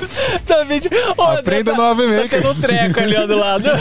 [0.46, 2.28] David, ô, Aprenda tá- no Ave Tá Maker.
[2.30, 3.64] tendo um treco ali ó, do lado.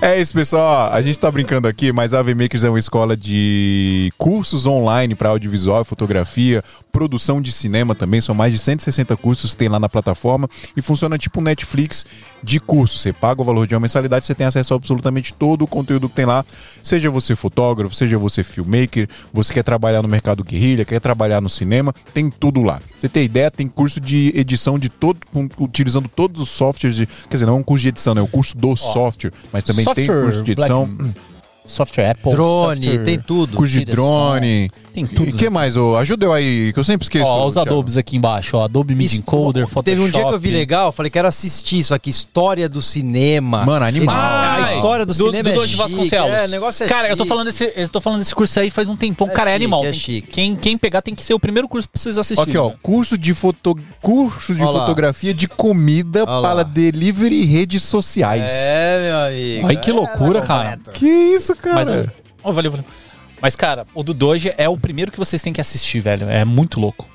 [0.00, 0.90] É isso, pessoal.
[0.92, 5.14] A gente tá brincando aqui, mas a AV Makers é uma escola de cursos online
[5.14, 6.62] para audiovisual, fotografia,
[6.98, 8.20] produção de cinema também.
[8.20, 12.04] São mais de 160 cursos que tem lá na plataforma e funciona tipo um Netflix
[12.42, 12.98] de curso.
[12.98, 16.08] Você paga o valor de uma mensalidade, você tem acesso a absolutamente todo o conteúdo
[16.08, 16.44] que tem lá.
[16.82, 21.48] Seja você fotógrafo, seja você filmmaker, você quer trabalhar no mercado guerrilha, quer trabalhar no
[21.48, 22.80] cinema, tem tudo lá.
[22.98, 25.18] Você tem ideia, tem curso de edição de todo,
[25.60, 28.20] utilizando todos os softwares de, quer dizer, não é um curso de edição, né?
[28.20, 30.86] É um curso do software, mas também tem curso de edição.
[30.86, 31.14] Black-
[31.68, 32.32] software Apple.
[32.32, 33.56] Drone, software- tem tudo.
[33.56, 34.70] Curso de drone.
[34.92, 35.28] Tem tudo.
[35.28, 35.76] E que mais?
[35.76, 35.96] ô?
[35.96, 37.24] ajuda eu aí, que eu sempre esqueço.
[37.24, 37.56] Ó, os.
[37.56, 38.64] Adobes aqui embaixo, ó.
[38.64, 39.84] Adobe Media Encoder, Photoshop.
[39.84, 43.64] Teve um dia que eu vi legal, falei, quero assistir isso aqui, história do cinema.
[43.64, 44.16] Mano, animal.
[44.16, 46.32] Ele- a história do, cinema é Doide chique, Vasconcelos.
[46.32, 47.28] É, o negócio é Cara, eu tô chique.
[47.28, 49.28] falando desse, eu tô falando desse curso aí faz um tempão.
[49.28, 49.84] É Cara, é chique, animal.
[49.84, 50.28] é chique.
[50.32, 52.50] Quem, quem pegar tem que ser o primeiro curso pra vocês assistirem.
[52.50, 52.76] Aqui, ó, né?
[52.82, 53.76] curso de, foto...
[54.00, 58.52] curso de fotografia de comida para delivery e redes sociais.
[58.52, 59.66] É, meu amigo.
[59.68, 60.78] Ai, que É, loucura, cara.
[60.92, 61.74] Que isso, cara?
[61.74, 61.88] Mas,
[62.42, 62.86] ó, valeu, valeu.
[63.40, 66.28] Mas, cara, o do Doge é o primeiro que vocês têm que assistir, velho.
[66.28, 67.08] É muito louco.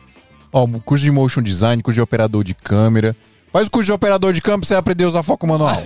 [0.52, 3.16] Ó, um curso de motion design, curso de operador de câmera.
[3.52, 5.76] Faz o curso de operador de câmera pra você aprender a usar foco manual.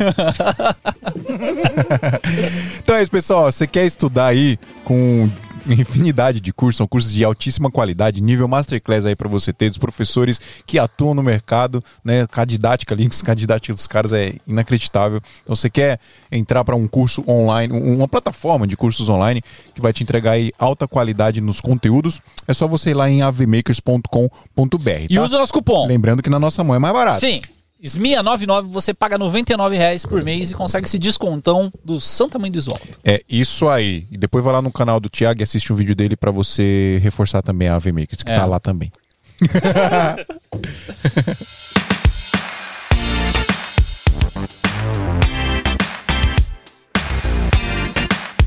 [2.80, 3.52] então é isso, pessoal.
[3.52, 5.30] Você quer estudar aí com
[5.74, 9.78] infinidade de cursos, são cursos de altíssima qualidade, nível masterclass aí pra você ter, dos
[9.78, 12.28] professores que atuam no mercado, né?
[12.32, 15.20] A didática ali, a didática dos caras é inacreditável.
[15.44, 16.00] Então você quer
[16.32, 19.42] entrar para um curso online, um- uma plataforma de cursos online
[19.74, 23.22] que vai te entregar aí alta qualidade nos conteúdos, é só você ir lá em
[23.22, 25.06] avmakers.com.br.
[25.10, 25.24] E tá?
[25.24, 25.88] usa o nosso cupom.
[25.88, 27.20] Lembrando que na nossa mão é mais barato.
[27.20, 27.42] Sim.
[27.84, 32.58] SMIA99, você paga 99 reais por mês e consegue esse descontão do Santa Mãe do
[32.58, 32.82] Isvaldo.
[33.04, 34.08] É isso aí.
[34.12, 37.00] E depois vai lá no canal do Thiago e assiste um vídeo dele pra você
[37.04, 38.36] reforçar também a AV Makers, que É.
[38.36, 38.92] tá lá também.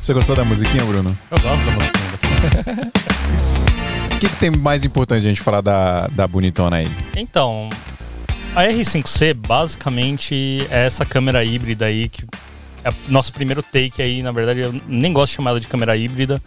[0.01, 1.16] Você gostou da musiquinha, Bruno?
[1.31, 2.91] Eu gosto da musiquinha.
[4.12, 6.91] O que, que tem mais importante a gente falar da, da bonitona aí?
[7.16, 7.70] Então,
[8.55, 12.24] a R5C basicamente é essa câmera híbrida aí que
[12.84, 15.96] é nosso primeiro take aí, na verdade, eu nem gosto de chamar ela de câmera
[15.96, 16.40] híbrida.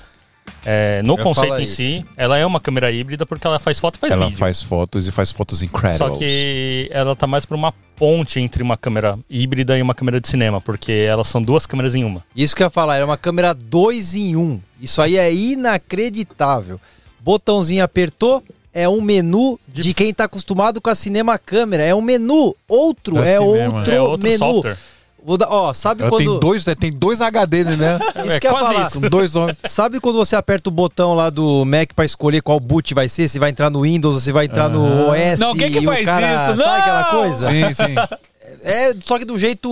[0.66, 1.76] É, no ia conceito em isso.
[1.76, 4.38] si, ela é uma câmera híbrida porque ela faz foto e faz Ela vídeo.
[4.38, 5.98] faz fotos e faz fotos incríveis.
[5.98, 10.20] Só que ela tá mais pra uma ponte entre uma câmera híbrida e uma câmera
[10.20, 12.24] de cinema, porque elas são duas câmeras em uma.
[12.36, 14.40] Isso que eu ia falar, era uma câmera 2 em 1.
[14.42, 14.62] Um.
[14.82, 16.80] Isso aí é inacreditável.
[17.20, 18.44] Botãozinho apertou,
[18.74, 21.84] é um menu de quem tá acostumado com a cinema câmera.
[21.84, 22.56] É um menu.
[22.68, 23.78] Outro, é cinema.
[23.78, 24.40] outro, É outro menu.
[24.40, 24.78] software.
[25.26, 26.32] Vou dar, ó, sabe Ela quando.
[26.32, 27.98] tem dois, tem dois HD, né?
[28.26, 28.88] Isso É que eu ia falar.
[28.88, 29.00] isso.
[29.00, 29.58] Com dois homens.
[29.70, 33.30] Sabe quando você aperta o botão lá do Mac pra escolher qual boot vai ser?
[33.30, 35.40] Se vai entrar no Windows ou se vai entrar no OS?
[35.40, 36.58] Não, quem que e o faz cara, isso?
[36.62, 37.10] Sabe aquela Não!
[37.22, 37.50] coisa?
[37.50, 37.96] Sim, sim.
[38.66, 39.70] É, só que do jeito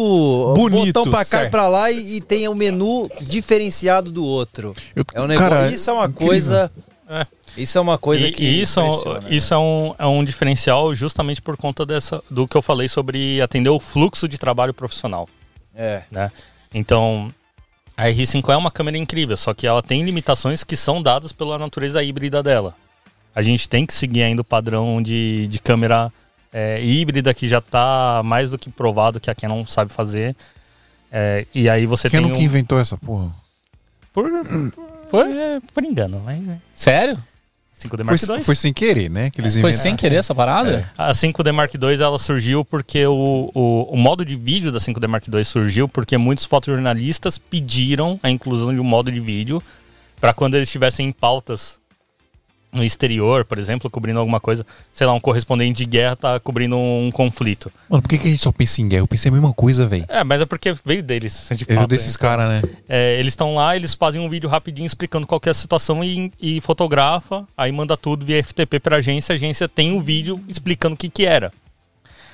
[0.56, 1.52] Bonito, botão pra cá e certo.
[1.52, 4.74] pra lá e, e tem um menu diferenciado do outro.
[4.96, 5.50] Eu- É um negócio.
[5.50, 6.28] cara, isso é uma incrível.
[6.28, 6.72] coisa.
[7.10, 7.26] É.
[7.58, 8.44] Isso é uma coisa E, que.
[8.44, 9.28] e isso, é um- né?
[9.30, 13.42] isso é, um, é um diferencial justamente por conta dessa, do que eu falei sobre
[13.42, 15.28] atender o fluxo de trabalho profissional.
[15.76, 16.04] É.
[16.12, 16.32] né?
[16.74, 17.34] Então,
[17.98, 21.58] a R5 é uma câmera incrível, só que ela tem limitações que são dadas pela
[21.58, 22.76] natureza híbrida dela.
[23.34, 26.12] A gente tem que seguir ainda o padrão de, de câmera
[26.52, 30.36] é, híbrida que já está mais do que provado que a Canon sabe fazer.
[31.12, 33.34] É, e aí você Quem tem não um, que inventou essa porra?
[34.14, 34.30] por,
[35.10, 36.58] por, é, por engano, mas é.
[36.74, 37.18] Sério?
[37.82, 38.44] 5D Mark Foi, II.
[38.44, 39.30] foi sem querer, né?
[39.30, 40.90] Que eles Foi sem querer essa parada?
[40.98, 45.08] A 5D Mark II ela surgiu porque o, o, o modo de vídeo da 5D
[45.08, 49.62] Mark II surgiu porque muitos fotojornalistas pediram a inclusão de um modo de vídeo
[50.20, 51.81] para quando eles estivessem em pautas
[52.72, 56.78] no exterior, por exemplo, cobrindo alguma coisa, sei lá, um correspondente de guerra tá cobrindo
[56.78, 57.72] um conflito.
[57.90, 59.04] Mano, por que, que a gente só pensa em guerra?
[59.04, 60.06] Eu pensei a mesma coisa, velho.
[60.08, 61.50] É, mas é porque veio deles.
[61.52, 62.20] De fato, desses né?
[62.20, 62.62] caras, né?
[62.88, 66.04] É, eles estão lá, eles fazem um vídeo rapidinho explicando qual que é a situação
[66.04, 70.40] e, e fotografa, aí manda tudo via FTP pra agência, a agência tem o vídeo
[70.48, 71.52] explicando o que que era.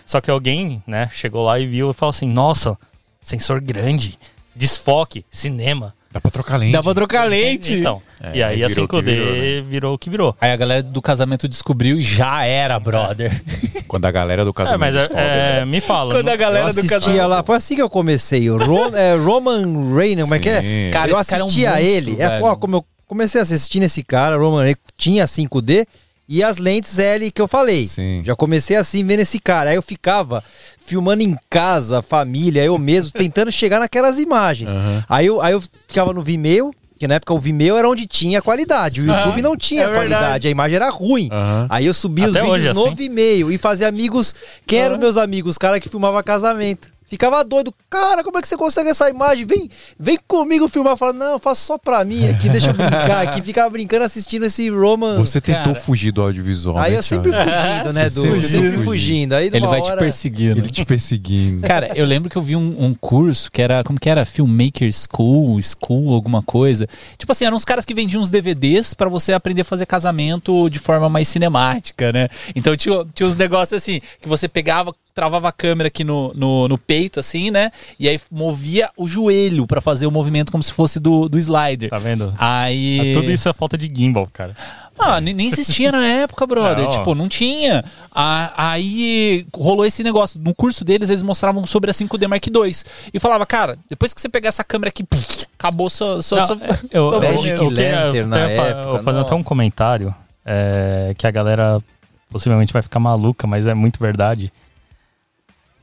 [0.06, 2.78] Só que alguém, né, chegou lá e viu e falou assim, nossa,
[3.20, 4.18] sensor grande,
[4.56, 5.94] desfoque, cinema.
[6.18, 6.72] Dá pra trocar lente.
[6.74, 7.74] Dá pra trocar lente.
[7.76, 10.36] Então, É, e aí a virou o que 5D virou, virou, o que virou.
[10.42, 13.42] Aí a galera do casamento descobriu e já era, brother.
[13.88, 16.16] Quando a galera do É, casamento mas é, descobre, é, me fala.
[16.16, 17.28] Quando a galera eu do assistia casamento.
[17.28, 18.50] lá, foi assim que eu comecei.
[18.50, 20.90] O Ro- é, Roman Reigns, como é que é?
[20.92, 22.12] Cara, eu esse cara é um assistia monstro, ele.
[22.20, 22.46] É, velho.
[22.46, 25.86] ó, como eu comecei a assistir nesse cara, Roman Reigns tinha 5D
[26.28, 27.88] e as lentes L que eu falei.
[27.88, 28.22] Sim.
[28.26, 29.70] Já comecei assim vendo esse cara.
[29.70, 30.44] Aí eu ficava
[30.86, 34.72] filmando em casa, família, eu mesmo, tentando chegar naquelas imagens.
[35.08, 38.42] Aí, eu, aí eu ficava no Vimeo, que na época o Vimeo era onde tinha
[38.42, 39.02] qualidade.
[39.02, 40.10] O YouTube não tinha é verdade.
[40.10, 41.30] qualidade, a imagem era ruim.
[41.32, 41.68] Aham.
[41.70, 42.96] Aí eu subia os Até vídeos hoje, no assim?
[42.96, 44.36] Vimeo e fazia amigos.
[44.66, 45.52] Quem eram meus amigos?
[45.52, 46.97] Os caras que filmavam casamento.
[47.08, 47.74] Ficava doido.
[47.90, 49.46] Cara, como é que você consegue essa imagem?
[49.46, 50.98] Vem, vem comigo filmar.
[50.98, 53.42] Fala, não, eu faço só pra mim aqui, deixa eu brincar aqui.
[53.42, 55.16] Ficava brincando assistindo esse Roman.
[55.18, 55.76] Você tentou Cara.
[55.76, 57.50] fugir do audiovisual, Aí né, eu sempre Thiago?
[57.52, 58.22] fugindo, né, Du?
[58.22, 58.84] sempre Sempre, fugindo.
[58.84, 59.34] fugindo.
[59.34, 60.60] Aí, Ele vai te hora- perseguindo.
[60.60, 61.66] Ele te perseguindo.
[61.66, 64.26] Cara, eu lembro que eu vi um, um curso que era, como que era?
[64.26, 66.88] Filmmaker School, School, alguma coisa.
[67.18, 70.70] Tipo assim, eram uns caras que vendiam uns DVDs pra você aprender a fazer casamento
[70.70, 72.28] de forma mais cinemática, né?
[72.56, 76.68] Então tinha, tinha uns negócios assim, que você pegava, travava a câmera aqui no, no,
[76.68, 77.72] no peito, assim, né?
[78.00, 81.90] E aí movia o joelho pra fazer o movimento como se fosse do, do slider.
[81.90, 82.36] Tá vendo?
[82.38, 83.14] Aí.
[83.16, 84.56] Tudo isso é falta de gimbal, cara.
[85.00, 86.84] Ah, nem nem existia na época, brother.
[86.86, 86.92] Não.
[86.92, 87.84] Tipo, não tinha.
[88.14, 90.40] Ah, aí rolou esse negócio.
[90.40, 92.76] No curso deles, eles mostravam sobre a 5D Mark II.
[93.12, 96.22] E falava, cara, depois que você pegar essa câmera aqui, puf, acabou sua.
[96.22, 99.04] sua, Não, sua- é, eu, sua- eu, Magic eu, Lantern eu na época, eu vou
[99.04, 100.14] fazer até um comentário
[100.46, 101.82] é, que a galera
[102.30, 104.52] possivelmente vai ficar maluca, mas é muito verdade.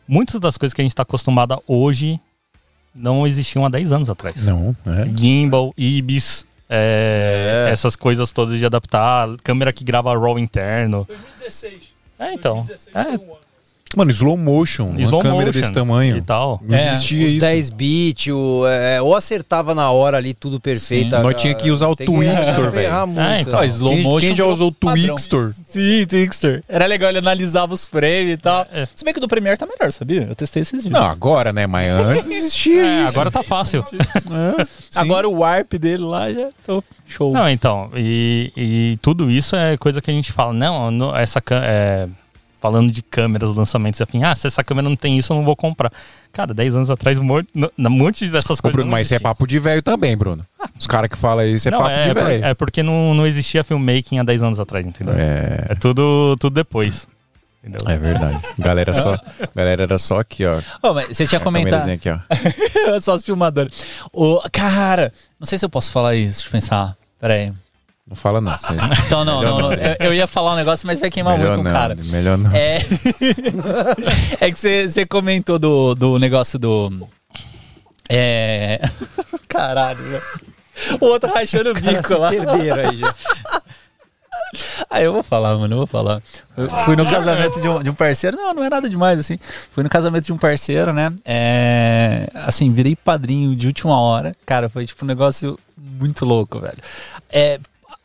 [0.07, 2.21] Muitas das coisas que a gente está acostumada hoje
[2.95, 4.45] não existiam há 10 anos atrás.
[4.47, 5.09] Não, é.
[5.17, 7.73] Gimbal, IBIS, é, É.
[7.73, 11.05] essas coisas todas de adaptar, câmera que grava RAW interno.
[11.09, 11.95] 2016.
[12.19, 12.65] É, então.
[12.95, 13.19] É,
[13.97, 14.87] Mano, slow motion.
[14.91, 16.23] Uma slow câmera motion desse e tamanho.
[16.23, 16.61] tal.
[16.67, 17.41] Não É, existia Os isso.
[17.41, 21.17] 10 bits, o, é, ou acertava na hora ali tudo perfeito.
[21.19, 23.07] Nós tinha que usar o Twixtor, velho.
[23.07, 23.21] muito.
[23.21, 23.59] É, então.
[23.59, 24.27] Ó, slow Quem, motion.
[24.29, 24.73] quem já usou o.
[24.73, 25.53] Twixtor?
[25.67, 26.63] Sim, Twixtor.
[26.69, 28.67] Era legal, ele analisava os frames e tal.
[28.73, 28.87] É.
[28.95, 30.27] Se bem que o do Premiere tá melhor, sabia?
[30.29, 30.93] Eu testei esses dias.
[30.93, 31.67] Não, agora, né?
[31.67, 33.13] Mas antes existia É, isso.
[33.13, 33.85] agora tá fácil.
[34.61, 34.67] É.
[34.99, 37.33] Agora o warp dele lá já tô show.
[37.33, 41.41] Não, então, e, e tudo isso é coisa que a gente fala, não, no- essa
[41.41, 42.09] cã- é,
[42.65, 45.55] falando de câmeras, lançamentos, afim, ah, se essa câmera não tem isso, eu não vou
[45.55, 45.93] comprar.
[46.33, 48.73] Cara, 10 anos atrás, um monte, um monte dessas coisas.
[48.73, 50.47] Bruno, não mas isso é papo de velho também, Bruno.
[50.79, 52.45] Os caras que falam isso é não, papo é, de por- velho.
[52.47, 55.13] é porque não, não existia filmmaking há 10 anos atrás, entendeu?
[55.15, 57.07] É, É, tudo, tudo depois.
[57.63, 57.87] Entendeu?
[57.87, 58.41] é verdade.
[58.59, 59.19] Galera só,
[59.55, 60.63] galera era só aqui, ó.
[60.95, 61.87] Mas você tinha comentado.
[61.91, 62.19] aqui, ó.
[63.01, 63.75] Só os filmadores.
[64.11, 66.97] Ô, cara, não sei se eu posso falar isso, deixa eu pensar.
[67.21, 67.53] Pera aí.
[68.07, 68.57] Não fala não.
[68.57, 68.75] Você...
[69.07, 69.73] Então, não, não, não.
[69.73, 71.97] Eu, eu ia falar um negócio, mas vai queimar Melhor muito um não, cara.
[71.97, 72.51] melhor não.
[72.53, 72.79] É,
[74.41, 77.09] é que você você comentou do, do negócio do.
[78.09, 78.81] É.
[79.49, 80.23] Caralho, velho.
[81.01, 82.31] O outro rachando o bico lá.
[82.31, 83.15] perderam aí já.
[84.89, 86.23] Ah, eu vou falar, mano, eu vou falar.
[86.57, 88.37] Eu fui no casamento de um, de um parceiro.
[88.37, 89.37] Não, não é nada demais, assim.
[89.73, 91.13] Fui no casamento de um parceiro, né?
[91.25, 94.33] É, assim, virei padrinho de última hora.
[94.47, 96.79] Cara, foi tipo um negócio muito louco, velho.
[97.33, 97.59] É,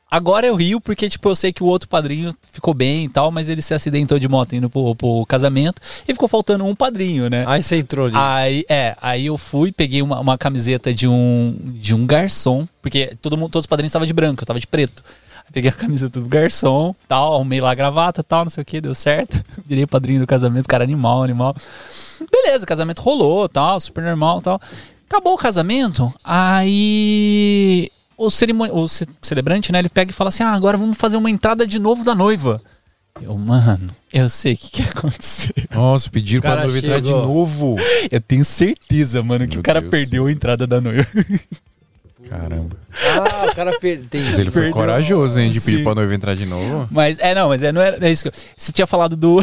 [0.09, 3.31] agora eu rio porque, tipo, eu sei que o outro padrinho ficou bem e tal,
[3.31, 7.29] mas ele se acidentou de moto indo pro, pro casamento e ficou faltando um padrinho,
[7.29, 7.43] né?
[7.47, 8.15] Aí você entrou ali.
[8.17, 13.15] Aí, é, aí eu fui, peguei uma, uma camiseta de um, de um garçom, porque
[13.21, 15.03] todo mundo, todos os padrinhos estavam de branco, eu tava de preto.
[15.45, 18.65] Aí peguei a camiseta do garçom, tal, arrumei lá a gravata, tal, não sei o
[18.65, 19.43] que, deu certo.
[19.65, 21.55] Virei padrinho do casamento, cara, animal, animal.
[22.31, 24.61] Beleza, casamento rolou, tal, super normal, tal.
[25.07, 27.89] Acabou o casamento, aí
[28.25, 31.17] o, cerimoni- o ce- celebrante, né, ele pega e fala assim, ah, agora vamos fazer
[31.17, 32.61] uma entrada de novo da noiva.
[33.21, 35.53] Eu, mano, eu sei o que, que aconteceu.
[35.73, 37.75] Nossa, pediram pra noiva entrar de novo.
[38.09, 39.91] Eu tenho certeza, mano, que Meu o cara Deus.
[39.91, 41.05] perdeu a entrada da noiva.
[42.27, 42.75] Caramba.
[43.01, 44.01] Ah, o cara per...
[44.09, 44.21] tem...
[44.21, 44.73] Mas ele foi Perdeu.
[44.73, 45.83] corajoso, hein, de pedir Sim.
[45.83, 46.87] pra noiva entrar de novo.
[46.91, 48.33] Mas, é, não, mas é, não era é isso que eu...
[48.57, 49.39] Você tinha falado do...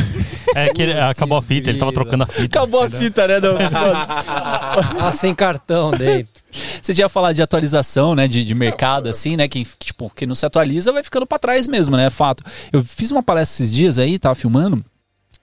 [0.55, 2.45] É que ele- acabou a fita, ele tava trocando a fita.
[2.59, 3.41] Acabou a fita, né?
[3.41, 3.57] do-
[5.01, 6.29] Ah, sem cartão dentro.
[6.83, 8.29] Você tinha falado de atualização, né?
[8.29, 9.49] De, de mercado, assim, né?
[9.49, 12.09] Quem, tipo, quem não se atualiza vai ficando pra trás mesmo, né?
[12.11, 12.43] Fato.
[12.73, 14.83] Eu fiz uma palestra esses dias aí, tava filmando.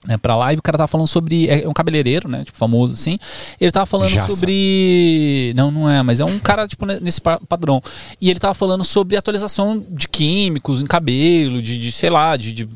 [0.06, 1.48] Né, pra live, o cara tava falando sobre.
[1.48, 2.44] É um cabeleireiro, né?
[2.44, 3.18] Tipo, famoso assim.
[3.60, 4.32] Ele tava falando Jaça.
[4.32, 5.54] sobre.
[5.56, 7.82] Não, não é, mas é um cara, tipo, ne- nesse pa- padrão.
[8.20, 12.52] E ele tava falando sobre atualização de químicos em cabelo, de, de, sei lá, de-
[12.52, 12.68] de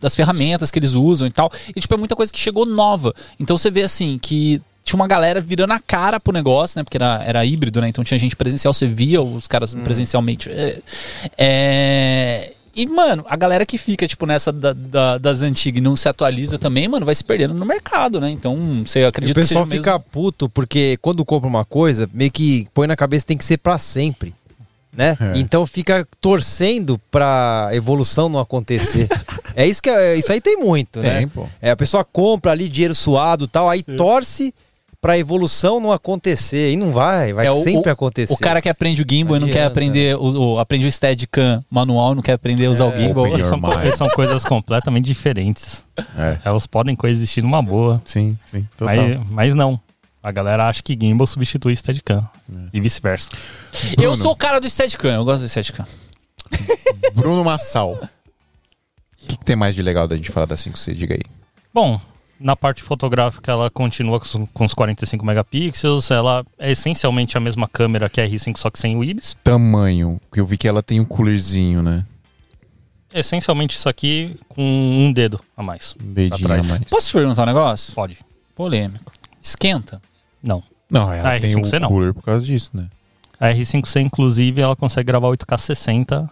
[0.00, 1.50] das ferramentas que eles usam e tal.
[1.74, 3.12] E, tipo, é muita coisa que chegou nova.
[3.40, 6.84] Então você vê, assim, que tinha uma galera virando a cara pro negócio, né?
[6.84, 7.88] Porque era, era híbrido, né?
[7.88, 10.48] Então tinha gente presencial, você via os caras presencialmente.
[10.50, 10.80] É,
[11.36, 15.96] é, E, mano, a galera que fica, tipo, nessa da- da- das antigas e não
[15.96, 18.28] se atualiza também, mano, vai se perdendo no mercado, né?
[18.30, 21.64] Então, você E acredita o que seja pessoal mesmo- fica puto porque quando compra uma
[21.64, 24.34] coisa, meio que põe na cabeça que tem que ser pra sempre.
[24.92, 25.14] Né?
[25.20, 25.38] É.
[25.38, 29.06] Então fica torcendo pra evolução não acontecer.
[29.54, 31.18] é isso que é, isso aí tem muito, né?
[31.18, 31.46] Tem, pô.
[31.60, 34.54] É, a pessoa compra ali dinheiro suado e tal, aí torce
[35.00, 36.72] pra evolução não acontecer.
[36.72, 38.32] E não vai, vai É, o- sempre o- acontecer.
[38.32, 41.64] O cara que aprende o gimbal e não quer aprender o, o- aprende o Steadicam
[41.70, 43.24] manual, não quer aprender a usar o gimbal.
[43.44, 43.60] São,
[43.96, 45.84] são coisas completamente diferentes.
[46.16, 46.38] É.
[46.44, 48.00] Elas podem coexistir numa boa.
[48.04, 48.66] Sim, sim.
[48.76, 48.96] Total.
[48.96, 49.80] Mas, mas não.
[50.22, 52.28] A galera acha que gimbal substitui Steadicam.
[52.72, 53.30] E vice-versa.
[54.00, 55.86] Eu sou o cara do Steadicam, eu gosto do Steadicam.
[57.14, 57.92] Bruno Massal.
[59.22, 60.94] O que, que tem mais de legal da gente falar da 5C?
[60.94, 61.22] Diga aí.
[61.74, 62.00] Bom,
[62.38, 66.10] na parte fotográfica ela continua com os- com os 45 megapixels.
[66.10, 69.36] Ela é essencialmente a mesma câmera que a R5, só que sem o IBIS.
[69.42, 70.20] Tamanho.
[70.28, 72.04] Porque eu vi que ela tem um coolerzinho, né?
[73.14, 75.94] Essencialmente isso aqui com um dedo a mais.
[76.02, 76.78] Um dedinho a mais.
[76.90, 77.94] Posso te perguntar um negócio?
[77.94, 78.18] Pode.
[78.54, 79.12] Polêmico.
[79.40, 80.02] Esquenta?
[80.42, 80.62] Não.
[80.90, 81.88] Não, ela tem o R5C não.
[81.88, 82.88] cooler por causa disso, né?
[83.40, 86.28] A R5C, inclusive, ela consegue gravar 8K 60.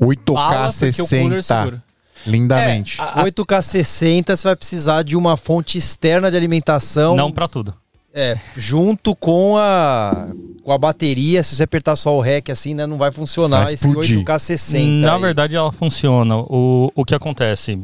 [0.00, 1.82] 8K Bala, porque o cooler 60.
[2.26, 3.00] Lindamente.
[3.00, 7.14] É, a- 8K 60 você vai precisar de uma fonte externa de alimentação.
[7.16, 7.74] Não pra tudo.
[8.14, 10.26] É, junto com a
[10.64, 13.74] com a bateria, se você apertar só o REC assim, né, não vai funcionar Vai
[13.74, 14.18] esse explodir.
[14.18, 15.06] 8K 60.
[15.06, 15.20] Na aí.
[15.20, 16.36] verdade, ela funciona.
[16.36, 17.80] O, o que acontece?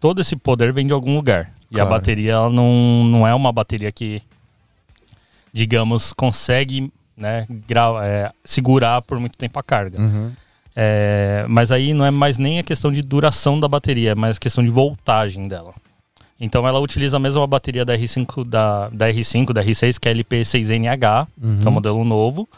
[0.00, 1.52] Todo esse poder vem de algum lugar.
[1.70, 1.88] E Claro.
[1.88, 4.20] a bateria ela não, não é uma bateria que,
[5.52, 10.00] digamos, consegue né, gra- é, segurar por muito tempo a carga.
[10.00, 10.32] Uhum.
[10.76, 14.36] É, mas aí não é mais nem a questão de duração da bateria, é mais
[14.36, 15.72] a questão de voltagem dela.
[16.38, 20.12] Então ela utiliza a mesma bateria da R5, da, da R5, da R6, que é
[20.12, 21.28] a LP6NH,
[21.60, 22.48] que é o modelo novo.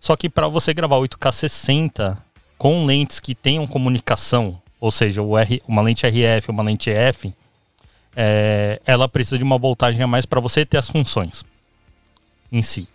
[0.00, 2.18] Só que para você gravar 8K 60
[2.56, 7.32] com lentes que tenham comunicação, ou seja, R, uma lente RF, uma lente F,
[8.16, 11.44] é, ela precisa de uma voltagem a mais para você ter as funções
[12.50, 12.88] em si.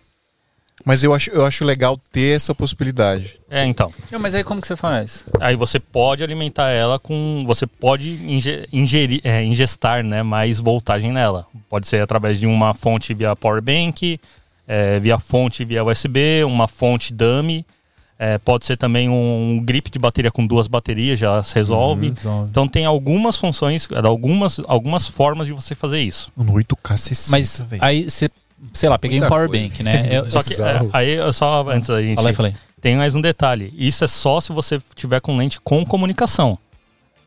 [0.84, 3.38] Mas eu acho, eu acho legal ter essa possibilidade.
[3.50, 3.92] É, então.
[4.10, 5.26] Não, mas aí como que você faz?
[5.40, 7.44] Aí você pode alimentar ela com.
[7.46, 11.46] Você pode inge- ingerir, é, ingestar né, mais voltagem nela.
[11.68, 14.18] Pode ser através de uma fonte via powerbank,
[14.66, 17.64] é, via fonte via USB, uma fonte dummy.
[18.18, 22.12] é, pode ser também um, grip de bateria com duas baterias, já se resolve.
[22.14, 22.50] resolve.
[22.50, 26.30] Então tem algumas funções, algumas, algumas formas de você fazer isso.
[26.36, 27.82] No 8K 60, Mas velho.
[27.84, 28.30] aí você,
[28.72, 30.08] sei lá, peguei Muita um power bank, né?
[30.16, 32.16] Eu, Só que é, aí eu só antes da gente.
[32.16, 32.54] Falei, falei.
[32.80, 33.72] Tem mais um detalhe.
[33.76, 36.58] Isso é só se você tiver com lente com comunicação.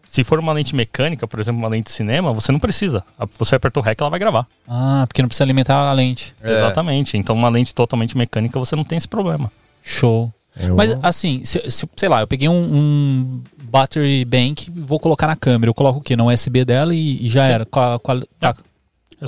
[0.10, 3.04] Se for uma lente mecânica, por exemplo, uma lente de cinema, você não precisa.
[3.40, 4.46] Você aperta o REC, ela vai gravar.
[4.68, 6.36] Ah, porque não precisa alimentar a lente.
[6.42, 6.52] É.
[6.54, 7.18] Exatamente.
[7.18, 9.52] Então, uma lente totalmente mecânica, você não tem esse problema.
[9.82, 10.32] Show.
[10.56, 13.42] Eu- Mas assim, se, se- sei lá, eu peguei um, um
[13.72, 15.70] battery bank e vou colocar na câmera.
[15.70, 16.16] Eu coloco o quê?
[16.16, 17.66] No USB dela e, e já era.
[17.66, 18.54] Com a, com a- É.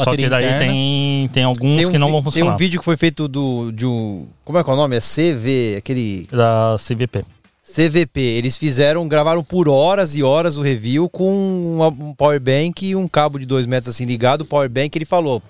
[0.04, 0.60] Só que daí interna.
[0.60, 2.54] tem, tem alguns Tem um, que não vão tem funcionar.
[2.54, 4.28] um vídeo que foi feito do, de um.
[4.44, 4.96] Como é que é o nome?
[4.96, 6.28] É CV, aquele.
[6.32, 7.24] Da CVP.
[7.64, 8.20] CVP.
[8.22, 12.96] Eles fizeram, gravaram por horas e horas o review com uma- um power bank e
[12.96, 14.42] um cabo de 2 metros assim ligado.
[14.42, 15.42] O power bank ele falou: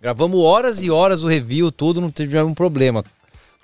[0.00, 3.02] gravamos horas e horas o review, tudo, não teve nenhum problema.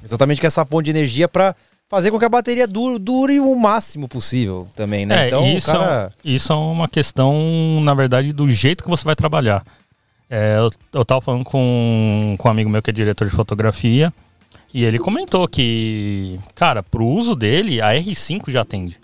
[0.03, 1.55] Exatamente com essa fonte de energia para
[1.89, 5.25] fazer com que a bateria dure, dure o máximo possível também, né?
[5.25, 6.13] É, então isso, o cara.
[6.25, 9.63] isso é uma questão, na verdade, do jeito que você vai trabalhar.
[10.31, 14.13] É, eu, eu tava falando com, com um amigo meu que é diretor de fotografia,
[14.73, 18.99] e ele comentou que, cara, pro uso dele, a R5 já atende.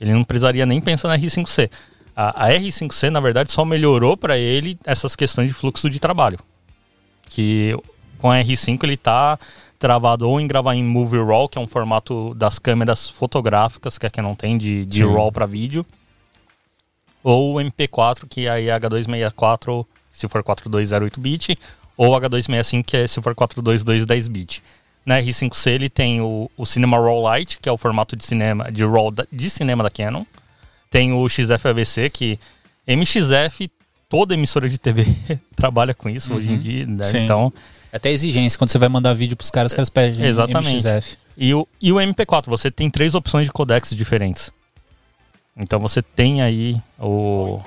[0.00, 1.70] Ele não precisaria nem pensar na R5C.
[2.14, 6.38] A, a R5C, na verdade, só melhorou para ele essas questões de fluxo de trabalho.
[7.30, 7.76] Que
[8.18, 9.38] com a R5 ele tá
[9.78, 14.06] travado ou em gravar em Movie RAW, que é um formato das câmeras fotográficas, que
[14.06, 15.14] é que não tem de, de Sim.
[15.14, 15.84] RAW para vídeo,
[17.22, 21.58] ou MP4, que é a H264, se for 4208 bit,
[21.96, 24.62] ou H265, que é se for 42210 bit.
[25.04, 28.72] Na R5C ele tem o, o Cinema RAW Lite, que é o formato de cinema
[28.72, 30.24] de RAW da- de cinema da Canon.
[30.90, 32.38] Tem o XF-AVC, que
[32.86, 33.70] MXF,
[34.08, 35.04] toda emissora de TV
[35.56, 37.04] trabalha com isso hoje em dia, né?
[37.04, 37.24] Sim.
[37.24, 37.52] Então,
[37.92, 38.58] É Até exigência.
[38.58, 40.76] Quando você vai mandar vídeo pros caras, os caras pedem Exatamente.
[40.86, 41.16] MXF.
[41.36, 44.50] E o, e o MP4, você tem três opções de codecs diferentes.
[45.56, 47.60] Então você tem aí o.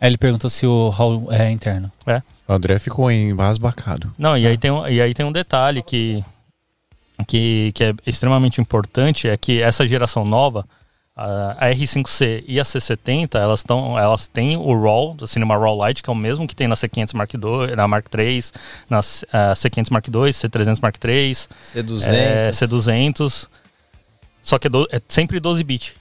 [0.00, 1.92] Aí ele perguntou se o hall é interno.
[2.48, 4.12] O André ficou embasbacado.
[4.18, 6.24] Não, e aí tem, um- e aí tem um detalhe que,
[7.26, 10.66] que, que é extremamente importante, é que essa geração nova,
[11.14, 15.86] a, a R5C e a C70, elas, tão, elas têm o RAW, do Cinema RAW
[15.86, 18.42] Lite, que é o mesmo que tem na C500 Mark II, na Mark III,
[18.88, 22.02] na eh, C500 Mark II, C300 Mark III, C200.
[22.08, 23.48] é, C200,
[24.42, 25.94] só que é, do- é sempre 12 bit.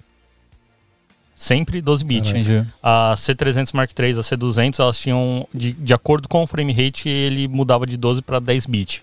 [1.39, 2.31] Sempre 12 bit.
[2.31, 2.67] Entendi.
[2.83, 7.07] A C300 Mark III, a C200, elas tinham, de, de acordo com o frame rate,
[7.07, 9.01] ele mudava de 12 para 10 bit.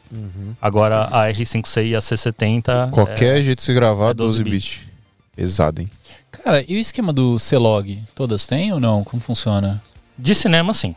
[0.60, 2.90] Agora a R5C e a C70.
[2.90, 4.92] Qualquer jeito de se gravar, é 12 12 bit.
[5.34, 5.88] Pesado, hein?
[6.30, 8.02] Cara, e o esquema do C-Log?
[8.14, 9.02] Todas têm ou não?
[9.02, 9.82] Como funciona?
[10.18, 10.94] De cinema, sim.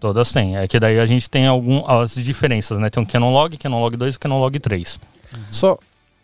[0.00, 0.56] Todas têm.
[0.56, 2.88] É que daí a gente tem algum, as diferenças, né?
[2.88, 4.98] Tem o Canon Log, Canon Log 2 e Canon Log 3.
[5.48, 5.78] Só,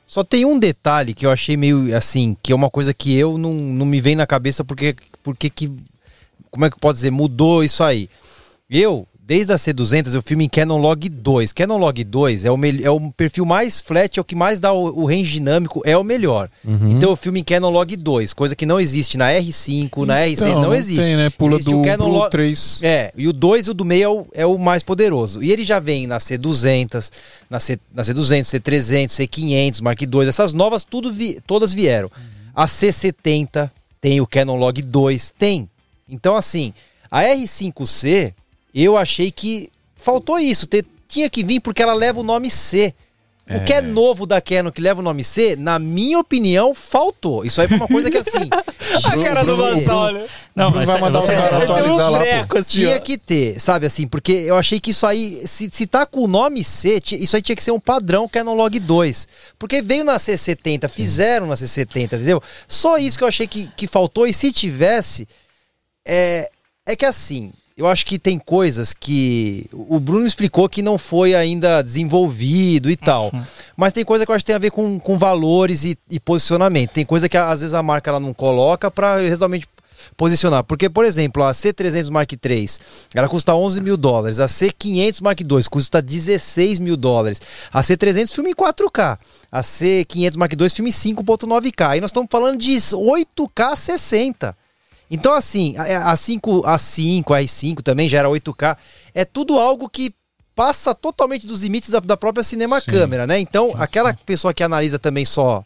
[0.09, 3.37] só tem um detalhe que eu achei meio assim, que é uma coisa que eu
[3.37, 5.71] não, não me vem na cabeça porque, porque que.
[6.51, 7.11] Como é que pode dizer?
[7.11, 8.09] Mudou isso aí.
[8.71, 11.53] Eu, desde a C200, eu filmo em Canon Log 2.
[11.53, 14.73] Canon Log 2 é o, é o perfil mais flat, é o que mais dá
[14.73, 16.49] o, o range dinâmico, é o melhor.
[16.65, 16.93] Uhum.
[16.93, 20.33] Então eu filmo em Canon Log 2, coisa que não existe na R5, na R6
[20.49, 21.03] Então, não, existe.
[21.03, 21.29] Tem, né?
[21.29, 22.81] Pula Existe do o Canon Log- 3.
[22.83, 25.43] É, e o 2 e o do meio é o, é o mais poderoso.
[25.43, 27.13] E ele já vem na C200,
[27.51, 32.11] na, C, na C200, C300, C500, Mark II, essas novas tudo vi- todas vieram.
[32.55, 35.69] A C70 tem o Canon Log 2, tem.
[36.09, 36.73] Então assim,
[37.11, 38.33] a R5C,
[38.83, 42.95] eu achei que faltou isso, ter- tinha que vir porque ela leva o nome C.
[43.51, 47.47] O que é novo da Canon que leva o nome C, na minha opinião, faltou.
[47.47, 48.51] Isso aí foi uma coisa que assim.
[49.09, 50.27] A cara do olha.
[50.55, 52.25] Não, Bruno vai mandar os caras atualizar um lá, pô.
[52.25, 53.01] treco, assim, Tinha ó.
[53.01, 54.07] que ter, sabe assim?
[54.07, 57.41] Porque eu achei que isso aí, se, se tá com o nome C, isso aí
[57.41, 59.27] tinha que ser um padrão Canon Log 2.
[59.59, 62.43] Porque veio na C70, fizeram na C70, entendeu?
[62.67, 64.27] Só isso que eu achei que, que faltou.
[64.27, 65.27] E se tivesse,
[66.07, 66.51] é,
[66.87, 71.37] é que assim, eu acho que tem coisas que o Bruno explicou que não foi
[71.37, 73.33] ainda desenvolvido e tal.
[73.77, 76.19] Mas tem coisa que eu acho que tem a ver com, com valores e, e
[76.19, 76.91] posicionamento.
[76.91, 79.69] Tem coisa que às vezes a marca ela não coloca para realmente
[80.17, 80.65] posicionar.
[80.65, 82.69] Porque, por exemplo, a C300 Mark III,
[83.15, 84.41] ela custa 11 mil dólares.
[84.41, 87.41] A C500 Mark II custa 16 mil dólares.
[87.73, 89.19] A C300 filme em 4K.
[89.53, 91.91] A C500 Mark II filme em 5.9K.
[91.91, 94.57] Aí nós estamos falando de 8K 60.
[95.11, 98.77] Então, assim, a, a 5, a 5, a i5 também já era 8K.
[99.15, 100.15] É tudo algo que
[100.55, 102.91] passa totalmente dos limites da, da própria cinema Sim.
[102.91, 103.39] câmera, né?
[103.39, 105.65] Então, aquela pessoa que analisa também só,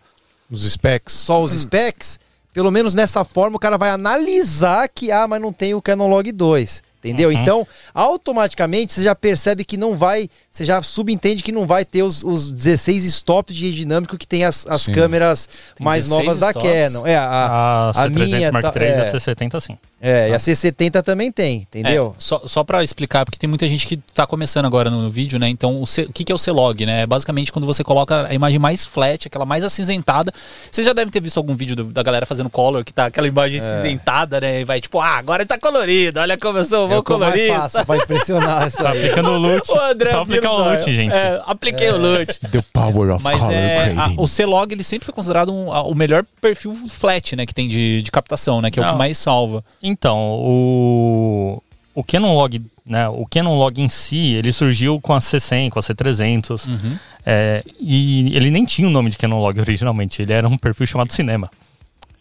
[0.51, 1.15] Os specs.
[1.15, 2.21] só os specs,
[2.53, 6.09] pelo menos nessa forma o cara vai analisar que, ah, mas não tem o Canon
[6.09, 6.83] Log 2.
[7.05, 7.33] Entendeu?
[7.33, 12.03] Então, automaticamente você já percebe que não vai, você já subentende que não vai ter
[12.03, 16.39] os, os 16 stops de dinâmico que tem as, as câmeras Tem mais 16 novas
[16.41, 16.71] da stops?
[16.71, 17.07] Canon.
[17.07, 19.01] É, a, A, a C300 minha Mark tá- III e é.
[19.01, 19.79] a C70 sim.
[20.01, 22.13] é, e a C70 também tem, entendeu?
[22.17, 25.39] É, só, só pra explicar, porque tem muita gente que tá começando agora no, vídeo,
[25.39, 25.49] né?
[25.49, 27.03] Então, o, C- o que, que é o C-Log, né?
[27.03, 30.33] É basicamente quando você coloca a imagem mais flat, aquela mais acinzentada.
[30.71, 33.27] Você já deve ter visto algum vídeo do- da galera fazendo color, que tá aquela
[33.27, 34.61] imagem cinzentada, né?
[34.61, 37.55] E vai tipo, ah, agora tá colorido, olha como eu sou É mais colorista.
[37.71, 39.71] faço pra impressionar essa Tá aplicando o loot.
[39.71, 41.13] O André Só aplicar o loot, gente.
[41.15, 42.39] É, apliquei o loot.
[42.41, 45.83] The power of Mas color é, a- o C-Log ele sempre foi considerado um- a-
[45.83, 48.93] o melhor perfil flat, né, que tem de, de captação, né, que é o Não.
[48.93, 49.63] que mais salva.
[49.83, 51.63] Então, o,
[51.95, 55.79] o Canon Log, né, o Canon Log em si, ele surgiu com a C100, com
[55.79, 56.97] a C300, Uhum.
[57.25, 60.87] é, e ele nem tinha o nome de Canon Log originalmente, ele era um perfil
[60.87, 61.51] chamado Cinema,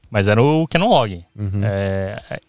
[0.10, 1.24] mas era o Canon Log.
[1.64, 2.40] É, é,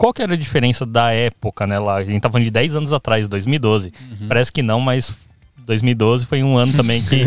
[0.00, 2.74] qual que era a diferença da época, né, lá, a gente tá falando de 10
[2.74, 3.92] anos atrás, 2012,
[4.26, 5.14] parece que não, mas
[5.58, 7.20] 2012 foi um ano também que...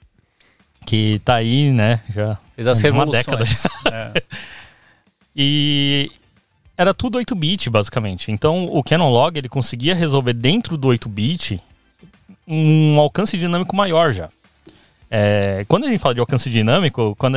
[0.86, 3.26] que tá aí, né, já Fez as uma revoluções.
[3.26, 3.44] década.
[4.16, 4.22] É.
[5.36, 6.10] E
[6.74, 8.32] era tudo 8-bit, basicamente.
[8.32, 11.60] Então, o Canon Log, ele conseguia resolver dentro do 8-bit
[12.48, 14.30] um alcance dinâmico maior já.
[15.10, 17.36] É, quando a gente fala de alcance dinâmico, quando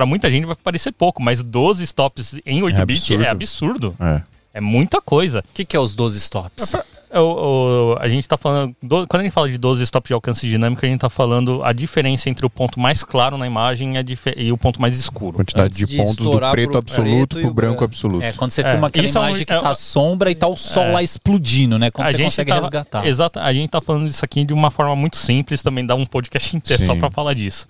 [0.00, 2.80] para muita gente vai parecer pouco, mas 12 stops em 8-bit
[3.12, 3.22] absurdo.
[3.24, 3.94] é absurdo.
[4.00, 4.22] É.
[4.54, 5.40] É muita coisa.
[5.40, 6.74] O que, que é os 12 stops?
[7.12, 7.18] O-
[7.92, 8.74] o- a gente tá falando.
[8.82, 11.62] do- quando a gente fala de 12 stops de alcance dinâmico, a gente tá falando
[11.62, 15.36] a diferença entre o ponto mais claro na imagem e, e o ponto mais escuro.
[15.36, 18.24] Quantidade Antes de de pontos do preto pro absoluto preto pro o branco absoluto.
[18.24, 20.34] É, quando você É, filma aquela isso é um- imagem que é- tá sombra e
[20.34, 20.92] tá o sol É.
[20.92, 21.90] lá explodindo, né?
[21.90, 23.06] Quando a você gente consegue tava- resgatar.
[23.06, 26.06] Exato, a gente tá falando disso aqui de uma forma muito simples, também dá um
[26.06, 27.00] podcast inteiro só Sim.
[27.00, 27.66] pra falar disso.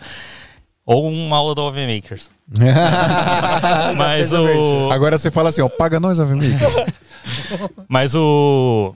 [0.92, 2.30] Ou uma aula do OV Makers.
[3.96, 4.90] Mas o.
[4.90, 6.42] Agora você fala assim, ó, paga nós, amigo.
[7.88, 8.94] Mas o.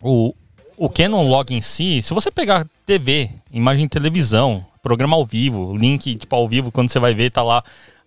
[0.00, 0.32] O,
[0.76, 5.76] o Canon Log em si, se você pegar TV, imagem de televisão, programa ao vivo,
[5.76, 7.62] link tipo ao vivo, quando você vai ver, tá lá.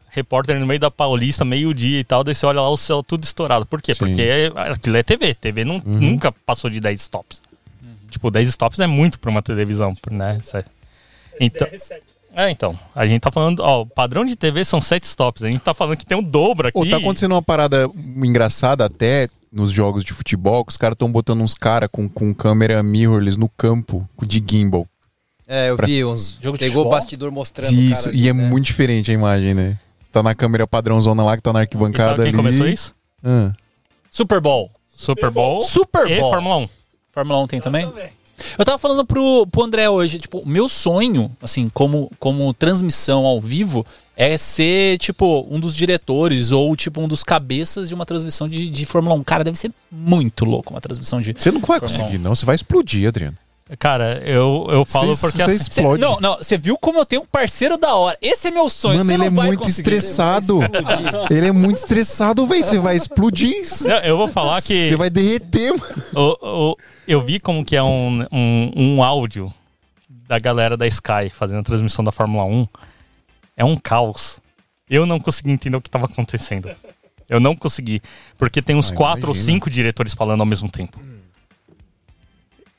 [0.09, 3.23] Repórter no meio da Paulista, meio-dia e tal, daí você olha lá o céu tudo
[3.23, 3.65] estourado.
[3.65, 3.95] Por quê?
[3.95, 4.05] Sim.
[4.05, 4.11] Uhum.
[4.11, 5.33] Porque é- aquilo é TV.
[5.33, 7.41] TV não, nunca passou de 10 stops.
[8.11, 10.37] Tipo, 10 stops é muito pra uma televisão, né?
[10.53, 10.63] É-
[11.41, 11.67] Então,
[12.35, 12.77] é, então.
[12.95, 15.43] A gente tá falando, ó, o padrão de TV são 7 stops.
[15.43, 16.73] A gente tá falando que tem um dobro aqui.
[16.79, 17.89] Pô, tá acontecendo uma parada
[18.23, 22.33] engraçada até nos jogos de futebol, que os caras estão botando uns caras com, com
[22.33, 24.87] câmera mirrorless no campo de gimbal.
[25.47, 26.37] É, eu Pra- vi uns.
[26.41, 26.91] Jogo de pegou o futebol?
[26.99, 27.69] bastidor mostrando.
[27.69, 28.49] o Isso, cara e é né?
[28.49, 29.77] muito diferente a imagem, né?
[30.11, 32.37] Tá na câmera padrãozona lá, que tá na E arquibancada sabe quem ali.
[32.37, 32.95] começou isso?
[33.23, 33.51] Ah.
[34.09, 34.71] Super Bowl.
[34.95, 36.31] Super Bowl, Super e Bowl.
[36.31, 36.69] Fórmula 1.
[37.11, 37.83] Fórmula 1 tem também?
[37.83, 37.93] Eu
[38.65, 43.39] tava falando pro, pro André hoje, tipo, o meu sonho, assim, como, como transmissão ao
[43.39, 43.85] vivo,
[44.15, 48.69] é ser, tipo, um dos diretores ou, tipo, um dos cabeças de uma transmissão de,
[48.69, 49.23] de Fórmula 1.
[49.23, 51.33] Cara, deve ser muito louco uma transmissão de.
[51.37, 52.35] Você não vai Fórmula conseguir, não.
[52.35, 53.37] Você vai explodir, Adriano.
[53.79, 56.01] Cara, eu, eu falo Você- porque você assim, Cê- explode.
[56.01, 58.17] não, não, você viu como eu tenho um parceiro da hora.
[58.21, 58.97] Esse é meu sonho.
[58.99, 59.79] Mano, Você ele não é vai muito conseguir.
[59.95, 60.59] estressado.
[61.31, 62.63] Ele é muito estressado, velho.
[62.63, 63.63] Você vai explodir.
[63.65, 65.93] Você Não, eu vou falar que vai derreter, mano.
[66.15, 66.77] o- o-
[67.07, 69.51] eu vi como que é um, um, um áudio
[70.27, 72.67] da galera da Sky fazendo a transmissão da Fórmula 1.
[73.57, 74.39] É um caos.
[74.89, 76.69] Eu não consegui entender o que estava acontecendo.
[77.29, 78.01] Eu não consegui.
[78.37, 80.99] Porque tem uns Ah, quatro ou cinco diretores falando ao mesmo tempo.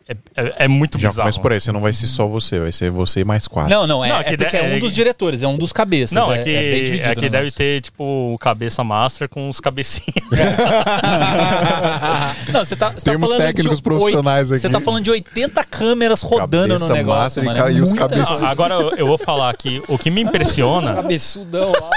[0.09, 1.25] É, é- é muito Já bizarro.
[1.27, 3.71] começa por aí, você não vai ser só você, vai ser você e mais quatro.
[3.75, 5.49] Não, não, é, Não, é é que porque de- é um é- dos diretores, é
[5.49, 6.13] um dos cabeças.
[6.15, 7.09] Não, é, é, que, é bem dividido.
[7.09, 7.57] é que deve negócio.
[7.57, 10.15] ter, tipo, o cabeça master com os cabecinhas.
[12.53, 14.73] Não, você tá, você tá Temos falando técnicos de profissionais Você aqui.
[14.73, 17.59] tá falando de 80 câmeras rodando Cabeça no negócio, massa e mano.
[17.59, 20.95] ca- é e os Não, agora eu, eu vou falar que o que me impressiona.
[20.95, 21.91] Cabeçudão lá.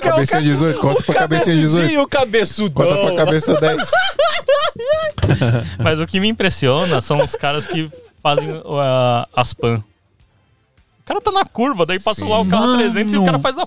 [0.00, 2.00] Cabecinha 18, conta pra cabecinha 18.
[2.00, 2.86] o cabeçudão.
[2.86, 3.82] Conta pra cabeça 10.
[5.82, 7.90] Mas o que me impressiona são os caras que
[8.22, 9.82] fazem uh, as pan.
[11.00, 12.30] O cara tá na curva, daí passa Sim.
[12.30, 12.78] lá o carro Mano.
[12.78, 13.66] 300 e o cara faz a.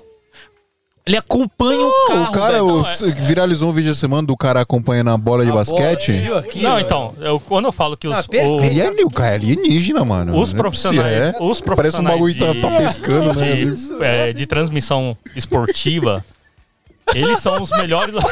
[1.08, 2.66] Ele acompanha o carro, o cara velho.
[2.66, 6.14] o- não, é- viralizou um vídeo essa semana do cara acompanhando a bola de basquete.
[6.14, 6.64] Viu aqui?
[6.64, 8.60] Não, então, eu, quando eu falo que os, Ah, o-.
[8.64, 10.36] Ele é, ali- o cara é alienígena, mano.
[10.36, 11.30] os é profissionais, é.
[11.40, 13.56] os Parece um profissionais bagulho que tá, de, tá pescando, né?
[13.56, 16.26] de, é, de transmissão esportiva,
[17.14, 18.16] eles são os melhores.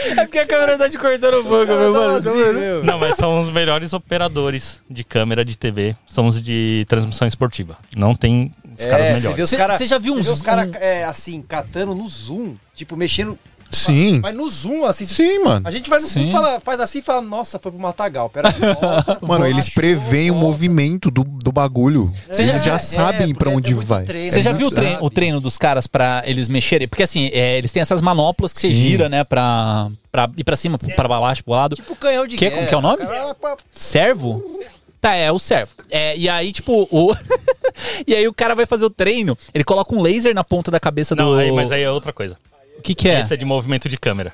[0.00, 2.16] É porque a câmera tá te cortando o banco, meu mano.
[2.16, 2.84] assim, meu.
[2.84, 5.96] Não, mas são os melhores operadores de câmera de TV.
[6.06, 7.76] São os de transmissão esportiva.
[7.96, 9.36] Não tem os caras É, você melhores.
[9.36, 11.42] vê os Cê- cara- cê já viu você uns- vê os caras, um- é, assim,
[11.42, 13.36] catando no zoom, tipo, mexendo.
[13.70, 14.20] Sim.
[14.22, 15.04] Mas no zoom, assim.
[15.04, 15.68] Sim, mano.
[15.68, 16.24] A gente vai no Sim.
[16.26, 18.30] zoom, fala, faz assim e fala, nossa, foi pro Matagal.
[18.30, 22.10] Pera aí, volta, Mano, eles preveem o movimento do, do bagulho.
[22.30, 24.04] Você já- eles já é, sabem pra porque onde muito vai.
[24.04, 26.88] treino, Você já é viu treino, o treino dos caras pra eles mexerem?
[26.88, 28.74] Porque assim, é, eles têm essas manoplas que você Sim.
[28.74, 31.76] gira, né, pra, pra ir pra cima, pra baixo, pro lado.
[31.76, 32.56] Tipo canhão de Que- guerra.
[32.56, 33.02] como que é o nome?
[33.70, 34.42] Servo?
[35.00, 35.72] Tá, é o servo.
[35.90, 37.14] É, e aí, tipo, o.
[38.06, 40.80] e aí o cara vai fazer o treino, ele coloca um laser na ponta da
[40.80, 41.36] cabeça Não, do.
[41.38, 42.36] aí, mas aí é outra coisa.
[42.78, 43.20] O que que é?
[43.20, 44.32] Esse é de movimento de câmera.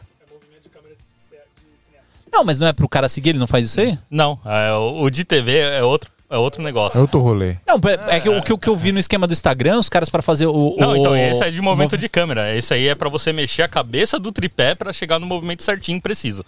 [2.33, 3.97] Não, mas não é pro cara seguir, ele não faz isso aí?
[4.11, 6.99] Não, é, o, o de TV é outro, é outro negócio.
[6.99, 7.57] É outro rolê.
[7.65, 10.09] Não, é que o que, o que eu vi no esquema do Instagram, os caras
[10.11, 10.75] pra fazer o.
[10.77, 12.53] Não, o- então esse é de movimento movi- de câmera.
[12.57, 16.01] Esse aí é pra você mexer a cabeça do tripé pra chegar no movimento certinho,
[16.01, 16.45] preciso.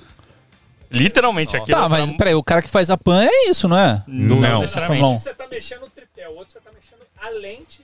[0.91, 1.71] Literalmente aqui.
[1.71, 4.03] Tá, mas peraí, o cara que faz a pan é isso, não é?
[4.09, 4.61] não, Não.
[4.63, 5.03] necessariamente.
[5.03, 5.19] Não.
[5.21, 7.81] Você tá mexendo no tripé, o outro você tá mexendo a lente.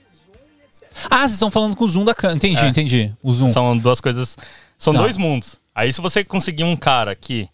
[1.09, 2.37] Ah, vocês estão falando com o zoom da câmera.
[2.37, 2.67] Entendi, É.
[2.67, 3.11] entendi.
[3.21, 3.49] O zoom.
[3.49, 4.37] São duas coisas.
[4.77, 4.99] São Tá.
[4.99, 5.59] dois mundos.
[5.75, 7.47] Aí se você conseguir um cara que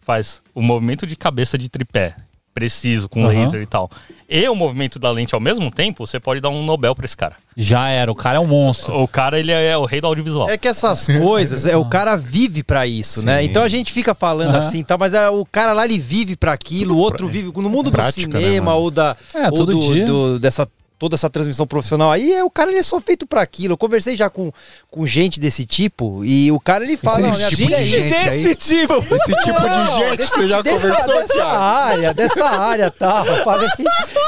[0.00, 2.16] faz o movimento de cabeça de tripé
[2.54, 3.32] preciso, com Aham.
[3.44, 3.90] laser e tal,
[4.28, 7.16] e o movimento da lente ao mesmo tempo, você pode dar um Nobel pra esse
[7.16, 7.36] cara.
[7.56, 8.94] Já era, o cara é um monstro.
[9.00, 10.50] O cara, ele é o rei do audiovisual.
[10.50, 13.38] É que essas coisas, é, o cara vive pra isso, né?
[13.40, 13.44] Sim.
[13.46, 14.58] Então a gente fica falando Aham.
[14.58, 17.70] assim, tá, mas é, o cara lá ele vive pra aquilo, o outro vive no
[17.70, 18.78] mundo do Prática, né, cinema mano?
[18.82, 20.04] ou da É, ou todo do, dia.
[20.04, 20.68] do- dessa
[21.02, 23.72] toda essa transmissão profissional aí, é, o cara ele é só feito pra aquilo.
[23.72, 24.52] Eu conversei já com,
[24.88, 27.84] com gente desse tipo e o cara ele fala, Esse não, tipo vida de é
[27.84, 28.28] gente isso.
[28.30, 28.94] aí- tipo.
[29.16, 31.56] Esse tipo de gente desse- você já dessa, conversou, dessa Thiago?
[31.56, 33.24] área, dessa área, tá?
[33.26, 33.68] Eu falei,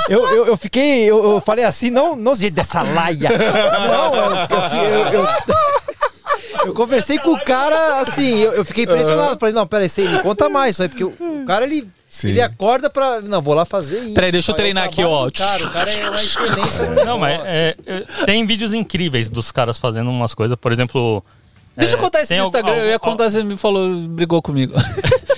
[0.09, 3.29] eu, eu, eu fiquei, eu, eu falei assim, não, não gente dessa laia.
[3.31, 5.29] Não, eu, eu, eu,
[6.67, 9.39] eu- conversei com o cara, assim, eu, eu fiquei impressionado.
[9.39, 12.29] Falei, não, peraí, você me conta mais, aí, porque o, o cara, ele, Sim.
[12.29, 14.15] ele acorda pra, não, vou lá fazer isso.
[14.15, 15.31] Peraí, deixa eu Olha, treinar aqui, ó.
[15.31, 17.05] Cara, o cara é uma excelência.
[17.05, 21.25] Não, mas é, é, tem vídeos incríveis dos caras fazendo umas coisas, por exemplo.
[21.77, 22.75] Deixa é, eu contar esse do al- Instagram.
[22.77, 24.73] Eu ia contar, você me falou, brigou comigo.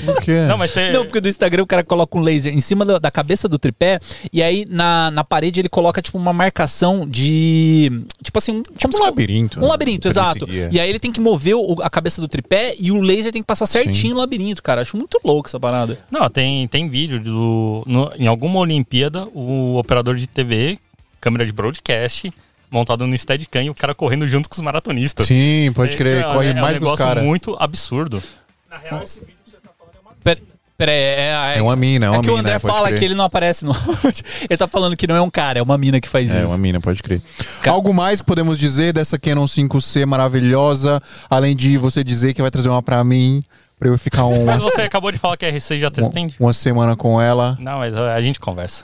[0.04, 0.40] Por quê?
[0.48, 0.92] Não, mas tem.
[0.92, 3.58] Não, porque do Instagram o cara coloca um laser em cima da, da cabeça do
[3.58, 3.98] tripé
[4.32, 7.90] e aí na, na parede ele coloca tipo uma marcação de.
[8.22, 9.58] Tipo assim, um, como Tipo se um fo- labirinto.
[9.58, 9.68] Um né?
[9.68, 10.46] labirinto, Pra ele exato.
[10.46, 10.68] seguir.
[10.72, 13.42] E aí ele tem que mover o- a cabeça do tripé e o laser tem
[13.42, 14.82] que passar certinho no labirinto, cara.
[14.82, 15.98] Acho muito louco essa parada.
[16.10, 17.82] Não, tem, tem vídeo do.
[17.86, 20.78] no- em alguma Olimpíada, o operador de TV,
[21.20, 22.30] câmera de broadcast,
[22.76, 25.26] montado no Steadicam e o cara correndo junto com os maratonistas.
[25.26, 26.18] Sim, pode crer.
[26.18, 27.24] É, Corre é um mais que os negócio caras.
[27.24, 28.22] muito absurdo.
[28.70, 30.40] Na real, esse vídeo que você tá falando é uma Pera,
[30.76, 32.88] pera aí, é, É uma mina, é uma é que o mina, André pode fala
[32.88, 32.98] crer.
[32.98, 34.24] que ele não aparece no áudio.
[34.48, 36.48] Ele tá falando que não é um cara, é uma mina que faz É, isso.
[36.50, 37.22] uma mina, pode crer.
[37.62, 42.42] Ca- Algo mais que podemos dizer dessa Canon 5C maravilhosa, além de você dizer que
[42.42, 43.42] vai trazer uma pra mim,
[43.78, 46.34] pra eu ficar uma, Mas você acabou de falar que a RC já uma, atende?
[46.38, 47.56] uma semana com ela.
[47.60, 48.82] Não, mas a, gente conversa.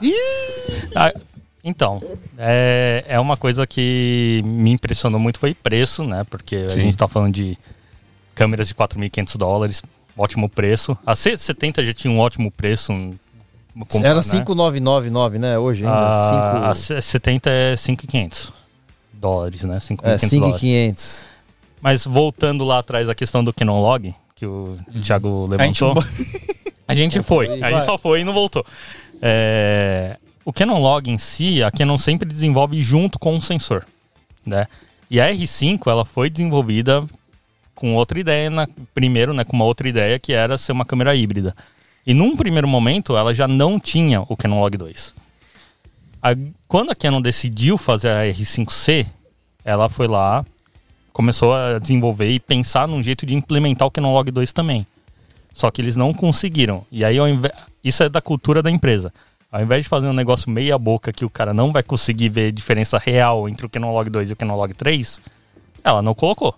[0.95, 1.13] Ah,
[1.63, 2.01] então,
[2.37, 6.23] é, é uma coisa que me impressionou muito foi preço, né?
[6.29, 6.79] Porque Sim.
[6.79, 7.57] a gente tá falando de
[8.35, 9.81] câmeras de 4.500 dólares,
[10.17, 10.97] ótimo preço.
[11.05, 12.87] A C70 já tinha um ótimo preço.
[13.87, 14.23] como- Era né?
[14.23, 15.57] 5,999, né?
[15.57, 15.95] Hoje ainda.
[15.97, 18.51] A, a cinco- C70 é 5.500
[19.13, 19.79] dólares, né?
[19.79, 20.29] 5.500 é, dólares.
[20.29, 21.25] 5,500.
[21.81, 26.03] Mas voltando lá atrás a questão do Canon Log, que o Thiago A gente- levantou.
[26.87, 27.61] A gente foi.
[27.63, 28.65] A gente só foi e não voltou.
[29.21, 33.85] É, O Canon Log em si, a Canon sempre desenvolve junto com o sensor,
[34.45, 34.67] né?
[35.09, 37.05] E a R5, ela foi desenvolvida
[37.75, 41.15] com outra ideia, na- primeiro, né, com uma outra ideia que era ser uma câmera
[41.15, 41.55] híbrida.
[42.05, 45.13] E num primeiro momento, ela já não tinha o Canon Log 2.
[46.21, 46.35] A-
[46.67, 49.05] quando a Canon decidiu fazer a R5C,
[49.63, 50.45] ela foi lá,
[51.13, 54.85] começou a desenvolver e pensar num jeito de implementar o Canon Log 2 também.
[55.53, 56.83] Só que eles não conseguiram.
[56.91, 57.17] E aí,
[57.83, 59.13] isso é da cultura da empresa.
[59.53, 62.51] Ao invés de fazer um negócio meia boca que o cara não vai conseguir ver
[62.51, 65.21] diferença real entre o Canon Log 2 e o Canon Log 3,
[65.83, 66.55] ela não colocou.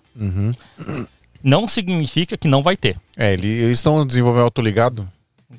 [1.42, 2.96] Não significa que não vai ter.
[3.16, 5.06] É, ele- eles estão desenvolvendo autoligado.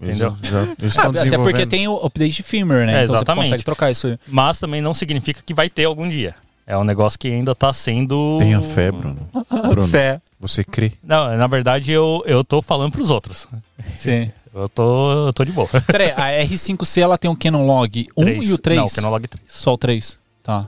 [0.02, 0.36] Entendeu?
[0.40, 3.02] Eles, já- eles Ah, até porque tem o update de firmware, né?
[3.02, 3.46] É, então exatamente.
[3.46, 4.20] você consegue trocar isso aí.
[4.28, 6.36] Mas também não significa que vai ter algum dia.
[6.66, 8.36] É um negócio que ainda tá sendo.
[8.40, 9.30] Tenha fé, Bruno.
[9.72, 10.20] Bruno, Fé.
[10.40, 10.92] você crê?
[11.02, 13.48] Não, na verdade eu, eu tô falando pros outros.
[13.96, 14.30] Sim.
[14.62, 15.68] Eu tô, eu tô de boa.
[15.86, 18.50] Peraí, a R5C ela tem o Canon Log 1 Três.
[18.50, 18.78] e o 3?
[18.80, 19.44] Não, o Canon Log 3.
[19.48, 20.18] Só o 3.
[20.44, 20.68] Tá.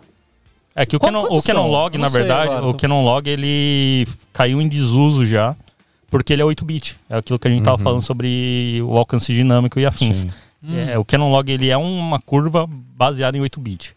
[0.76, 1.68] É que o Qual- Canon, o Canon?
[1.68, 5.56] Log, na verdade, agora, o tô- Canon Log ele caiu em desuso já,
[6.10, 6.96] porque ele é 8-bit.
[7.10, 10.18] É aquilo que a gente tava falando sobre o alcance dinâmico e afins.
[10.20, 10.30] Sim.
[10.90, 13.96] É, o Canon Log ele é uma curva baseada em 8-bit.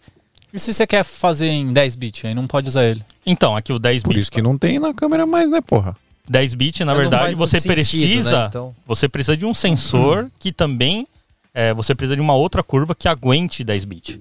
[0.54, 3.02] E se você quer fazer em 10 bit, aí não pode usar ele.
[3.24, 5.96] Então, aqui o 10 Por bit, isso que não tem na câmera mais, né, porra?
[6.28, 8.74] 10 bit, na Mas verdade, você sentido, precisa, né, então?
[8.86, 11.06] você precisa de um sensor que também
[11.54, 14.20] é, você precisa de uma outra curva que aguente 10 bit.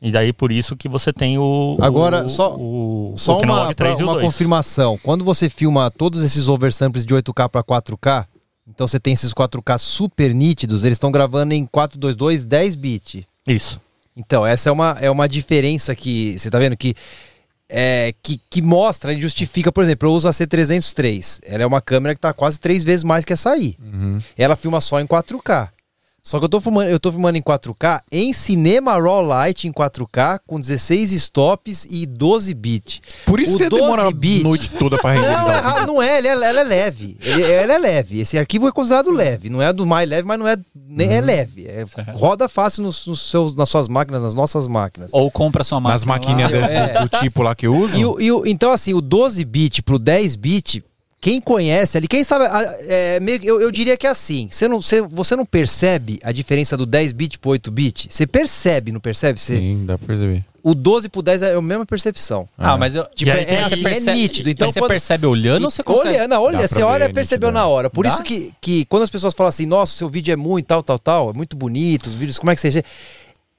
[0.00, 3.64] E daí por isso que você tem o Agora, o, só- o, Só o uma,
[3.64, 4.24] Log 3 pra- uma 2.
[4.26, 4.98] confirmação.
[5.00, 8.26] Quando você filma todos esses oversamples de 8K para 4K,
[8.68, 13.26] então você tem esses 4K super nítidos, eles estão gravando em 422 10 bit.
[13.46, 13.80] Isso.
[14.16, 16.94] Então, essa é uma, é uma diferença que você tá vendo que
[17.74, 21.40] é, que, que mostra e justifica, por exemplo, eu uso a C303.
[21.46, 23.76] Ela é uma câmera que tá quase três vezes mais que essa aí.
[24.36, 25.70] Ela filma só em 4K.
[26.24, 29.72] Só que eu tô filmando, eu tô filmando em 4K em Cinema Raw Light em
[29.72, 33.02] 4K com 16 stops e 12 bit.
[33.26, 34.44] Por isso O que 12 demora a bit.
[34.44, 35.64] noite toda pra Não, renderizar.
[35.64, 35.86] o é- vídeo.
[35.88, 37.16] não é, ela é, ela é leve.
[37.20, 38.20] Ele- ela é leve.
[38.20, 39.50] Esse arquivo é considerado leve.
[39.50, 40.56] Não é do mais leve, mas não é.
[40.74, 41.14] Nem Uhum.
[41.14, 41.66] é leve.
[41.66, 41.84] É-
[42.14, 45.10] roda fácil nos, nos seus, nas suas máquinas, nas nossas máquinas.
[45.12, 45.94] Ou compra sua máquina.
[45.94, 46.58] Nas maquininhas lá.
[46.58, 47.00] do, É.
[47.02, 47.98] do tipo lá que eu uso.
[47.98, 50.84] E o- e o- então, assim, o 12 bit pro 10 bit,
[51.22, 52.44] quem conhece ali, quem sabe,
[52.88, 54.48] é, eu, eu diria que é assim.
[54.50, 58.08] Você não, você, você não percebe a diferença do 10 bit pro 8 bit?
[58.10, 59.38] Você percebe, não percebe?
[59.40, 60.44] Você- Sim, dá pra perceber.
[60.64, 62.48] o 12 pro 10 é a mesma percepção.
[62.58, 64.50] Ah, mas eu, Tipo, E aí é, assim, você percebe, é nítido.
[64.50, 66.16] Então, mas você quando- percebe olhando ou você consegue?
[66.18, 67.62] Olha, não, olha, você olha, ver, percebeu nitidão.
[67.62, 67.88] na hora.
[67.88, 68.08] Por Dá?
[68.08, 70.98] isso que, que quando as pessoas falam assim, nossa, seu vídeo é muito tal, tal,
[70.98, 72.82] tal, é muito bonito, os vídeos, como é que seja?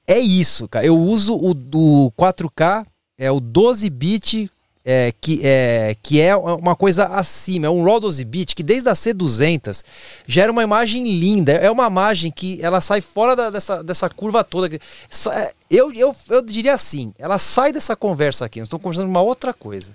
[0.06, 0.84] É isso, cara.
[0.84, 2.84] Eu uso o do 4K,
[3.16, 4.50] é o 12 bit,
[4.84, 8.88] é, que, é, que é uma coisa acima, é um RAW 12 bit que desde
[8.88, 9.82] a C200
[10.26, 11.52] gera uma imagem linda.
[11.52, 14.68] É uma imagem que ela sai fora da- dessa, dessa curva toda.
[15.08, 18.60] Sa- Eu, eu, eu diria assim, ela sai dessa conversa aqui.
[18.60, 19.92] Nós estamos conversando uma outra coisa.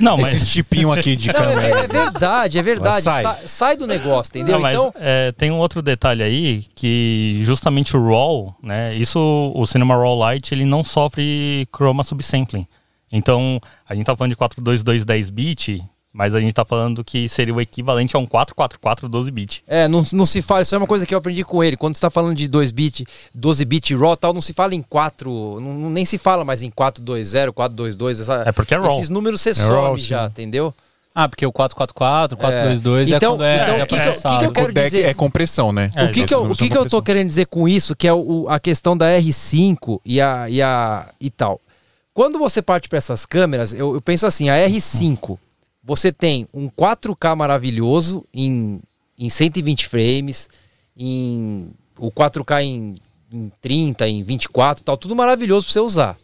[0.00, 1.68] Não, mas Esses tipinhos aqui de Não, é, câmera.
[1.84, 3.02] é verdade, é verdade.
[3.04, 3.22] Sai.
[3.22, 4.56] Sa- sai do negócio, entendeu?
[4.56, 8.92] Não, mas, então, é, tem um outro detalhe aí que justamente o RAW, né?
[8.96, 12.66] Isso o Cinema RAW Lite ele não sofre chroma subsampling.
[13.12, 17.28] Então a gente tá falando de 422 10 bit, mas a gente tá falando que
[17.28, 19.62] seria o equivalente a um 444 12 bit.
[19.66, 21.76] é, não, não se fala, isso é uma coisa que eu aprendi com ele.
[21.76, 24.82] Quando você tá falando de 2 bit, 12 bit RAW, tal, não se fala em
[24.82, 28.88] 4, não, nem se fala mais em 420, 422, essa, É porque é RAW.
[28.96, 30.26] esses números você É some RAW, já, sim.
[30.32, 30.74] entendeu?
[31.14, 34.44] Ah, porque o 444, 422 é, Então- quando é, então, o que que que que
[34.46, 35.90] eu quero dizer- é compressão, né?
[35.94, 38.14] É, o que, que, eu, o que, eu tô querendo dizer com isso, que é
[38.14, 41.60] o, a questão da R5 e a, e a e tal.
[42.14, 45.38] Quando você parte para essas câmeras, eu, eu penso assim, a R5,
[45.82, 48.80] você tem um 4K maravilhoso em,
[49.18, 50.48] em 120 frames,
[50.96, 52.96] em o 4K em,
[53.32, 56.18] em 30, em 24, tal, tudo maravilhoso para você usar.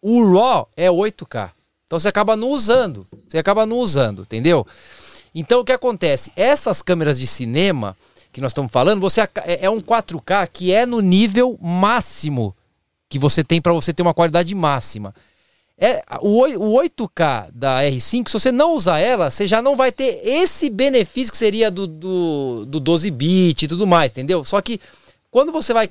[0.00, 1.50] O RAW é 8K.
[1.86, 3.06] Então você acaba não usando.
[3.28, 4.66] Você acaba não usando, entendeu?
[5.34, 6.30] Então o que acontece?
[6.36, 7.96] Essas câmeras de cinema
[8.30, 9.28] que nós estamos falando, você é
[9.62, 12.54] é um 4K que é no nível máximo
[13.12, 15.14] que você tem para você ter uma qualidade máxima.
[15.76, 19.76] É, o, oi- o 8K da R5, se você não usar ela, você já não
[19.76, 24.42] vai ter esse benefício que seria do, do, do 12 bit e tudo mais, entendeu?
[24.44, 24.80] Só que
[25.30, 25.90] quando você vai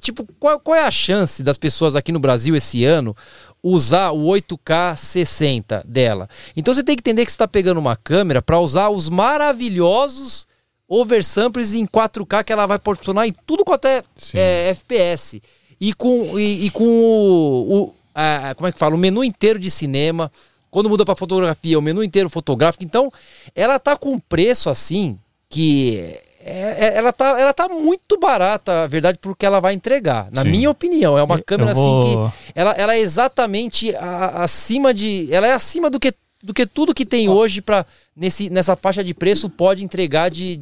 [0.00, 3.16] tipo, qual, qual é a chance das pessoas aqui no Brasil esse ano
[3.62, 6.28] usar o 8K 60 dela?
[6.54, 10.46] Então você tem que entender que você está pegando uma câmera para usar os maravilhosos
[10.86, 14.02] oversamples em 4K que ela vai proporcionar em tudo quanto é,
[14.34, 15.40] é, FPS.
[15.84, 18.94] E com, e, e com o, o- a- como é que fala?
[18.94, 20.30] O menu inteiro de cinema.
[20.70, 22.84] Quando muda para fotografia, o menu inteiro fotográfico.
[22.84, 23.10] Então,
[23.52, 25.18] ela tá com um preço assim
[25.50, 25.98] que
[26.40, 30.28] é- é- ela, tá, ela tá muito barata, a verdade, porque ela vai entregar.
[30.32, 30.50] Na Sim.
[30.50, 35.26] minha opinião, é uma câmera vou- assim que ela, ela é exatamente a- acima de.
[35.32, 37.84] Ela é acima do que, do que tudo que tem hoje para
[38.16, 40.60] nesse nessa faixa de preço pode entregar de.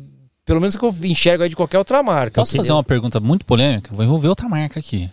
[0.51, 2.41] Pelo menos que eu enxergo aí de qualquer outra marca.
[2.41, 2.75] Posso fazer entendeu?
[2.75, 3.95] uma pergunta muito polêmica?
[3.95, 5.09] Vou envolver outra marca aqui.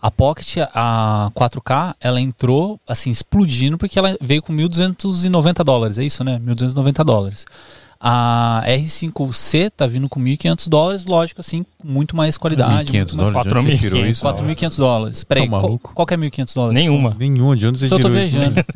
[0.00, 6.04] A Pocket, a 4K, ela entrou assim explodindo porque ela veio com 1.290 dólares, é
[6.04, 6.38] isso, né?
[6.38, 7.46] 1.290 dólares.
[7.98, 12.92] A R5C tá vindo com 1.500 dólares, lógico, assim, muito mais qualidade.
[12.92, 13.52] 1.500 muito mais- dólares.
[13.52, 14.22] de onde você tirou 4.500, isso?
[14.26, 15.24] 4.500 dólares.
[15.24, 16.74] Peraí, Tá qual, qual que é 1.500 dólares?
[16.78, 17.16] Nenhuma.
[17.18, 18.36] Nenhum, de onde você Então eu tô tirou isso?
[18.36, 18.64] viajando.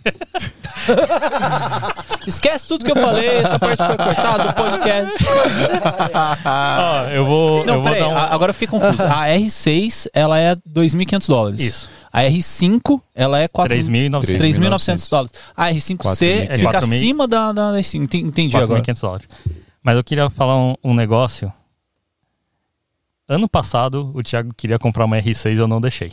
[2.26, 5.12] Esquece tudo que eu falei, essa parte foi cortada do podcast.
[6.44, 8.16] Ó, eu vou, Não, eu vou peraí, dar um...
[8.16, 9.02] a- agora eu fiquei confuso.
[9.02, 11.60] A R6, ela é 2.500 dólares.
[11.60, 11.88] Isso.
[12.12, 13.74] A R5, ela é 4...
[13.76, 14.38] 3.900.
[14.38, 15.32] 3.900 dólares.
[15.56, 16.58] A R5C 4.500.
[16.58, 16.94] fica 4.000.
[16.94, 17.94] acima da, da R5.
[18.02, 18.80] Enten- Entendi agora.
[18.82, 19.28] 4.500 dólares.
[19.82, 21.52] Mas eu queria falar um, um negócio.
[23.28, 26.12] Ano passado, o Thiago queria comprar uma R6 e eu não deixei.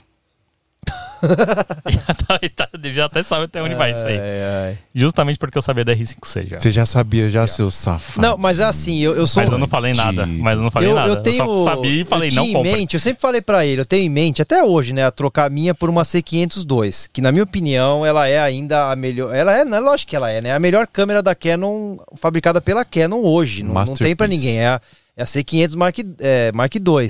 [1.21, 2.13] já,
[2.55, 4.17] tá- já até sabe até onde vai isso aí.
[4.17, 4.77] Ai.
[4.93, 6.59] Justamente porque eu sabia da R5C já.
[6.59, 8.25] Você já sabia, já, seu safado.
[8.25, 9.43] Não, mas assim, eu, eu sou.
[9.43, 10.25] Mas eu não falei nada.
[10.25, 11.09] Mas eu não falei eu, nada.
[11.09, 13.65] eu tenho, só sabia e falei, eu não tinha em mente, eu sempre falei pra
[13.65, 17.09] ele, eu tenho em mente, até hoje, né, a trocar a minha por uma C502,
[17.11, 20.29] que na minha opinião ela é ainda a melhor, ela é, né, lógico que ela
[20.31, 24.27] é, né, a melhor câmera da Canon fabricada pela Canon hoje, não, não tem pra
[24.27, 24.29] Masterpiece.
[24.29, 24.81] ninguém, é a,
[25.19, 27.09] é a C500 Mark, é, Mark II.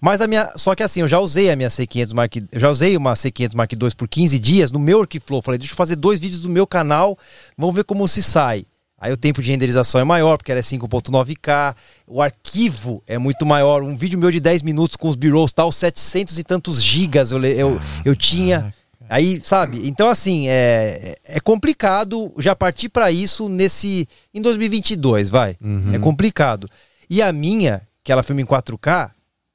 [0.00, 2.70] Mas a minha, só que assim, eu já usei a minha C500 Mark, eu já
[2.70, 5.96] usei uma C500 Mark II por 15 dias no meu workflow, falei, deixa eu fazer
[5.96, 7.18] dois vídeos do meu canal,
[7.56, 8.64] vamos ver como se sai.
[8.98, 11.74] Aí o tempo de renderização é maior, porque ela é 5.9K,
[12.06, 13.82] o arquivo é muito maior.
[13.82, 17.42] Um vídeo meu de 10 minutos com os B-rolls tal, 700 e tantos gigas eu,
[17.42, 18.74] eu, eu tinha.
[19.08, 19.88] Aí, sabe?
[19.88, 24.06] Então, assim, é, é complicado já partir para isso nesse.
[24.34, 25.56] em 2022, vai.
[25.94, 26.68] É complicado.
[27.10, 29.10] E a minha, que ela filma em 4K,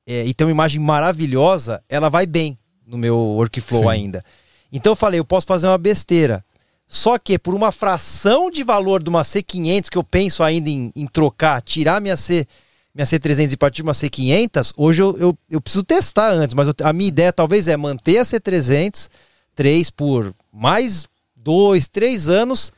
[0.05, 3.89] é, e tem uma imagem maravilhosa, ela vai bem no meu workflow Sim.
[3.89, 4.23] ainda.
[4.71, 6.43] Então eu falei, eu posso fazer uma besteira.
[6.87, 10.91] Só que por uma fração de valor de uma C500 que eu penso ainda em,
[10.95, 12.45] em trocar, tirar minha C
[12.93, 16.67] minha C300 e partir de uma C500, hoje eu, eu, eu preciso testar antes, mas
[16.69, 19.09] eu- a minha ideia talvez é manter a C300
[19.53, 21.05] 3 por mais
[21.35, 22.71] dois, três anos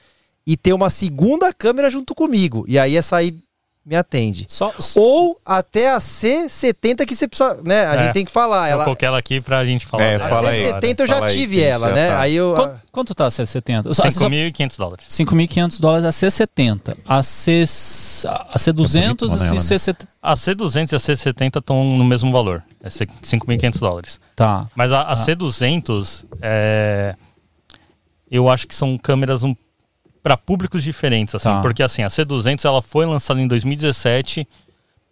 [0.46, 2.66] e ter uma segunda câmera junto comigo.
[2.68, 3.38] E aí essa aí
[3.88, 4.46] me atende.
[4.50, 7.86] Só, Ou até a C70 que você precisa, né?
[7.88, 8.04] A É.
[8.04, 8.68] gente tem que falar.
[8.68, 10.04] Eu Ela, coloquei ela aqui pra gente falar.
[10.04, 10.26] É, dela.
[10.26, 10.64] a fala aí.
[10.66, 12.08] C70 eu já Fala aí, tive que ela, já né?
[12.10, 12.20] tá.
[12.20, 12.54] Aí eu.
[12.54, 13.94] quanto, quanto tá a C70?
[13.94, 15.06] Só- só- 5.500 dólares.
[15.10, 16.98] 5.500 dólares a C70.
[17.06, 17.64] A, C,
[18.28, 19.60] a C200 bonitona e ela, né?
[19.60, 20.08] C70.
[20.22, 22.62] A C200 e a C70 estão no mesmo valor.
[22.84, 24.20] É 5.500 dólares.
[24.36, 24.68] Tá.
[24.76, 27.16] Mas a, a C200, é,
[28.30, 29.56] eu acho que são câmeras um,
[30.28, 31.46] para públicos diferentes, assim.
[31.48, 31.62] Tá.
[31.62, 34.46] Porque, assim, a C200 ela foi lançada em 2017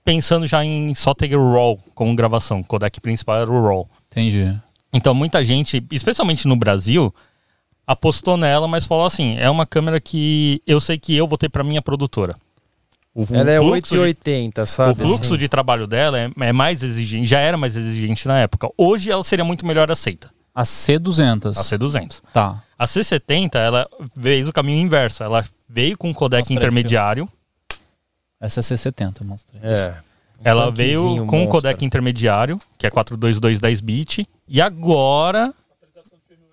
[0.04, 2.60] pensando já em só ter o RAW como gravação.
[2.60, 3.90] O codec principal era o RAW.
[4.12, 4.54] Entendi.
[4.92, 7.16] Então, muita gente, especialmente no Brasil,
[7.88, 11.48] apostou nela, mas falou assim, é uma câmera que eu sei que eu vou ter
[11.48, 12.36] para minha produtora.
[13.14, 14.92] O, Ela é fluxo de- 880, sabe?
[14.92, 15.38] o fluxo assim?
[15.38, 18.68] de trabalho dela é, é mais exigente, já era mais exigente na época.
[18.78, 21.58] Hoje ela seria muito melhor aceita, A C200.
[21.58, 22.22] a C200.
[22.34, 22.62] Tá.
[22.78, 23.88] A C70, ela
[24.22, 25.24] fez o caminho inverso.
[25.24, 27.30] Ela veio com um codec Mostra aí, intermediário,
[28.40, 29.62] Essa é C70, mostrei.
[29.64, 29.96] É.
[30.44, 31.62] ela Um veio tanquezinho com um monstro.
[31.62, 35.54] codec intermediário, que é 422 10 bit, e agora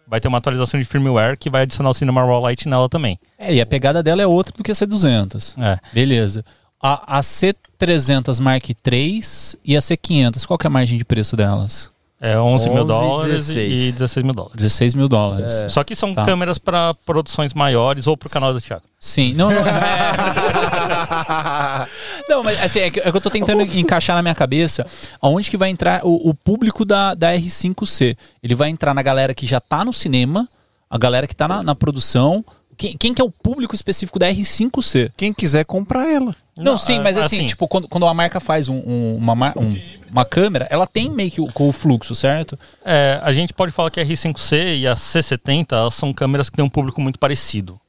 [0.06, 3.18] vai ter uma atualização de firmware que vai adicionar o Cinema Raw Lite nela também.
[3.38, 5.54] É, e a pegada dela é outra do que a C200.
[5.58, 5.78] É.
[5.92, 6.44] Beleza.
[6.80, 9.20] A, a C300 Mark III
[9.64, 11.90] e a C500, qual que é a margem de preço delas?
[12.24, 13.80] É 11 mil 11 e dólares 16.
[13.80, 14.56] e 16 mil dólares.
[14.56, 15.52] 16 mil dólares.
[15.64, 15.68] É.
[15.68, 16.24] Só que são Tá.
[16.24, 18.84] câmeras para produções maiores ou para o canal do Thiago.
[19.00, 19.58] Sim, não, não.
[19.58, 19.62] é-
[22.28, 24.86] não, mas assim, é que, é que eu tô tentando encaixar na minha cabeça
[25.20, 28.16] aonde que vai entrar o, o público da, da R5C.
[28.42, 30.48] Ele vai entrar na galera que já tá no cinema,
[30.88, 32.44] a galera que tá na, na produção.
[32.76, 35.10] Quem, quem que é o público específico da R5C?
[35.16, 36.34] Quem quiser comprar ela.
[36.56, 39.68] Não, sim, mas assim, tipo, quando, quando a marca faz um- um- uma, um-
[40.10, 42.58] uma câmera, ela tem meio que o, o fluxo, certo?
[42.84, 46.56] É, a gente pode falar que a R5C e a C70 elas são câmeras que
[46.56, 47.80] têm um público muito parecido.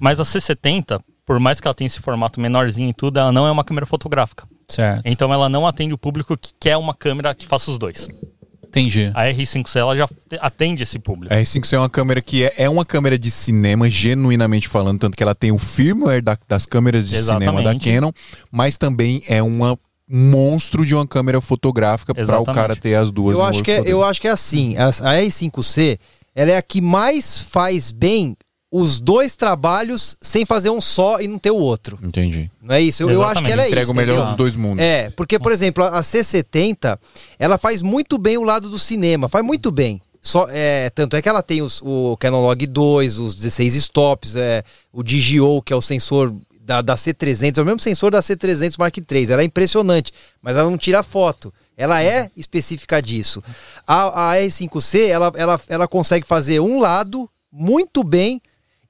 [0.00, 3.46] Mas a C70, por mais que ela tenha esse formato menorzinho e tudo, ela não
[3.46, 4.44] é uma câmera fotográfica.
[4.68, 5.02] Certo.
[5.04, 8.08] Então ela não atende o público que quer uma câmera que faça os dois.
[8.68, 9.10] Entendi.
[9.14, 11.32] A R5C ela já te- atende esse público.
[11.32, 15.16] A R5C é uma câmera que é, é uma câmera de cinema, genuinamente falando, tanto
[15.16, 17.90] que ela tem o firmware da- das câmeras de cinema da Exatamente.
[17.92, 18.12] Canon,
[18.50, 19.78] mas também é uma
[20.10, 22.54] um monstro de uma câmera fotográfica para o Exatamente.
[22.54, 24.74] cara ter as duas Eu no acho, que é, eu acho que é assim.
[24.78, 25.98] A, a R5C,
[26.34, 28.34] ela é a que mais faz bem
[28.70, 31.98] os dois trabalhos sem fazer um só e não ter o outro.
[32.02, 32.50] Entendi.
[32.62, 33.02] Não é isso?
[33.02, 33.92] Eu, eu acho que ela é Entrega isso.
[33.92, 34.26] o melhor entendeu?
[34.26, 34.84] dos dois mundos.
[34.84, 36.98] É, porque, por exemplo, a a C70,
[37.38, 40.00] ela faz muito bem o lado do cinema, faz muito bem.
[40.20, 44.34] Só, é, tanto é que ela tem os- o Canon Log 2, os 16 stops,
[44.36, 44.62] é,
[44.92, 48.74] o DigiO, que é o sensor da, da C300, é o mesmo sensor da C300
[48.78, 49.32] Mark III.
[49.32, 50.12] Ela é impressionante,
[50.42, 51.52] mas ela não tira foto.
[51.76, 53.42] Ela é específica disso.
[53.86, 58.42] A, a R5C, ela, ela, ela consegue fazer um lado muito bem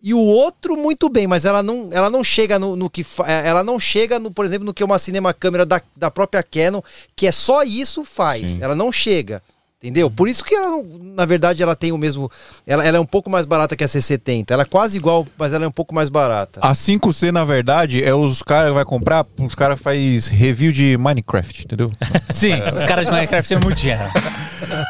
[0.02, 3.24] e o outro muito bem, mas ela não, ela não chega no, no que fa-
[3.26, 6.42] é, ela não chega no, por exemplo, no que uma cinema câmera da, da própria
[6.42, 6.80] Canon,
[7.16, 8.50] que é só isso faz.
[8.50, 8.58] Sim.
[8.60, 9.42] Ela não chega.
[9.80, 10.10] Entendeu?
[10.10, 10.82] Por isso que ela, não-
[11.14, 12.28] na verdade, ela tem o mesmo.
[12.66, 14.50] Ela, ela é um pouco mais barata que a C70.
[14.50, 16.58] Ela é quase igual, mas ela é um pouco mais barata.
[16.62, 20.96] A 5C, na verdade, é os caras que vai comprar, os caras faz review de
[20.98, 21.92] Minecraft, entendeu?
[22.34, 24.02] Sim, os caras de Minecraft é muito dinheiro.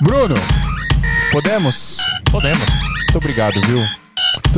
[0.03, 0.37] Bruno,
[1.33, 1.99] podemos?
[2.31, 2.61] Podemos.
[2.61, 3.81] Muito obrigado, viu?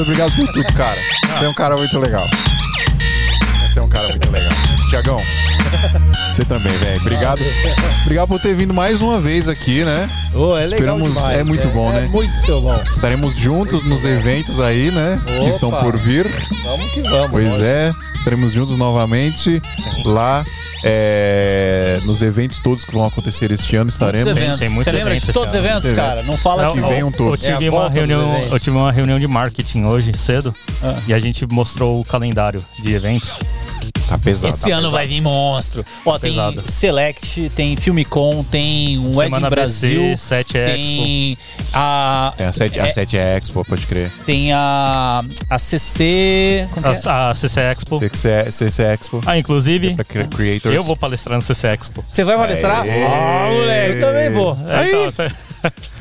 [0.00, 0.98] Muito obrigado por tudo, cara.
[1.36, 2.26] Você é um cara muito legal.
[3.68, 4.52] Você é um cara muito legal.
[4.88, 5.20] Tiagão,
[6.32, 7.00] você também, velho.
[7.02, 7.42] Obrigado.
[8.04, 10.08] Obrigado por ter vindo mais uma vez aqui, né?
[10.34, 11.38] Ô, é Esperamos- demais.
[11.38, 12.08] é muito bom, é né?
[12.08, 12.80] muito bom.
[12.90, 15.20] Estaremos juntos nos eventos aí, né?
[15.26, 15.50] Que Opa.
[15.50, 16.26] estão por vir.
[16.64, 17.30] Vamos que vamos.
[17.30, 17.64] Pois Olha.
[17.66, 19.60] é, estaremos juntos novamente
[20.06, 20.46] lá
[20.82, 23.84] é, nos eventos todos que vão acontecer este ano.
[23.86, 24.26] Muitos Estaremos.
[24.28, 24.58] eventos.
[24.58, 26.22] tem muito Você lembra evento de todos os eventos, cara?
[26.22, 27.42] Não fala Não, que que venham todos.
[27.44, 28.52] Eu É tive, uma volta dos reunião, eventos.
[28.52, 30.94] eu tive uma reunião de marketing hoje, cedo, Ah.
[31.06, 33.38] e a gente mostrou o calendário de eventos.
[34.10, 34.52] Tá pesado.
[34.52, 35.84] Esse ano vai vir monstro.
[36.04, 36.62] Ó, tem Pesado.
[36.68, 40.74] Select, tem Filmicon, tem um Ed Semana Brasil, BC, 7 Expo.
[40.74, 41.38] tem
[41.72, 44.10] a É a 7, a 7 Expo, pode crer.
[44.26, 47.08] tem a a CC, como que é?
[47.10, 47.98] A, a CC Expo.
[48.00, 49.22] CC, CC Expo.
[49.24, 50.74] Ah, inclusive, cre- creators.
[50.74, 52.04] eu vou palestrar no CC Expo.
[52.10, 52.80] Você vai palestrar?
[52.82, 53.04] Aê.
[53.04, 53.92] Ah, moleque.
[53.94, 54.58] Eu também vou.
[54.68, 55.30] É, então, você-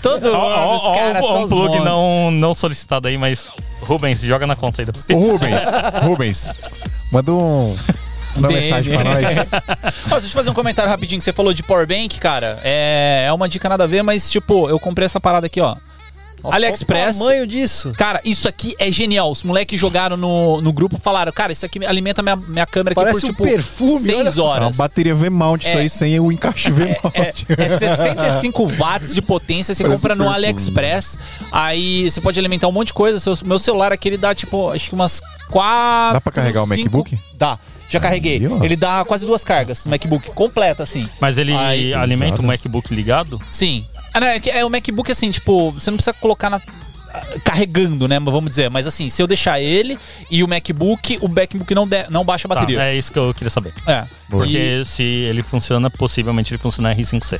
[0.01, 3.07] Todo ó, ano ó, os ó, caras um, são um os plug não, não solicitado
[3.07, 3.49] aí, mas
[3.81, 4.87] Rubens, joga na conta aí.
[5.15, 5.61] Rubens,
[6.01, 6.53] Rubens,
[7.11, 7.75] manda um,
[8.35, 8.61] uma DM.
[8.61, 9.53] mensagem pra nós.
[9.53, 12.59] Ó, deixa eu fazer um comentário rapidinho que você falou de Power Bank, cara.
[12.63, 15.75] É, é uma dica nada a ver, mas tipo, eu comprei essa parada aqui, ó.
[16.43, 17.15] Nossa, AliExpress.
[17.15, 17.91] O tamanho disso.
[17.97, 19.29] Cara, isso aqui é genial.
[19.31, 23.01] Os moleques jogaram no, no grupo falaram, cara, isso aqui alimenta minha, minha câmera aqui
[23.01, 24.77] Parece por um tipo perfume, seis É uma horas.
[24.77, 25.81] bateria V-mount, isso É.
[25.81, 27.13] aí, sem o encaixe V-mount.
[27.13, 30.29] É, é 65 watts de potência, você Parece compra um no.
[30.29, 31.17] AliExpress.
[31.51, 33.19] Aí você pode alimentar um monte de coisa.
[33.19, 36.13] Seu- meu celular aqui ele dá tipo, acho que umas quatro.
[36.13, 37.19] Dá pra carregar o cinco- MacBook?
[37.35, 37.57] Dá.
[37.91, 38.39] Já carreguei.
[38.61, 41.09] Ele dá quase duas cargas no MacBook, completa assim.
[41.19, 42.43] Mas ele Aí- alimenta Pesado.
[42.43, 43.41] o MacBook ligado?
[43.49, 43.83] Sim.
[44.13, 46.61] Ah, não, é, que é o MacBook assim, tipo, você não precisa colocar na
[47.43, 49.97] carregando, né, vamos dizer, mas assim, se eu deixar ele
[50.29, 52.83] e o MacBook, o MacBook não de- não baixa a Tá, bateria.
[52.83, 53.73] é isso que eu queria saber.
[53.87, 54.05] É.
[54.29, 57.39] Porque se ele funciona, possivelmente ele funciona R5C.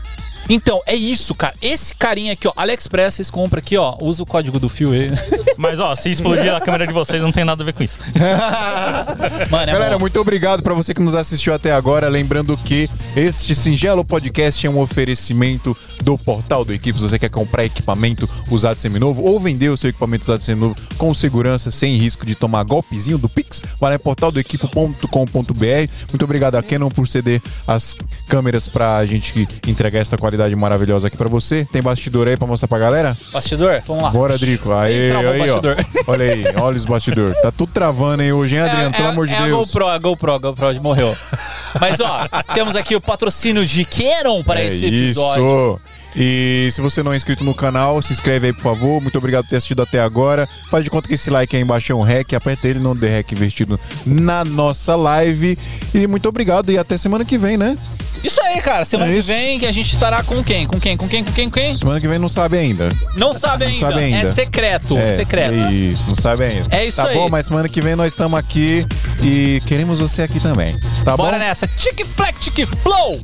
[0.49, 1.53] Então, é isso, cara.
[1.61, 5.09] Esse carinha aqui, ó, AliExpress, vocês compram aqui, ó, usa o código do fio aí.
[5.57, 7.99] Mas ó, se explodir a câmera de vocês, não tem nada a ver com isso.
[9.51, 9.99] Mano, é Galera, bom.
[9.99, 12.07] muito obrigado pra você que nos assistiu até agora.
[12.09, 16.97] Lembrando que este singelo podcast é um oferecimento do portal do Equipe.
[16.97, 21.13] Se você quer comprar equipamento usado seminovo ou vender o seu equipamento usado seminovo com
[21.13, 25.91] segurança, sem risco de tomar golpezinho do Pix, vai lá em portaldoequipo.com.br.
[26.09, 27.97] Muito obrigado a Canon por ceder as
[28.27, 31.65] câmeras pra gente entregar esta qualidade maravilhosa aqui pra você.
[31.71, 33.17] Tem bastidor aí pra mostrar pra galera?
[33.31, 33.81] Bastidor?
[33.85, 34.09] Vamos lá.
[34.09, 34.73] Bora, Drico.
[34.73, 35.37] Aí, aí, ó.
[35.37, 35.85] bastidor.
[36.07, 37.39] Olha aí, olha os bastidores.
[37.41, 38.95] Tá tudo travando aí hoje, hein, Adriano?
[38.95, 39.67] Pelo amor de é a Deus.
[39.67, 41.15] GoPro, a GoPro, a GoPro morreu.
[41.79, 45.79] Mas ó, temos aqui o patrocínio de Canon para É esse episódio.
[45.85, 45.98] Isso.
[46.15, 49.01] E se você não é inscrito no canal, se inscreve aí, por favor.
[49.01, 50.47] Muito obrigado por ter assistido até agora.
[50.69, 52.33] Faz de conta que esse like aí embaixo é um rec.
[52.33, 55.57] Aperta ele, não dê rec investido na nossa live.
[55.93, 57.77] E muito obrigado e até semana que vem, né?
[58.21, 58.83] Isso aí, cara.
[58.83, 60.65] Semana É que vem que a gente estará com quem?
[60.67, 60.97] Com quem?
[60.97, 61.23] Com quem?
[61.23, 61.45] Com quem?
[61.49, 61.77] Com quem?
[61.77, 62.89] Semana que vem não sabe ainda.
[63.15, 63.79] Não sabe Não ainda.
[63.89, 64.27] sabe ainda.
[64.27, 64.97] É secreto.
[64.97, 65.53] É, secreto.
[65.53, 66.67] é isso, não sabe ainda.
[66.69, 67.15] É isso tá aí.
[67.15, 68.85] bom, mas semana que vem nós estamos aqui
[69.23, 70.77] e queremos você aqui também.
[71.05, 71.43] Tá Bora bom?
[71.45, 71.65] nessa.
[71.67, 73.21] Tic flex, tic flow.